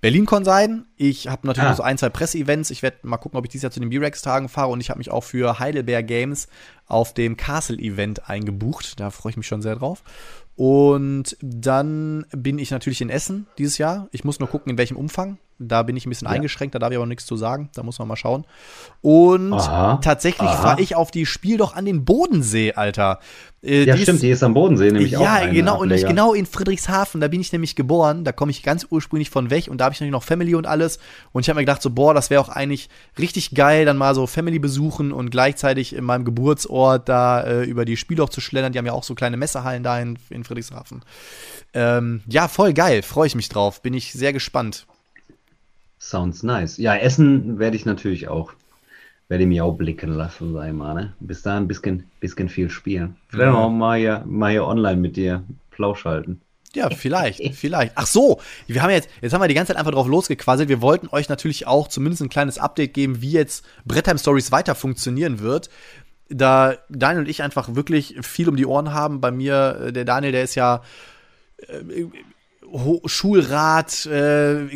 [0.00, 0.86] BerlinCon sein.
[0.96, 1.76] Ich habe natürlich ah.
[1.76, 2.70] so ein, zwei Presseevents.
[2.70, 4.68] Ich werde mal gucken, ob ich dieses Jahr zu den B-Rex-Tagen fahre.
[4.70, 6.48] Und ich habe mich auch für Heidelberg Games
[6.86, 9.00] auf dem Castle-Event eingebucht.
[9.00, 10.02] Da freue ich mich schon sehr drauf.
[10.56, 14.08] Und dann bin ich natürlich in Essen dieses Jahr.
[14.12, 15.38] Ich muss nur gucken, in welchem Umfang.
[15.58, 16.34] Da bin ich ein bisschen ja.
[16.34, 17.70] eingeschränkt, da darf ich aber nichts zu sagen.
[17.74, 18.44] Da muss man mal schauen.
[19.00, 23.20] Und aha, tatsächlich fahre ich auf die Spiel doch an den Bodensee, Alter.
[23.62, 25.22] Äh, ja, die stimmt, ist, die ist am Bodensee nämlich ja, auch.
[25.22, 28.24] Ja, genau, und ich, genau in Friedrichshafen, da bin ich nämlich geboren.
[28.24, 30.66] Da komme ich ganz ursprünglich von weg und da habe ich natürlich noch Family und
[30.66, 30.98] alles.
[31.32, 34.14] Und ich habe mir gedacht, so, boah, das wäre auch eigentlich richtig geil, dann mal
[34.14, 38.72] so Family besuchen und gleichzeitig in meinem Geburtsort da äh, über die Spielloch zu schlendern.
[38.72, 41.02] Die haben ja auch so kleine Messehallen da in, in Friedrichshafen.
[41.72, 43.80] Ähm, ja, voll geil, freue ich mich drauf.
[43.82, 44.86] Bin ich sehr gespannt.
[46.04, 46.76] Sounds nice.
[46.76, 48.52] Ja, Essen werde ich natürlich auch,
[49.28, 50.94] werde ich mich auch blicken lassen, ich mal.
[50.94, 51.14] Ne?
[51.20, 53.16] Bis dahin ein bisschen, bisschen viel spielen.
[53.28, 53.56] Vielleicht mhm.
[53.56, 56.42] auch mal hier, mal hier online mit dir Plausch halten.
[56.74, 57.92] Ja, vielleicht, vielleicht.
[57.94, 60.68] Ach so, wir haben jetzt, jetzt haben wir die ganze Zeit einfach drauf losgequasselt.
[60.68, 64.74] Wir wollten euch natürlich auch zumindest ein kleines Update geben, wie jetzt Brettheim Stories weiter
[64.74, 65.70] funktionieren wird.
[66.28, 69.22] Da Daniel und ich einfach wirklich viel um die Ohren haben.
[69.22, 70.82] Bei mir, äh, der Daniel, der ist ja
[71.68, 72.04] äh,
[73.06, 74.66] Schulrat, äh,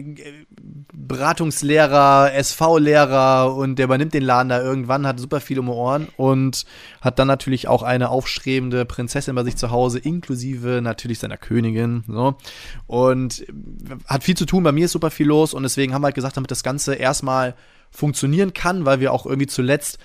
[0.93, 6.09] Beratungslehrer, SV-Lehrer und der übernimmt den Laden da irgendwann, hat super viel um die Ohren
[6.17, 6.65] und
[7.01, 12.05] hat dann natürlich auch eine aufstrebende Prinzessin bei sich zu Hause, inklusive natürlich seiner Königin.
[12.07, 12.37] So.
[12.87, 13.47] Und
[14.07, 16.15] hat viel zu tun, bei mir ist super viel los und deswegen haben wir halt
[16.15, 17.55] gesagt, damit das Ganze erstmal
[17.91, 19.99] funktionieren kann, weil wir auch irgendwie zuletzt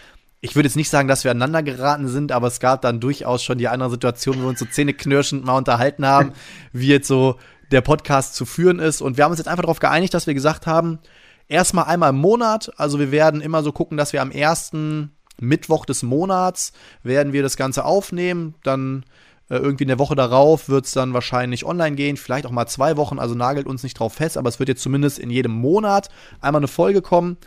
[0.45, 3.41] ich würde jetzt nicht sagen, dass wir aneinander geraten sind, aber es gab dann durchaus
[3.41, 6.33] schon die andere Situation, wo wir uns so zähneknirschend mal unterhalten haben,
[6.73, 7.37] wie jetzt so
[7.73, 9.01] der Podcast zu führen ist.
[9.01, 10.99] Und wir haben uns jetzt einfach darauf geeinigt, dass wir gesagt haben,
[11.47, 15.85] erstmal einmal im Monat, also wir werden immer so gucken, dass wir am ersten Mittwoch
[15.85, 19.03] des Monats werden wir das Ganze aufnehmen, dann
[19.49, 22.97] äh, irgendwie eine Woche darauf wird es dann wahrscheinlich online gehen, vielleicht auch mal zwei
[22.97, 26.09] Wochen, also nagelt uns nicht drauf fest, aber es wird jetzt zumindest in jedem Monat
[26.41, 27.37] einmal eine Folge kommen.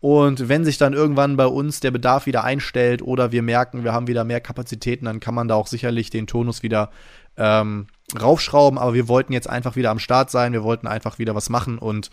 [0.00, 3.94] Und wenn sich dann irgendwann bei uns der Bedarf wieder einstellt oder wir merken, wir
[3.94, 6.90] haben wieder mehr Kapazitäten, dann kann man da auch sicherlich den Tonus wieder
[7.38, 7.86] ähm,
[8.20, 11.50] raufschrauben, aber wir wollten jetzt einfach wieder am Start sein, wir wollten einfach wieder was
[11.50, 12.10] machen und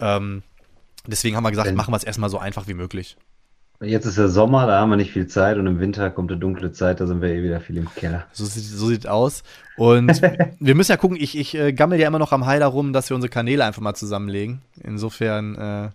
[0.00, 0.42] ähm,
[1.06, 3.16] deswegen haben wir gesagt, machen wir es erstmal so einfach wie möglich.
[3.80, 6.40] Jetzt ist der Sommer, da haben wir nicht viel Zeit und im Winter kommt eine
[6.40, 8.24] dunkle Zeit, da sind wir eh wieder viel im Keller.
[8.32, 9.42] So sieht so sieht aus.
[9.76, 10.22] Und
[10.60, 13.10] wir müssen ja gucken, ich, ich äh, gammel ja immer noch am Hai darum, dass
[13.10, 14.62] wir unsere Kanäle einfach mal zusammenlegen.
[14.82, 15.90] Insofern, äh,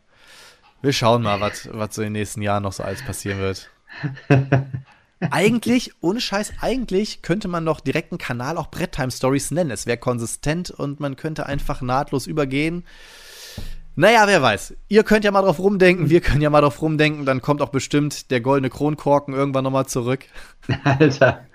[0.83, 3.71] wir schauen mal, was so in den nächsten Jahren noch so alles passieren wird.
[5.29, 9.71] eigentlich, ohne Scheiß, eigentlich könnte man doch direkt einen Kanal auch Bretttime Stories nennen.
[9.71, 12.83] Es wäre konsistent und man könnte einfach nahtlos übergehen.
[13.95, 14.73] Naja, wer weiß.
[14.87, 17.69] Ihr könnt ja mal drauf rumdenken, wir können ja mal drauf rumdenken, dann kommt auch
[17.69, 20.25] bestimmt der goldene Kronkorken irgendwann nochmal zurück.
[20.83, 21.45] Alter,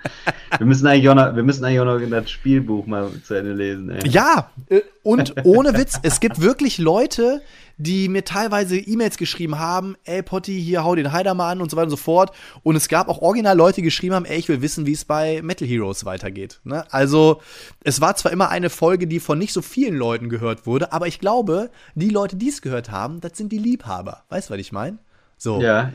[0.59, 3.53] wir, müssen eigentlich auch noch, wir müssen eigentlich auch noch das Spielbuch mal zu Ende
[3.53, 3.91] lesen.
[3.91, 4.09] Ey.
[4.09, 7.41] Ja, äh, und ohne Witz, es gibt wirklich Leute,
[7.79, 11.71] die mir teilweise E-Mails geschrieben haben, ey Potti, hier hau den Heider mal an und
[11.71, 12.33] so weiter und so fort.
[12.63, 15.05] Und es gab auch original Leute, die geschrieben haben, ey, ich will wissen, wie es
[15.05, 16.61] bei Metal Heroes weitergeht.
[16.65, 16.85] Ne?
[16.93, 17.41] Also,
[17.85, 21.07] es war zwar immer eine Folge, die von nicht so vielen Leuten gehört wurde, aber
[21.07, 24.25] ich glaube, die Leute, die es gehört haben, das sind die Liebhaber.
[24.31, 24.99] Weißt du, was ich meine?
[25.39, 25.61] So.
[25.61, 25.93] Ja,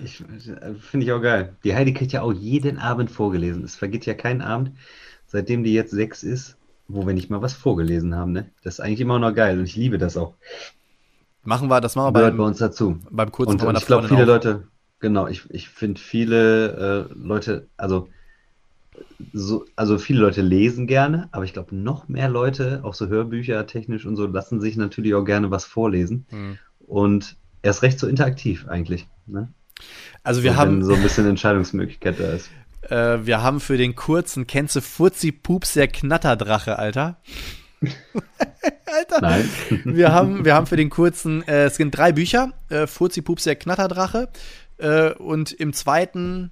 [0.80, 1.56] finde ich auch geil.
[1.64, 3.64] Die Heidi kriegt ja auch jeden Abend vorgelesen.
[3.64, 4.72] Es vergeht ja kein Abend,
[5.26, 6.58] seitdem die jetzt sechs ist,
[6.88, 8.34] wo wir nicht mal was vorgelesen haben.
[8.34, 8.50] Ne?
[8.64, 10.36] Das ist eigentlich immer noch geil und ich liebe das auch.
[11.44, 13.00] Machen wir, das machen wir beim, bei uns dazu.
[13.10, 14.28] Beim kurzen Und, und ich glaube, viele auch.
[14.28, 14.68] Leute,
[15.00, 18.10] genau, ich, ich finde viele äh, Leute, also
[19.34, 23.66] so, also viele Leute lesen gerne, aber ich glaube, noch mehr Leute, auch so Hörbücher
[23.66, 26.26] technisch und so, lassen sich natürlich auch gerne was vorlesen.
[26.30, 26.60] Mhm.
[26.86, 29.08] Und erst recht so interaktiv eigentlich.
[29.28, 29.50] Ne?
[30.24, 30.84] Also wir so, haben.
[30.84, 32.50] So ein bisschen Entscheidungsmöglichkeit da ist.
[32.90, 37.22] Äh, wir haben für den kurzen, kennst du Furzi Pups der Knatterdrache, Alter?
[38.86, 39.22] Alter.
[39.22, 39.50] Nein.
[39.86, 43.44] wir, haben, wir haben für den kurzen, äh, es sind drei Bücher, äh, Furzi Pups
[43.44, 44.30] der Knatterdrache.
[44.78, 46.52] Äh, und im zweiten,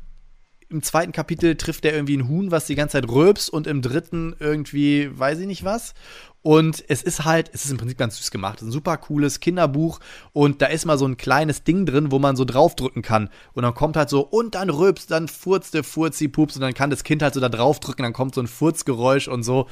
[0.69, 3.81] im zweiten Kapitel trifft er irgendwie ein Huhn, was die ganze Zeit rülpst und im
[3.81, 5.93] dritten irgendwie, weiß ich nicht was.
[6.41, 8.61] Und es ist halt, es ist im Prinzip ganz süß gemacht.
[8.61, 9.99] Ein super cooles Kinderbuch.
[10.31, 13.29] Und da ist mal so ein kleines Ding drin, wo man so draufdrücken kann.
[13.53, 16.55] Und dann kommt halt so, und dann rülpst, dann furzt der Furzi, pups.
[16.55, 18.03] Und dann kann das Kind halt so da draufdrücken.
[18.03, 19.67] Dann kommt so ein Furzgeräusch und so.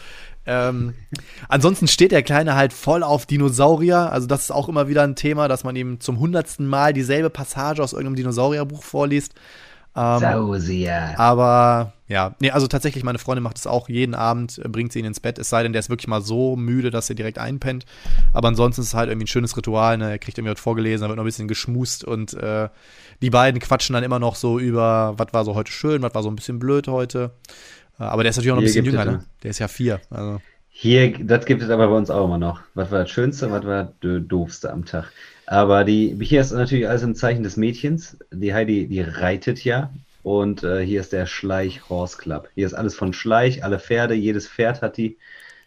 [0.45, 0.93] Ähm,
[1.47, 4.11] ansonsten steht der Kleine halt voll auf Dinosaurier.
[4.11, 7.29] Also, das ist auch immer wieder ein Thema, dass man ihm zum hundertsten Mal dieselbe
[7.29, 9.35] Passage aus irgendeinem Dinosaurierbuch vorliest.
[9.97, 11.15] Ähm, Sausier.
[11.17, 14.99] Aber ja, nee, also tatsächlich, meine Freundin macht es auch jeden Abend, äh, bringt sie
[14.99, 17.39] ihn ins Bett, es sei denn, der ist wirklich mal so müde, dass er direkt
[17.39, 17.85] einpennt.
[18.31, 20.11] Aber ansonsten ist es halt irgendwie ein schönes Ritual, ne?
[20.11, 22.69] Er kriegt irgendwie was vorgelesen, da wird noch ein bisschen geschmust und äh,
[23.21, 26.21] die beiden quatschen dann immer noch so über, was war so heute schön, was war
[26.21, 27.31] so ein bisschen blöd heute.
[27.99, 29.25] Äh, aber der ist natürlich auch noch ein bisschen jünger, ne?
[29.41, 29.99] Der ist ja vier.
[30.11, 30.39] Also.
[30.69, 32.61] Hier, das gibt es aber bei uns auch immer noch.
[32.75, 35.11] Was war das Schönste, was war das Doofste am Tag?
[35.47, 38.17] Aber die, hier ist natürlich alles im Zeichen des Mädchens.
[38.31, 39.91] Die Heidi, die reitet ja.
[40.21, 42.49] Und äh, hier ist der Schleich Horse Club.
[42.53, 45.17] Hier ist alles von Schleich, alle Pferde, jedes Pferd hat die.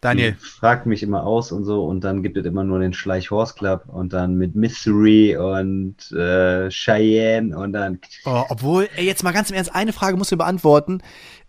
[0.02, 0.32] Daniel.
[0.32, 1.86] Die fragt mich immer aus und so.
[1.86, 6.12] Und dann gibt es immer nur den Schleich Horse Club und dann mit Mystery und
[6.12, 8.00] äh, Cheyenne und dann.
[8.26, 11.02] Oh, obwohl, ey, jetzt mal ganz im Ernst, eine Frage musst du beantworten.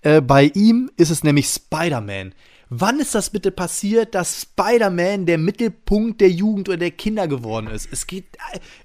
[0.03, 2.33] Äh, bei ihm ist es nämlich Spider-Man.
[2.73, 7.67] Wann ist das bitte passiert, dass Spider-Man der Mittelpunkt der Jugend oder der Kinder geworden
[7.67, 7.89] ist?
[7.91, 8.37] Es geht.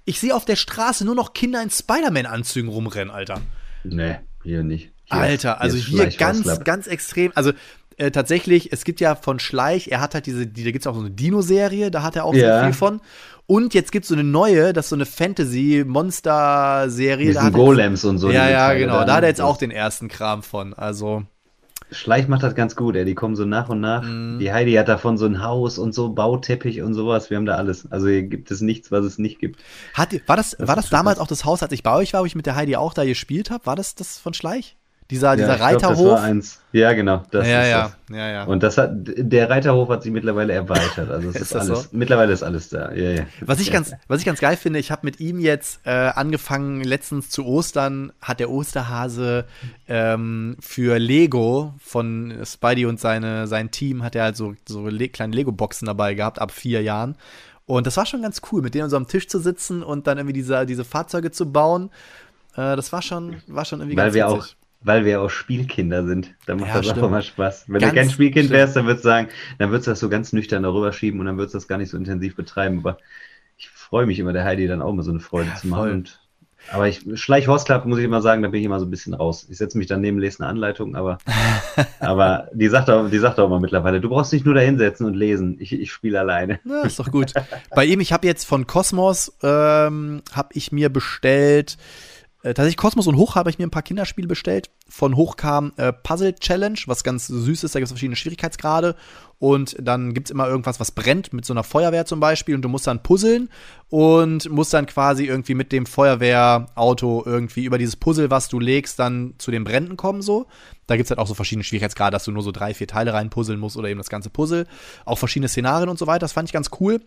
[0.04, 3.42] Ich sehe auf der Straße nur noch Kinder in Spider-Man-Anzügen rumrennen, Alter.
[3.84, 4.90] Nee, hier nicht.
[5.04, 7.30] Hier Alter, also hier ganz, ganz extrem.
[7.36, 7.52] Also
[7.96, 10.88] äh, tatsächlich, es gibt ja von Schleich, er hat halt diese, die, da gibt es
[10.88, 12.40] auch so eine Dino-Serie, da hat er auch ja.
[12.40, 13.00] sehr viel von.
[13.46, 17.40] Und jetzt gibt es so eine neue, das ist so eine Fantasy-Monster-Serie.
[17.40, 18.32] Mit Golems und so.
[18.32, 19.04] Ja, ja, genau.
[19.04, 20.74] Da hat er jetzt auch den ersten Kram von.
[20.74, 21.22] Also.
[21.90, 23.04] Schleich macht das ganz gut, ey.
[23.04, 24.02] Die kommen so nach und nach.
[24.02, 24.38] Mm.
[24.38, 27.30] Die Heidi hat davon so ein Haus und so Bauteppich und sowas.
[27.30, 27.90] Wir haben da alles.
[27.90, 29.60] Also hier gibt es nichts, was es nicht gibt.
[29.94, 32.22] Hat, war das, das war das damals auch das Haus, als ich bei euch war,
[32.22, 33.66] wo ich mit der Heidi auch da gespielt habe?
[33.66, 34.76] War das das von Schleich?
[35.10, 35.96] Dieser, ja, dieser Reiterhof.
[35.96, 36.60] Glaub, das war eins.
[36.72, 37.22] Ja, genau.
[37.30, 38.16] Das ja, ja, das.
[38.16, 38.44] ja, ja.
[38.44, 41.10] Und das hat, der Reiterhof hat sich mittlerweile erweitert.
[41.10, 41.88] Also es ist, ist alles, so?
[41.92, 42.92] mittlerweile ist alles da.
[42.92, 43.26] Ja, ja.
[43.40, 46.82] Was ich ganz, was ich ganz geil finde, ich habe mit ihm jetzt äh, angefangen,
[46.82, 49.44] letztens zu Ostern hat der Osterhase
[49.86, 55.08] ähm, für Lego von Spidey und seine, sein Team hat er halt so, so le
[55.08, 57.14] kleine Lego-Boxen dabei gehabt, ab vier Jahren.
[57.64, 60.18] Und das war schon ganz cool, mit denen so am Tisch zu sitzen und dann
[60.18, 61.90] irgendwie diese, diese Fahrzeuge zu bauen.
[62.54, 64.52] Äh, das war schon, war schon irgendwie Weil ganz wir witzig.
[64.52, 66.34] auch weil wir auch Spielkinder sind.
[66.46, 67.02] Da macht ja, das stimmt.
[67.02, 67.64] auch immer Spaß.
[67.66, 68.58] Wenn ganz du kein Spielkind stimmt.
[68.58, 69.28] wärst, dann würdest du sagen,
[69.58, 71.78] dann würdest du das so ganz nüchtern darüber schieben und dann würdest du das gar
[71.78, 72.78] nicht so intensiv betreiben.
[72.78, 72.98] Aber
[73.56, 75.90] ich freue mich immer, der Heidi dann auch mal so eine Freude ja, zu machen.
[75.90, 76.20] Und,
[76.70, 79.14] aber ich schleich Horst muss ich immer sagen, da bin ich immer so ein bisschen
[79.14, 79.46] raus.
[79.48, 81.18] Ich setze mich daneben, lese eine Anleitung, aber,
[82.00, 85.06] aber die sagt auch, die sagt auch immer mittlerweile, du brauchst nicht nur da hinsetzen
[85.06, 85.56] und lesen.
[85.60, 86.60] Ich, ich spiele alleine.
[86.64, 87.32] Ja, ist doch gut.
[87.74, 91.76] Bei ihm, ich habe jetzt von Cosmos, ähm, habe ich mir bestellt,
[92.46, 94.70] äh, tatsächlich Kosmos und Hoch habe ich mir ein paar Kinderspiele bestellt.
[94.88, 97.74] Von Hoch kam äh, Puzzle Challenge, was ganz süß ist.
[97.74, 98.94] Da gibt es verschiedene Schwierigkeitsgrade.
[99.40, 102.54] Und dann gibt es immer irgendwas, was brennt, mit so einer Feuerwehr zum Beispiel.
[102.54, 103.50] Und du musst dann puzzeln
[103.90, 109.00] und musst dann quasi irgendwie mit dem Feuerwehrauto irgendwie über dieses Puzzle, was du legst,
[109.00, 110.46] dann zu den Bränden kommen so.
[110.86, 113.12] Da gibt es halt auch so verschiedene Schwierigkeitsgrade, dass du nur so drei, vier Teile
[113.12, 114.68] reinpuzzeln musst oder eben das ganze Puzzle.
[115.04, 116.20] Auch verschiedene Szenarien und so weiter.
[116.20, 117.00] Das fand ich ganz cool.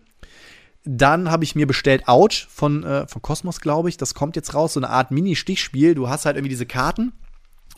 [0.85, 3.97] Dann habe ich mir bestellt Ouch von, äh, von Cosmos, glaube ich.
[3.97, 5.95] Das kommt jetzt raus, so eine Art Mini-Stichspiel.
[5.95, 7.13] Du hast halt irgendwie diese Karten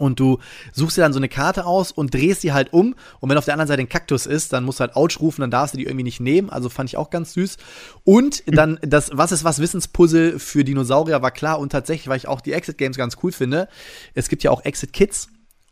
[0.01, 0.39] und du
[0.71, 2.95] suchst dir dann so eine Karte aus und drehst sie halt um.
[3.19, 5.41] Und wenn auf der anderen Seite ein Kaktus ist, dann musst du halt Ouch rufen,
[5.41, 6.49] dann darfst du die irgendwie nicht nehmen.
[6.49, 7.57] Also fand ich auch ganz süß.
[8.03, 11.59] Und dann das Was ist was Wissenspuzzle für Dinosaurier war klar.
[11.59, 13.67] Und tatsächlich, weil ich auch die Exit Games ganz cool finde,
[14.13, 15.29] es gibt ja auch Exit Kids.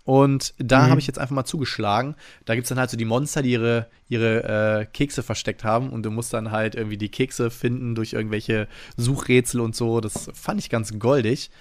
[0.09, 0.89] Und da Mhm.
[0.89, 2.15] habe ich jetzt einfach mal zugeschlagen.
[2.45, 5.91] Da gibt es dann halt so die Monster, die ihre, ihre äh, Kekse versteckt haben.
[5.91, 8.67] Und du musst dann halt irgendwie die Kekse finden durch irgendwelche
[8.97, 10.01] Suchrätsel und so.
[10.01, 11.51] Das fand ich ganz goldig.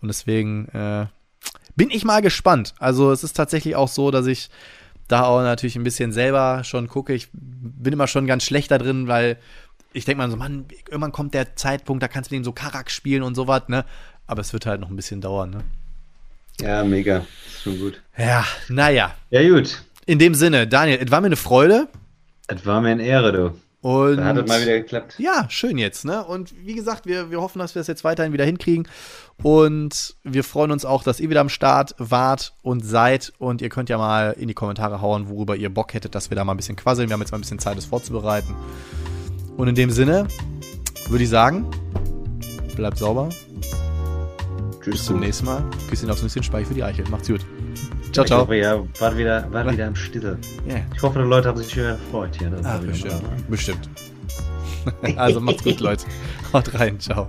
[0.00, 1.04] Und deswegen äh,
[1.76, 2.74] bin ich mal gespannt.
[2.78, 4.48] Also es ist tatsächlich auch so, dass ich
[5.06, 7.12] da auch natürlich ein bisschen selber schon gucke.
[7.12, 9.36] Ich bin immer schon ganz schlecht da drin, weil
[9.92, 12.52] ich denke mal so, Mann, irgendwann kommt der Zeitpunkt, da kannst du mit ihm so
[12.52, 13.84] Karak spielen und sowas, ne?
[14.26, 15.58] Aber es wird halt noch ein bisschen dauern, ne?
[16.60, 17.18] Ja, mega.
[17.46, 18.00] Ist schon gut.
[18.16, 19.14] Ja, naja.
[19.30, 19.82] Ja, gut.
[20.06, 21.88] In dem Sinne, Daniel, es war mir eine Freude.
[22.46, 23.54] Es war mir eine Ehre, du.
[23.80, 25.14] Und Da hat es mal wieder geklappt.
[25.18, 26.24] ja, schön jetzt, ne?
[26.24, 28.88] Und wie gesagt, wir, wir hoffen, dass wir das jetzt weiterhin wieder hinkriegen.
[29.40, 33.32] Und wir freuen uns auch, dass ihr wieder am Start wart und seid.
[33.38, 36.34] Und ihr könnt ja mal in die Kommentare hauen, worüber ihr Bock hättet, dass wir
[36.36, 37.08] da mal ein bisschen quasseln.
[37.08, 38.52] Wir haben jetzt mal ein bisschen Zeit, das vorzubereiten.
[39.56, 40.26] Und in dem Sinne
[41.08, 41.64] würde ich sagen,
[42.74, 43.28] bleibt sauber.
[44.90, 45.00] Tschüss.
[45.00, 45.62] Bis zum nächsten Mal.
[45.88, 47.04] Küsschen aufs Nüsschen, Speich für die Eichel.
[47.10, 47.44] Macht's gut.
[48.12, 48.40] Ciao, Ich ciao.
[48.40, 50.38] hoffe, ja, war wieder, war wieder am Stille.
[50.66, 50.76] Ja.
[50.94, 52.52] Ich hoffe, die Leute haben sich wieder gefreut hier.
[52.64, 53.22] Ah, bestimmt.
[53.48, 53.88] Bestimmt.
[55.16, 56.06] also macht's gut, Leute.
[56.52, 56.98] Haut rein.
[56.98, 57.28] Ciao.